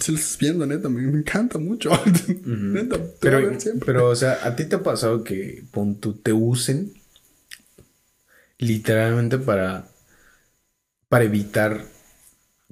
Si 0.01 0.12
lo 0.12 0.18
estás 0.18 0.37
viendo, 0.38 0.66
neta, 0.66 0.88
me, 0.90 1.01
me 1.03 1.18
encanta 1.20 1.59
mucho. 1.59 1.90
neta, 2.44 2.96
te 2.96 3.01
voy 3.01 3.09
a 3.09 3.18
Pero, 3.20 3.51
ver 3.51 3.61
siempre. 3.61 3.87
pero, 3.87 4.09
o 4.09 4.16
sea, 4.16 4.38
¿a 4.44 4.55
ti 4.57 4.64
te 4.66 4.77
ha 4.77 4.83
pasado 4.83 5.24
que 5.24 5.62
pon 5.70 5.96
tú, 5.98 6.12
te 6.14 6.33
usen 6.35 6.92
literalmente 8.59 9.38
para, 9.38 9.87
para 11.09 11.25
evitar, 11.25 11.85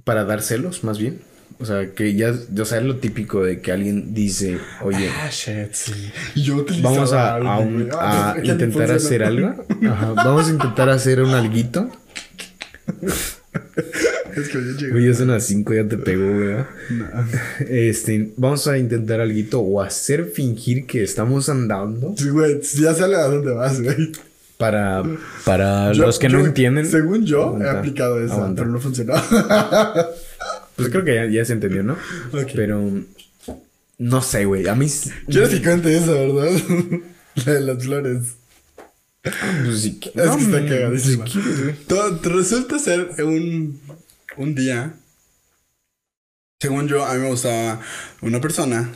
para 0.04 0.24
dar 0.24 0.42
celos, 0.42 0.84
más 0.84 0.98
bien? 0.98 1.20
O 1.58 1.64
sea, 1.64 1.92
que 1.94 2.14
ya, 2.14 2.34
o 2.58 2.64
sea, 2.66 2.78
es 2.78 2.84
lo 2.84 2.96
típico 2.96 3.42
de 3.42 3.60
que 3.60 3.72
alguien 3.72 4.12
dice, 4.12 4.58
oye, 4.82 5.08
Ah, 5.08 5.30
shit, 5.30 5.72
sí. 5.72 6.12
Y 6.34 6.42
yo 6.42 6.66
vamos 6.82 7.12
a, 7.14 7.36
algo, 7.36 7.48
a 7.48 7.58
un-. 7.58 7.88
Ah, 7.94 8.36
intentar 8.42 8.90
hacer 8.90 9.22
algo. 9.22 9.54
Ajá, 9.88 10.12
vamos 10.12 10.48
a 10.48 10.50
intentar 10.50 10.90
hacer 10.90 11.22
un 11.22 11.30
alguito. 11.30 11.90
Es 14.36 14.48
que 14.50 14.58
ya 14.78 15.00
ya 15.00 15.14
son 15.14 15.28
las 15.28 15.46
5, 15.46 15.72
ya 15.72 15.88
te 15.88 15.96
pegó, 15.96 16.30
güey. 16.30 16.56
Este, 17.68 18.32
vamos 18.36 18.68
a 18.68 18.76
intentar 18.76 19.20
alguito 19.20 19.60
o 19.60 19.80
hacer 19.80 20.26
fingir 20.26 20.86
que 20.86 21.02
estamos 21.02 21.48
andando 21.48 22.14
Sí, 22.18 22.28
güey, 22.28 22.60
ya 22.60 22.92
sale 22.92 23.16
a 23.16 23.28
dónde 23.28 23.52
vas, 23.52 23.80
güey. 23.80 24.12
Para, 24.58 25.02
para 25.44 25.92
Yo- 25.92 26.06
los 26.06 26.18
que 26.18 26.28
no 26.28 26.40
yo- 26.40 26.46
entienden. 26.46 26.86
Según 26.86 27.24
yo, 27.26 27.58
he 27.60 27.68
aplicado 27.68 28.20
esa, 28.22 28.34
aguanta. 28.34 28.62
pero 28.62 28.72
no 28.72 28.80
funcionó. 28.80 29.14
Pues 30.76 30.88
creo 30.90 31.04
que 31.04 31.14
ya, 31.14 31.26
ya 31.26 31.44
se 31.44 31.54
entendió, 31.54 31.82
¿no? 31.82 31.94
Ok. 32.32 32.50
Pero 32.54 32.82
no 33.98 34.22
sé, 34.22 34.44
güey. 34.44 34.68
A 34.68 34.74
mí 34.74 34.86
Quieres 35.26 35.48
que 35.50 35.62
cuente 35.62 35.96
eso, 35.96 36.12
¿verdad? 36.12 36.60
La 37.46 37.52
de 37.54 37.60
las 37.60 37.82
flores. 37.84 38.22
pues, 39.22 39.80
sí 39.80 39.98
que- 39.98 40.08
Es 40.10 40.14
que 40.30 40.42
está 40.42 40.60
mm, 40.60 40.68
cagadísima. 40.68 41.24
güey. 41.24 41.74
Todo- 41.86 42.18
resulta 42.24 42.78
ser 42.78 43.10
un, 43.24 43.80
un 44.36 44.54
día. 44.54 44.94
Según 46.60 46.88
yo, 46.88 47.04
a 47.04 47.14
mí 47.14 47.20
me 47.20 47.28
gustaba 47.28 47.80
una 48.22 48.40
persona. 48.40 48.90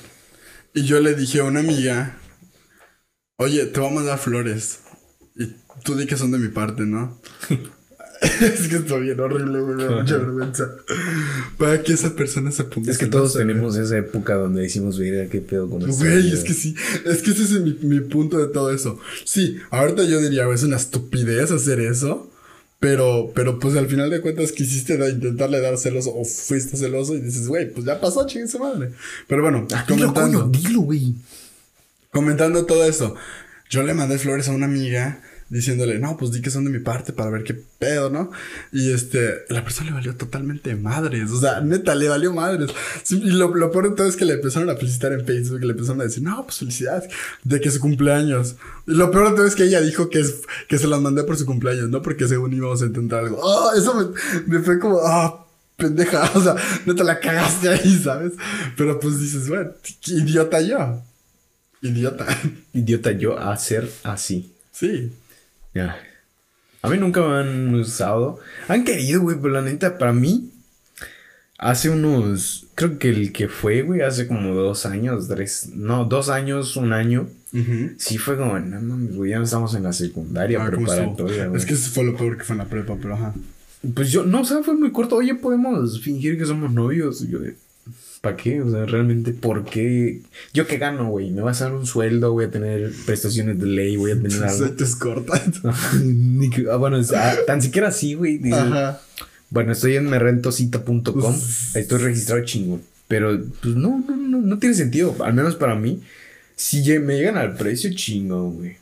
Y 0.74 0.84
yo 0.84 1.00
le 1.00 1.14
dije 1.14 1.40
a 1.40 1.44
una 1.44 1.60
amiga: 1.60 2.16
Oye, 3.38 3.66
te 3.66 3.80
voy 3.80 3.90
a 3.90 3.94
mandar 3.94 4.18
flores. 4.18 4.80
Y 5.36 5.54
tú 5.84 5.94
di 5.96 6.06
que 6.06 6.16
son 6.16 6.30
de 6.32 6.38
mi 6.38 6.48
parte, 6.48 6.82
¿no? 6.84 7.18
es 8.40 8.68
que 8.68 8.76
estoy 8.76 9.02
bien 9.02 9.20
horrible, 9.20 9.60
güey. 9.60 9.76
Me 9.76 9.84
da 9.84 9.90
mucha 10.02 10.18
vergüenza. 10.18 10.70
Para 11.56 11.82
que 11.82 11.92
esa 11.94 12.14
persona 12.14 12.50
se 12.52 12.64
ponga. 12.64 12.90
Es 12.90 12.98
que 12.98 13.06
todos 13.06 13.34
tenemos 13.34 13.76
esa 13.76 13.96
época 13.98 14.34
donde 14.34 14.62
decimos, 14.62 14.98
mira, 14.98 15.26
qué 15.28 15.40
pedo 15.40 15.70
con 15.70 15.82
esto. 15.82 16.04
Güey, 16.04 16.32
es 16.32 16.44
que 16.44 16.52
sí. 16.52 16.74
Es 17.06 17.22
que 17.22 17.30
ese 17.30 17.44
es 17.44 17.50
mi, 17.60 17.74
mi 17.82 18.00
punto 18.00 18.38
de 18.38 18.48
todo 18.48 18.72
eso. 18.72 18.98
Sí, 19.24 19.58
ahorita 19.70 20.04
yo 20.04 20.20
diría, 20.20 20.46
es 20.52 20.62
una 20.62 20.76
estupidez 20.76 21.50
hacer 21.50 21.80
eso. 21.80 22.26
Pero, 22.78 23.30
pero 23.34 23.58
pues 23.58 23.76
al 23.76 23.88
final 23.88 24.08
de 24.08 24.22
cuentas 24.22 24.52
quisiste 24.52 24.94
intentarle 25.10 25.60
dar 25.60 25.76
celoso 25.76 26.14
o 26.14 26.24
fuiste 26.24 26.78
celoso 26.78 27.14
y 27.14 27.20
dices, 27.20 27.46
güey, 27.46 27.70
pues 27.70 27.84
ya 27.84 28.00
pasó, 28.00 28.26
chingue 28.26 28.48
su 28.48 28.58
madre. 28.58 28.92
Pero 29.28 29.42
bueno, 29.42 29.68
Ah, 29.74 29.84
Dilo, 29.86 30.06
comentando, 30.06 30.38
coño, 30.48 30.50
dilo, 30.50 30.80
güey. 30.80 31.14
comentando 32.10 32.64
todo 32.64 32.86
eso, 32.86 33.14
yo 33.70 33.82
le 33.84 33.94
mandé 33.94 34.18
flores 34.18 34.48
a 34.48 34.52
una 34.52 34.66
amiga 34.66 35.22
diciéndole, 35.48 35.98
no, 35.98 36.16
pues 36.16 36.30
di 36.30 36.40
que 36.40 36.50
son 36.50 36.64
de 36.64 36.70
mi 36.70 36.78
parte 36.78 37.12
para 37.12 37.30
ver 37.30 37.42
qué 37.42 37.54
pedo, 37.54 38.08
¿no? 38.08 38.30
Y 38.72 38.92
este, 38.92 39.44
la 39.48 39.64
persona 39.64 39.90
le 39.90 39.94
valió 39.94 40.14
totalmente 40.14 40.76
madres, 40.76 41.30
o 41.30 41.40
sea, 41.40 41.60
neta, 41.60 41.94
le 41.96 42.08
valió 42.08 42.32
madres. 42.32 42.70
Y 43.10 43.30
lo, 43.30 43.54
lo 43.54 43.70
peor 43.72 43.90
de 43.90 43.96
todo 43.96 44.06
es 44.06 44.16
que 44.16 44.24
le 44.24 44.34
empezaron 44.34 44.70
a 44.70 44.76
felicitar 44.76 45.12
en 45.12 45.26
Facebook, 45.26 45.60
le 45.60 45.72
empezaron 45.72 46.00
a 46.00 46.04
decir, 46.04 46.22
no, 46.22 46.44
pues 46.44 46.58
felicidades, 46.58 47.10
de 47.42 47.60
que 47.60 47.70
su 47.70 47.80
cumpleaños. 47.80 48.56
Y 48.86 48.94
lo 48.94 49.10
peor 49.10 49.30
de 49.30 49.36
todo 49.36 49.46
es 49.46 49.56
que 49.56 49.64
ella 49.64 49.80
dijo 49.80 50.08
que, 50.08 50.20
es, 50.20 50.42
que 50.68 50.78
se 50.78 50.86
las 50.86 51.00
mandé 51.00 51.24
por 51.24 51.36
su 51.36 51.46
cumpleaños, 51.46 51.88
¿no? 51.90 52.00
Porque 52.00 52.28
según 52.28 52.52
íbamos 52.52 52.82
a 52.82 52.86
intentar 52.86 53.24
algo. 53.24 53.40
Ah, 53.44 53.72
eso 53.76 53.94
me, 53.94 54.56
me 54.56 54.62
fue 54.62 54.78
como, 54.78 55.00
ah, 55.02 55.46
pendeja, 55.76 56.30
o 56.34 56.40
sea, 56.40 56.54
neta 56.86 57.02
la 57.02 57.18
cagaste 57.18 57.68
ahí, 57.68 58.00
¿sabes? 58.02 58.32
Pero 58.76 59.00
pues 59.00 59.18
dices, 59.18 59.48
bueno, 59.48 59.72
idiota 60.06 60.60
yo. 60.60 61.02
Idiota. 61.82 62.26
Idiota 62.72 63.12
yo 63.12 63.38
a 63.38 63.56
ser 63.56 63.88
así. 64.02 64.52
Sí. 64.72 65.12
Ya. 65.74 65.96
A 66.82 66.88
mí 66.88 66.98
nunca 66.98 67.20
me 67.20 67.38
han 67.38 67.74
usado. 67.74 68.38
Han 68.68 68.84
querido, 68.84 69.20
güey, 69.20 69.36
pero 69.36 69.54
la 69.54 69.62
neta, 69.62 69.98
para 69.98 70.12
mí, 70.12 70.50
hace 71.58 71.90
unos. 71.90 72.66
Creo 72.74 72.98
que 72.98 73.10
el 73.10 73.32
que 73.32 73.48
fue, 73.48 73.82
güey, 73.82 74.00
hace 74.00 74.26
como 74.26 74.54
dos 74.54 74.86
años, 74.86 75.28
tres. 75.28 75.70
No, 75.74 76.06
dos 76.06 76.30
años, 76.30 76.76
un 76.76 76.92
año. 76.92 77.28
Sí, 77.98 78.16
fue 78.16 78.36
como, 78.38 78.58
no 78.60 78.80
mames, 78.80 79.16
güey, 79.16 79.32
ya 79.32 79.38
no 79.38 79.44
estamos 79.44 79.74
en 79.74 79.82
la 79.82 79.92
secundaria 79.92 80.62
Ah, 80.62 80.70
¿cómo 80.70 80.86
preparatoria. 80.86 81.50
Es 81.54 81.66
que 81.66 81.74
eso 81.74 81.90
fue 81.90 82.04
lo 82.04 82.16
peor 82.16 82.38
que 82.38 82.44
fue 82.44 82.54
en 82.54 82.58
la 82.58 82.66
prepa, 82.66 82.96
pero 83.00 83.14
ajá. 83.14 83.34
Pues 83.94 84.12
yo, 84.12 84.24
no, 84.24 84.42
o 84.42 84.44
sea, 84.44 84.62
fue 84.62 84.74
muy 84.74 84.92
corto. 84.92 85.16
Oye, 85.16 85.34
podemos 85.34 86.00
fingir 86.00 86.38
que 86.38 86.46
somos 86.46 86.70
novios. 86.72 87.22
Y 87.22 87.28
yo, 87.28 87.38
¿para 88.20 88.36
qué? 88.36 88.60
O 88.62 88.70
sea, 88.70 88.84
realmente, 88.86 89.32
¿por 89.32 89.64
qué? 89.64 90.20
¿Yo 90.52 90.66
qué 90.66 90.78
gano, 90.78 91.08
güey? 91.10 91.30
¿Me 91.30 91.42
vas 91.42 91.60
a 91.60 91.64
dar 91.64 91.74
un 91.74 91.86
sueldo? 91.86 92.32
¿Voy 92.32 92.44
a 92.44 92.50
tener 92.50 92.92
prestaciones 93.06 93.58
de 93.58 93.66
ley? 93.66 93.96
¿Voy 93.96 94.12
a 94.12 94.20
tener 94.20 94.42
algo? 94.44 94.66
Se 94.66 94.72
te 94.72 94.84
escorta. 94.84 95.42
Ni 96.02 96.50
que- 96.50 96.66
ah, 96.70 96.76
bueno, 96.76 96.98
o 96.98 97.02
sea, 97.04 97.36
tan 97.46 97.62
siquiera 97.62 97.88
así, 97.88 98.14
güey. 98.14 98.40
Ajá. 98.52 99.00
Bueno, 99.50 99.72
estoy 99.72 99.96
en 99.96 100.08
merrentosita.com. 100.08 101.02
Pues- 101.20 101.74
Ahí 101.74 101.82
estoy 101.82 101.98
registrado 101.98 102.44
chingón. 102.44 102.82
Pero, 103.08 103.40
pues 103.60 103.74
no, 103.74 104.04
no, 104.06 104.16
no, 104.16 104.38
no 104.38 104.58
tiene 104.58 104.74
sentido. 104.76 105.16
Al 105.24 105.34
menos 105.34 105.56
para 105.56 105.74
mí. 105.74 106.00
Si 106.54 106.82
me 107.00 107.16
llegan 107.16 107.36
al 107.38 107.54
precio, 107.56 107.90
chingón, 107.94 108.56
güey. 108.58 108.76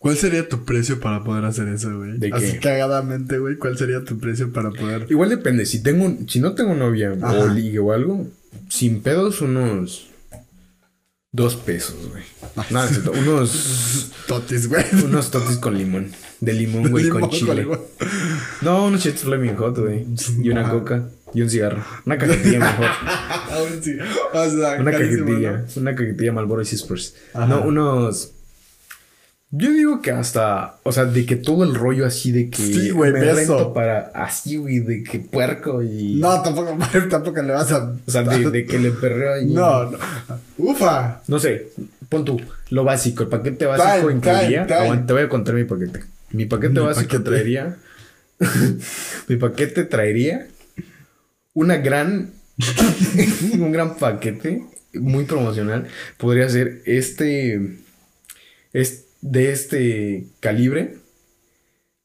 ¿Cuál 0.00 0.16
sería 0.16 0.48
tu 0.48 0.64
precio 0.64 0.98
para 0.98 1.22
poder 1.22 1.44
hacer 1.44 1.68
eso, 1.68 1.94
güey? 1.94 2.16
¿De 2.16 2.30
Así 2.32 2.52
qué? 2.52 2.58
cagadamente, 2.60 3.36
güey. 3.36 3.56
¿Cuál 3.56 3.76
sería 3.76 4.02
tu 4.02 4.18
precio 4.18 4.50
para 4.50 4.70
poder...? 4.70 5.06
Igual 5.10 5.28
depende. 5.28 5.66
Si 5.66 5.82
tengo, 5.82 6.16
si 6.26 6.40
no 6.40 6.54
tengo 6.54 6.74
novia 6.74 7.12
o 7.12 7.48
ligue 7.48 7.80
o 7.80 7.92
algo, 7.92 8.26
sin 8.70 9.02
pedos, 9.02 9.42
unos 9.42 10.08
dos 11.32 11.54
pesos, 11.54 11.96
güey. 12.10 12.22
Nada, 12.70 12.86
es 12.86 12.92
cierto, 12.92 13.12
unos, 13.12 14.10
Totis, 14.26 14.68
güey. 14.70 14.84
unos 15.04 15.30
totis 15.30 15.58
con 15.58 15.76
limón. 15.76 16.10
De 16.40 16.54
limón, 16.54 16.90
güey, 16.90 17.10
con 17.10 17.28
chile. 17.28 17.68
No, 18.62 18.86
unos 18.86 19.02
chetos 19.02 19.24
flaming 19.24 19.54
hot, 19.56 19.78
güey. 19.78 20.06
Y 20.42 20.48
una 20.48 20.70
coca. 20.70 21.10
Y 21.34 21.42
un 21.42 21.50
cigarro. 21.50 21.84
Una 22.06 22.16
cajetilla 22.16 22.58
mejor. 22.60 22.86
O 24.32 24.50
sea, 24.50 24.80
Una 24.80 24.92
cajetilla. 24.92 25.66
Una 25.76 25.94
cajetilla 25.94 26.32
Malboro 26.32 26.62
y. 26.62 26.66
Ajá. 27.34 27.46
No, 27.46 27.62
unos. 27.64 28.32
Yo 29.52 29.72
digo 29.72 30.00
que 30.00 30.12
hasta. 30.12 30.76
O 30.84 30.92
sea, 30.92 31.06
de 31.06 31.26
que 31.26 31.34
todo 31.34 31.64
el 31.64 31.74
rollo 31.74 32.06
así 32.06 32.30
de 32.30 32.50
que. 32.50 32.62
Sí, 32.62 32.90
güey, 32.90 33.12
me 33.12 33.20
rento 33.32 33.72
para. 33.72 34.12
Así, 34.14 34.56
güey, 34.56 34.78
de 34.78 35.02
que 35.02 35.18
puerco 35.18 35.82
y. 35.82 36.20
No, 36.20 36.40
tampoco, 36.40 36.78
tampoco 37.10 37.42
le 37.42 37.52
vas 37.52 37.72
a... 37.72 37.96
O 38.06 38.10
sea, 38.10 38.22
de, 38.22 38.48
de 38.48 38.64
que 38.64 38.78
le 38.78 38.92
perreo 38.92 39.40
y. 39.42 39.46
No, 39.46 39.90
no. 39.90 39.98
Ufa. 40.56 41.22
No 41.26 41.38
sé. 41.40 41.68
Pon 42.08 42.24
tú. 42.24 42.40
Lo 42.70 42.84
básico. 42.84 43.24
El 43.24 43.28
paquete 43.28 43.66
básico 43.66 44.06
Time, 44.08 44.12
incluiría. 44.18 44.66
time, 44.66 44.66
time. 44.66 44.80
Aguanta, 44.80 45.06
te 45.06 45.12
voy 45.14 45.22
a 45.22 45.28
contar 45.28 45.54
mi 45.56 45.64
paquete. 45.64 46.04
Mi 46.30 46.46
paquete 46.46 46.74
Mi 46.80 46.86
básico 46.86 47.08
paquete. 47.08 47.24
traería. 47.30 47.76
mi 49.28 49.36
paquete 49.36 49.84
traería. 49.84 50.46
Una 51.54 51.76
gran. 51.78 52.30
un 53.58 53.72
gran 53.72 53.96
paquete. 53.96 54.62
Muy 54.94 55.24
promocional. 55.24 55.88
Podría 56.18 56.48
ser 56.48 56.82
este. 56.84 57.78
Es 58.72 59.06
de 59.20 59.52
este 59.52 60.26
calibre. 60.40 60.96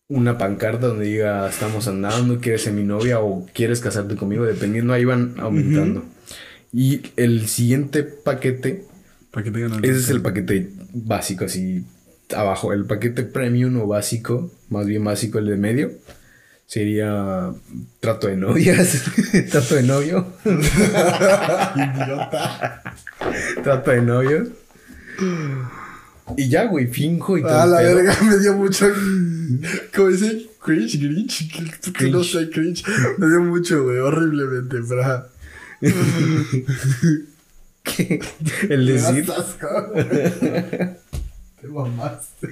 Una 0.08 0.38
pancarta 0.38 0.88
donde 0.88 1.06
diga 1.06 1.50
estamos 1.50 1.88
andando, 1.88 2.40
quieres 2.40 2.62
ser 2.62 2.74
mi 2.74 2.84
novia 2.84 3.20
o 3.20 3.46
quieres 3.54 3.80
casarte 3.80 4.16
conmigo, 4.16 4.46
dependiendo, 4.46 4.94
ahí 4.94 5.04
van 5.04 5.34
aumentando. 5.40 6.06
Y 6.72 7.02
el 7.16 7.48
siguiente 7.48 8.04
paquete 8.04 8.84
Para 9.32 9.44
que 9.44 9.52
tengan 9.52 9.84
ese 9.84 9.98
es 9.98 10.10
el 10.10 10.22
paquete 10.22 10.70
básico, 10.94 11.46
así 11.46 11.86
abajo. 12.36 12.72
El 12.74 12.86
paquete 12.86 13.24
premium 13.24 13.80
o 13.82 13.88
básico, 13.88 14.52
más 14.70 14.86
bien 14.86 15.04
básico, 15.04 15.40
el 15.40 15.48
de 15.48 15.58
medio, 15.58 15.92
sería 16.68 17.52
trato 18.00 18.28
de 18.28 18.38
novias, 18.38 19.04
trato 19.52 19.76
de 19.76 19.84
novio, 19.84 20.28
Idiota. 21.76 22.84
trato 23.64 23.92
de 23.92 24.02
novios. 24.02 24.50
Y 26.38 26.50
ya, 26.50 26.66
güey, 26.66 26.88
finjo 26.88 27.38
y 27.38 27.42
todo. 27.42 27.60
A 27.60 27.64
el 27.66 27.72
la 27.72 27.78
pedo. 27.78 27.96
verga 27.96 28.18
me 28.24 28.38
dio 28.40 28.54
mucho. 28.54 28.88
¿Cómo 29.96 30.08
dice? 30.10 30.48
Cringe, 30.64 30.98
grinch. 31.00 31.94
Que 31.94 32.10
no 32.10 32.24
sé, 32.24 32.50
cringe. 32.50 32.84
Me 33.18 33.28
dio 33.28 33.42
mucho, 33.42 33.84
güey. 33.84 34.00
Horriblemente, 34.00 34.78
ajá. 35.00 35.28
¿Qué? 37.84 38.20
El 38.70 38.86
Me 38.86 38.92
decir. 38.94 39.26
güey. 39.94 40.06
Te 41.62 41.68
mamaste. 41.68 42.50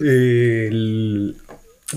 el- 0.00 1.36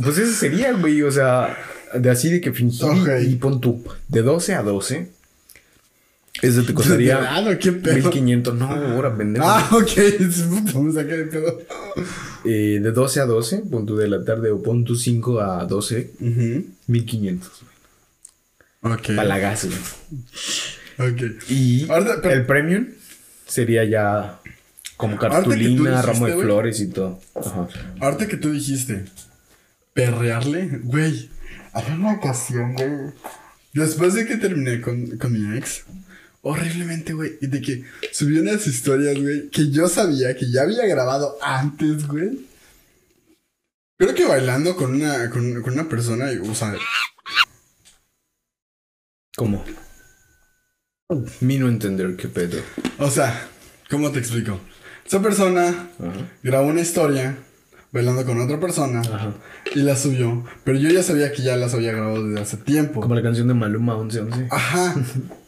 Pues 0.01 0.17
ese 0.17 0.33
sería, 0.33 0.71
güey, 0.73 1.01
o 1.03 1.11
sea, 1.11 1.55
de 1.93 2.09
así 2.09 2.29
de 2.31 2.41
que 2.41 2.51
fingir 2.53 2.85
Ok. 2.89 3.09
y 3.27 3.35
pon 3.35 3.59
tú, 3.61 3.83
de 4.07 4.21
12 4.21 4.55
a 4.55 4.63
12. 4.63 5.09
Ese 6.43 6.61
te 6.63 6.73
costaría 6.73 7.19
Ah, 7.35 7.41
no, 7.41 7.57
qué 7.57 7.71
pedo. 7.71 7.95
1500, 7.95 8.55
no, 8.55 8.65
ahora 8.67 9.15
pendejo. 9.15 9.45
Ah, 9.47 9.69
ok. 9.71 10.75
Me 10.75 10.91
saqué 10.93 11.17
de 11.17 11.25
pedo. 11.25 11.61
Eh, 12.45 12.79
de 12.81 12.91
12 12.91 13.19
a 13.21 13.25
12, 13.25 13.57
pon 13.71 13.85
de 13.85 14.07
la 14.07 14.23
tarde 14.23 14.51
o 14.51 14.61
pon 14.61 14.83
tú 14.83 14.95
5 14.95 15.39
a 15.39 15.65
12, 15.65 16.11
Ujú. 16.19 16.65
1500. 16.87 17.51
Ok. 18.81 19.07
Para 19.15 19.23
la 19.23 19.39
gas, 19.39 19.65
güey. 19.65 21.11
Ok. 21.13 21.21
Y 21.49 21.89
Ahorita, 21.89 22.21
pero- 22.21 22.33
el 22.35 22.45
premium 22.45 22.87
sería 23.47 23.83
ya 23.85 24.39
como 24.97 25.17
cartulina, 25.17 26.01
ramo 26.01 26.11
dijiste, 26.11 26.25
de 26.27 26.33
güey. 26.35 26.45
flores 26.45 26.79
y 26.81 26.87
todo. 26.87 27.19
Ajá. 27.35 27.67
Ahorita 28.01 28.27
que 28.27 28.37
tú 28.37 28.51
dijiste 28.51 29.05
perrearle, 29.93 30.81
güey, 30.83 31.29
había 31.71 31.95
una 31.95 32.13
ocasión, 32.13 32.73
güey. 32.73 32.89
Después 33.73 34.13
de 34.13 34.25
que 34.25 34.37
terminé 34.37 34.81
con, 34.81 35.17
con 35.17 35.31
mi 35.33 35.57
ex, 35.57 35.83
horriblemente, 36.45 37.13
güey, 37.13 37.37
y 37.41 37.47
de 37.47 37.61
que 37.61 37.83
subió 38.11 38.41
unas 38.41 38.67
historias, 38.67 39.19
güey, 39.19 39.49
que 39.49 39.71
yo 39.71 39.87
sabía 39.87 40.35
que 40.35 40.51
ya 40.51 40.63
había 40.63 40.85
grabado 40.85 41.37
antes, 41.41 42.05
güey. 42.07 42.45
Creo 43.97 44.13
que 44.13 44.25
bailando 44.25 44.75
con 44.75 44.93
una, 44.93 45.29
con, 45.29 45.61
con 45.61 45.73
una 45.73 45.87
persona, 45.87 46.31
y, 46.31 46.37
o 46.37 46.53
sea, 46.53 46.75
¿Cómo? 49.35 49.63
Mi 51.41 51.57
no 51.57 51.67
entender 51.67 52.15
qué 52.15 52.27
pedo. 52.27 52.59
o 52.99 53.09
sea, 53.09 53.47
¿cómo 53.89 54.11
te 54.11 54.19
explico? 54.19 54.59
Esa 55.05 55.21
persona 55.21 55.67
Ajá. 55.99 56.29
grabó 56.43 56.67
una 56.67 56.81
historia 56.81 57.37
bailando 57.91 58.25
con 58.25 58.39
otra 58.41 58.59
persona 58.59 59.01
Ajá. 59.01 59.33
y 59.73 59.79
la 59.79 59.95
subió, 59.95 60.43
pero 60.63 60.77
yo 60.77 60.89
ya 60.89 61.03
sabía 61.03 61.31
que 61.31 61.41
ya 61.41 61.55
las 61.55 61.73
había 61.73 61.93
grabado 61.93 62.27
desde 62.27 62.41
hace 62.41 62.57
tiempo. 62.57 63.01
Como 63.01 63.15
la 63.15 63.21
canción 63.23 63.47
de 63.47 63.53
Maluma 63.53 63.97
1111. 63.97 64.47
Ajá. 64.51 64.95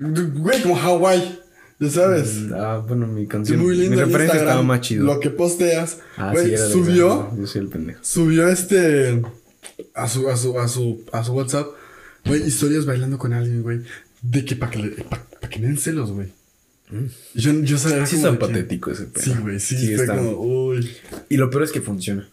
Güey, 0.00 0.62
como 0.62 0.76
Hawái. 0.76 1.40
Ya 1.78 1.90
sabes. 1.90 2.36
Ah, 2.54 2.82
bueno, 2.86 3.06
mi 3.06 3.26
canción. 3.26 3.60
muy 3.60 3.76
lindo. 3.76 3.96
mi 3.96 4.02
en 4.02 4.06
referencia 4.06 4.24
Instagram, 4.36 4.48
estaba 4.48 4.62
más 4.62 4.80
chido. 4.80 5.04
Lo 5.04 5.20
que 5.20 5.30
posteas. 5.30 5.98
Ah, 6.16 6.30
güey, 6.32 6.46
sí, 6.48 6.54
era 6.54 6.66
subió. 6.68 7.30
Yo 7.38 7.46
soy 7.46 7.60
el 7.62 7.68
pendejo. 7.68 8.00
Subió 8.02 8.48
este. 8.48 9.22
A 9.94 10.08
su, 10.08 10.28
a 10.30 10.36
su, 10.36 10.58
a 10.58 10.68
su, 10.68 11.04
a 11.12 11.22
su 11.24 11.32
WhatsApp. 11.32 11.66
Güey, 12.24 12.46
historias 12.46 12.86
bailando 12.86 13.18
con 13.18 13.32
alguien, 13.34 13.62
güey. 13.62 13.80
De 14.22 14.44
que 14.44 14.56
para 14.56 14.72
que, 14.72 14.78
le- 14.78 14.88
pa, 15.04 15.22
pa 15.40 15.48
que 15.48 15.58
me 15.60 15.66
den 15.66 15.76
celos, 15.76 16.10
güey. 16.12 16.28
Y 17.34 17.40
Yo, 17.40 17.52
yo 17.62 17.76
sabía 17.78 18.02
Mm. 18.04 18.06
Sí 18.06 18.16
está 18.16 18.30
que- 18.32 18.36
patético 18.38 18.90
ese 18.90 19.04
pedo. 19.04 19.24
Sí, 19.24 19.34
güey, 19.40 19.60
sí, 19.60 19.76
Sí, 19.76 19.92
está. 19.92 20.16
como, 20.16 20.30
uy. 20.40 20.90
Y 21.28 21.36
lo 21.36 21.50
peor 21.50 21.64
es 21.64 21.72
que 21.72 21.80
funciona. 21.82 22.26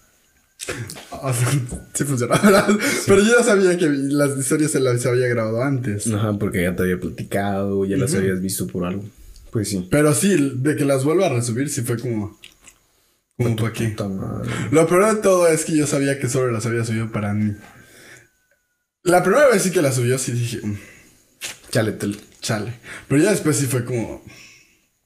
O 1.11 1.33
sea, 1.33 1.47
sí 1.93 2.03
funcionaba. 2.03 2.67
Pero 3.07 3.21
yo 3.21 3.37
ya 3.37 3.43
sabía 3.43 3.77
que 3.77 3.87
las 3.89 4.37
historias 4.37 4.71
se 4.71 4.79
las 4.81 5.05
había 5.05 5.27
grabado 5.27 5.61
antes. 5.63 6.07
Ajá, 6.11 6.33
porque 6.37 6.63
ya 6.63 6.75
te 6.75 6.83
había 6.83 6.99
platicado, 6.99 7.85
ya 7.85 7.95
las 7.97 8.13
habías 8.13 8.41
visto 8.41 8.67
por 8.67 8.85
algo. 8.85 9.03
Pues 9.51 9.69
sí. 9.69 9.87
Pero 9.89 10.13
sí, 10.13 10.53
de 10.55 10.75
que 10.75 10.83
las 10.83 11.03
vuelva 11.05 11.27
a 11.27 11.29
resubir, 11.29 11.69
sí 11.69 11.81
fue 11.81 11.97
como. 11.97 12.37
Como 13.37 13.55
para 13.55 14.09
madre. 14.09 14.49
Lo 14.71 14.87
peor 14.87 15.15
de 15.15 15.21
todo 15.21 15.47
es 15.47 15.63
que 15.65 15.75
yo 15.77 15.87
sabía 15.87 16.19
que 16.19 16.27
solo 16.29 16.51
las 16.51 16.65
había 16.65 16.83
subido 16.83 17.11
para 17.11 17.33
mí. 17.33 17.53
La 19.03 19.23
primera 19.23 19.47
vez 19.49 19.63
sí 19.63 19.71
que 19.71 19.81
las 19.81 19.95
subió, 19.95 20.17
sí 20.17 20.31
dije, 20.31 20.59
"Mm, 20.63 20.77
Chale, 21.71 21.91
tel. 21.93 22.19
chale. 22.41 22.73
Pero 23.07 23.21
ya 23.21 23.31
después 23.31 23.57
sí 23.57 23.65
fue 23.65 23.83
como, 23.85 24.23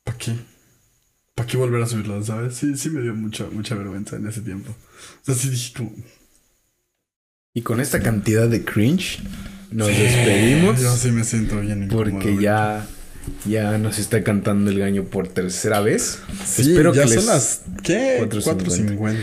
¿para 0.03 0.17
qué? 0.17 0.33
¿Para 1.37 1.47
qué 1.47 1.55
volver 1.55 1.83
a 1.83 1.85
subirlas, 1.85 2.25
sabes? 2.25 2.55
Sí, 2.55 2.75
sí 2.75 2.89
me 2.89 2.99
dio 2.99 3.13
mucha, 3.13 3.45
mucha 3.51 3.75
vergüenza 3.75 4.15
en 4.15 4.25
ese 4.25 4.41
tiempo. 4.41 4.71
O 4.71 5.23
sea, 5.23 5.35
sí 5.35 5.51
dije 5.51 5.71
como... 5.77 5.91
Y 7.53 7.61
con 7.61 7.79
esta 7.79 7.99
cantidad 7.99 8.47
de 8.47 8.65
cringe, 8.65 9.19
nos 9.69 9.87
despedimos. 9.87 10.81
Yo 10.81 10.95
sí 10.95 11.11
me 11.11 11.23
siento 11.23 11.61
bien 11.61 11.89
Porque 11.89 12.37
ya, 12.41 12.87
ya 13.45 13.77
nos 13.77 13.99
está 13.99 14.23
cantando 14.23 14.71
el 14.71 14.79
gallo 14.79 15.05
por 15.11 15.27
tercera 15.27 15.79
vez. 15.81 16.23
Sí, 16.43 16.71
Espero 16.71 16.91
ya 16.91 17.03
que 17.03 17.09
son 17.09 17.17
les, 17.17 17.25
las... 17.27 17.61
¿Qué? 17.83 18.19
4.50. 18.19 18.97
4.50. 18.97 19.15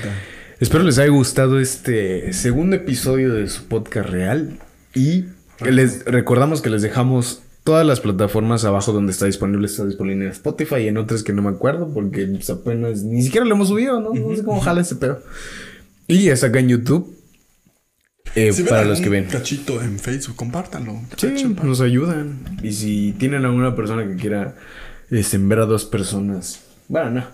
espero 0.61 0.85
les 0.85 0.99
haya 0.99 1.11
gustado 1.11 1.59
este 1.59 2.33
segundo 2.33 2.77
episodio 2.77 3.35
de 3.35 3.49
su 3.49 3.65
podcast 3.65 4.09
real. 4.09 4.61
Y 4.95 5.25
les 5.69 6.05
recordamos 6.05 6.63
que 6.63 6.71
les 6.71 6.83
dejamos 6.83 7.43
todas 7.65 7.87
las 7.87 8.01
plataformas 8.01 8.65
abajo 8.65 8.93
donde 8.93 9.13
está 9.13 9.27
disponible. 9.27 9.67
Está 9.67 9.85
disponible 9.85 10.27
en 10.27 10.31
Spotify 10.31 10.77
y 10.83 10.89
en 10.89 10.97
otras 10.99 11.23
que 11.23 11.33
no 11.33 11.43
me 11.43 11.51
acuerdo 11.51 11.91
porque 11.93 12.27
pues, 12.27 12.49
apenas 12.51 13.03
ni 13.03 13.23
siquiera 13.23 13.47
lo 13.47 13.55
hemos 13.55 13.69
subido, 13.69 14.01
¿no? 14.01 14.13
No 14.15 14.37
sé 14.37 14.45
cómo 14.45 14.61
jala 14.61 14.83
ese 14.83 14.97
pedo. 14.97 15.23
Y 16.07 16.29
está 16.29 16.49
acá 16.49 16.61
en 16.61 16.69
YouTube. 16.69 17.17
eh, 18.35 18.53
Si 18.53 18.63
para 18.65 18.85
los 18.85 19.01
que 19.01 19.09
ven. 19.09 19.25
cachito 19.27 19.81
en 19.83 19.99
Facebook, 19.99 20.37
compártanlo. 20.37 21.01
Sí, 21.17 21.57
nos 21.63 21.81
ayudan. 21.81 22.59
Y 22.63 22.73
si 22.73 23.13
tienen 23.19 23.45
alguna 23.45 23.75
persona 23.75 24.07
que 24.07 24.17
quiera 24.17 24.55
este, 25.11 25.39
ver 25.39 25.61
a 25.61 25.67
dos 25.67 25.85
personas. 25.87 26.61
Bueno, 26.89 27.11
no. 27.11 27.25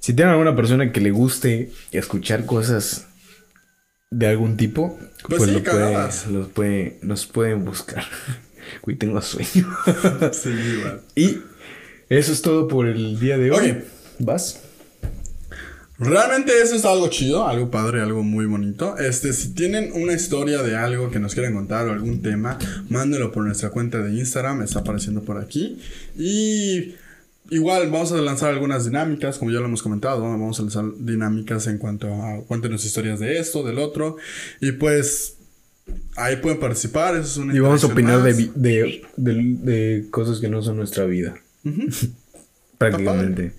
Si 0.00 0.12
tienen 0.14 0.32
alguna 0.32 0.54
persona 0.54 0.92
que 0.92 1.00
le 1.00 1.10
guste 1.10 1.72
escuchar 1.92 2.44
cosas 2.46 3.06
de 4.10 4.26
algún 4.26 4.56
tipo, 4.56 4.98
Pues 5.28 5.38
pues, 5.38 5.42
sí, 5.50 5.56
lo 5.56 5.62
puede, 5.62 6.08
los 6.32 6.48
puede, 6.48 6.98
nos 7.02 7.26
pueden 7.26 7.64
buscar. 7.64 8.04
Tengo 8.98 9.20
sueño. 9.22 9.68
Sí, 10.32 10.50
igual. 10.50 11.02
y 11.14 11.38
eso 12.08 12.32
es 12.32 12.42
todo 12.42 12.68
por 12.68 12.86
el 12.86 13.18
día 13.20 13.36
de 13.38 13.50
hoy. 13.50 13.58
Oye. 13.58 13.84
¿Vas? 14.18 14.60
Realmente 15.98 16.52
eso 16.62 16.76
es 16.76 16.84
algo 16.84 17.08
chido, 17.08 17.48
algo 17.48 17.72
padre, 17.72 18.00
algo 18.00 18.22
muy 18.22 18.46
bonito. 18.46 18.96
Este, 18.98 19.32
si 19.32 19.52
tienen 19.54 19.90
una 19.94 20.12
historia 20.12 20.62
de 20.62 20.76
algo 20.76 21.10
que 21.10 21.18
nos 21.18 21.34
quieran 21.34 21.54
contar 21.54 21.88
o 21.88 21.92
algún 21.92 22.22
tema, 22.22 22.56
mándenlo 22.88 23.32
por 23.32 23.44
nuestra 23.44 23.70
cuenta 23.70 23.98
de 23.98 24.12
Instagram, 24.12 24.62
está 24.62 24.80
apareciendo 24.80 25.22
por 25.22 25.38
aquí. 25.38 25.80
Y 26.16 26.94
igual 27.50 27.90
vamos 27.90 28.12
a 28.12 28.16
lanzar 28.18 28.50
algunas 28.50 28.84
dinámicas, 28.84 29.38
como 29.38 29.50
ya 29.50 29.58
lo 29.58 29.66
hemos 29.66 29.82
comentado, 29.82 30.22
vamos 30.22 30.60
a 30.60 30.62
lanzar 30.62 30.84
dinámicas 30.98 31.66
en 31.66 31.78
cuanto 31.78 32.14
a 32.14 32.44
cuéntenos 32.46 32.84
historias 32.84 33.18
de 33.18 33.38
esto, 33.38 33.64
del 33.64 33.80
otro. 33.80 34.18
Y 34.60 34.72
pues 34.72 35.37
ahí 36.16 36.36
pueden 36.36 36.58
participar, 36.60 37.16
eso 37.16 37.42
es 37.48 37.54
Y 37.54 37.60
vamos 37.60 37.82
a 37.84 37.86
opinar 37.88 38.22
de, 38.22 38.34
de, 38.54 39.02
de- 39.16 39.56
de 39.72 40.10
cosas 40.10 40.38
que 40.40 40.48
no 40.48 40.62
son 40.62 40.76
nuestra 40.76 41.04
vida. 41.04 41.34
Prácticamente. 42.78 43.52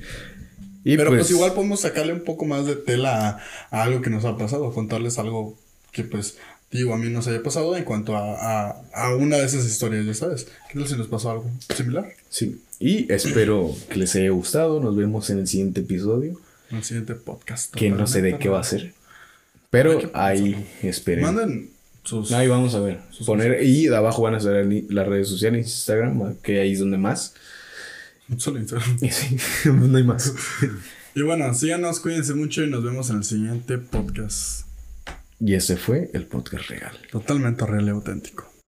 Y 0.83 0.95
Pero 0.97 1.09
pues, 1.09 1.29
igual 1.29 1.53
podemos 1.53 1.81
sacarle 1.81 2.13
un 2.13 2.23
poco 2.23 2.45
más 2.45 2.65
de 2.65 2.75
tela 2.75 3.29
a, 3.29 3.77
a 3.77 3.83
algo 3.83 4.01
que 4.01 4.09
nos 4.09 4.23
ha 4.25 4.37
pasado, 4.37 4.71
contarles 4.73 5.19
algo 5.19 5.57
que 5.91 6.03
pues 6.03 6.37
digo 6.71 6.93
a 6.93 6.97
mí 6.97 7.09
nos 7.09 7.27
haya 7.27 7.41
pasado 7.43 7.75
en 7.75 7.83
cuanto 7.83 8.15
a, 8.15 8.69
a, 8.69 8.81
a 8.93 9.15
una 9.15 9.37
de 9.37 9.45
esas 9.45 9.65
historias, 9.65 10.05
ya 10.05 10.13
sabes. 10.13 10.47
¿Qué 10.71 10.79
tal 10.79 10.87
si 10.87 10.95
nos 10.95 11.07
pasó 11.07 11.31
algo 11.31 11.51
similar? 11.75 12.07
Sí, 12.29 12.61
y 12.79 13.11
espero 13.11 13.75
que 13.89 13.97
les 13.97 14.15
haya 14.15 14.29
gustado. 14.29 14.79
Nos 14.79 14.95
vemos 14.95 15.29
en 15.29 15.39
el 15.39 15.47
siguiente 15.47 15.81
episodio. 15.81 16.39
En 16.71 16.77
el 16.77 16.83
siguiente 16.83 17.15
podcast. 17.15 17.73
Que 17.73 17.89
no 17.89 18.07
sé 18.07 18.21
de 18.21 18.37
qué 18.37 18.47
va 18.49 18.61
a 18.61 18.63
ser. 18.63 18.93
Pero 19.69 19.99
ahí 20.13 20.65
esperen. 20.81 21.23
Manden 21.25 21.69
sus... 22.03 22.31
Ahí 22.31 22.47
vamos 22.47 22.75
a 22.75 22.79
ver. 22.79 22.99
Poner, 23.25 23.63
y 23.63 23.87
de 23.87 23.95
abajo 23.95 24.21
van 24.21 24.35
a 24.35 24.37
estar 24.37 24.65
las 24.89 25.07
redes 25.07 25.27
sociales, 25.27 25.67
Instagram, 25.67 26.37
que 26.37 26.59
ahí 26.59 26.73
es 26.73 26.79
donde 26.79 26.97
más. 26.97 27.35
Solo 28.37 28.59
Instagram. 28.59 28.97
Sí, 29.09 29.37
no 29.65 29.97
hay 29.97 30.03
más. 30.03 30.33
Y 31.15 31.23
bueno, 31.23 31.51
síganos, 31.55 31.99
cuídense 31.99 32.35
mucho 32.35 32.63
y 32.63 32.69
nos 32.69 32.83
vemos 32.83 33.09
en 33.09 33.17
el 33.17 33.23
siguiente 33.23 33.79
podcast. 33.79 34.67
Y 35.39 35.55
ese 35.55 35.75
fue 35.75 36.11
el 36.13 36.27
podcast 36.27 36.69
real. 36.69 36.97
Totalmente 37.11 37.65
real 37.65 37.87
y 37.87 37.89
auténtico. 37.89 38.49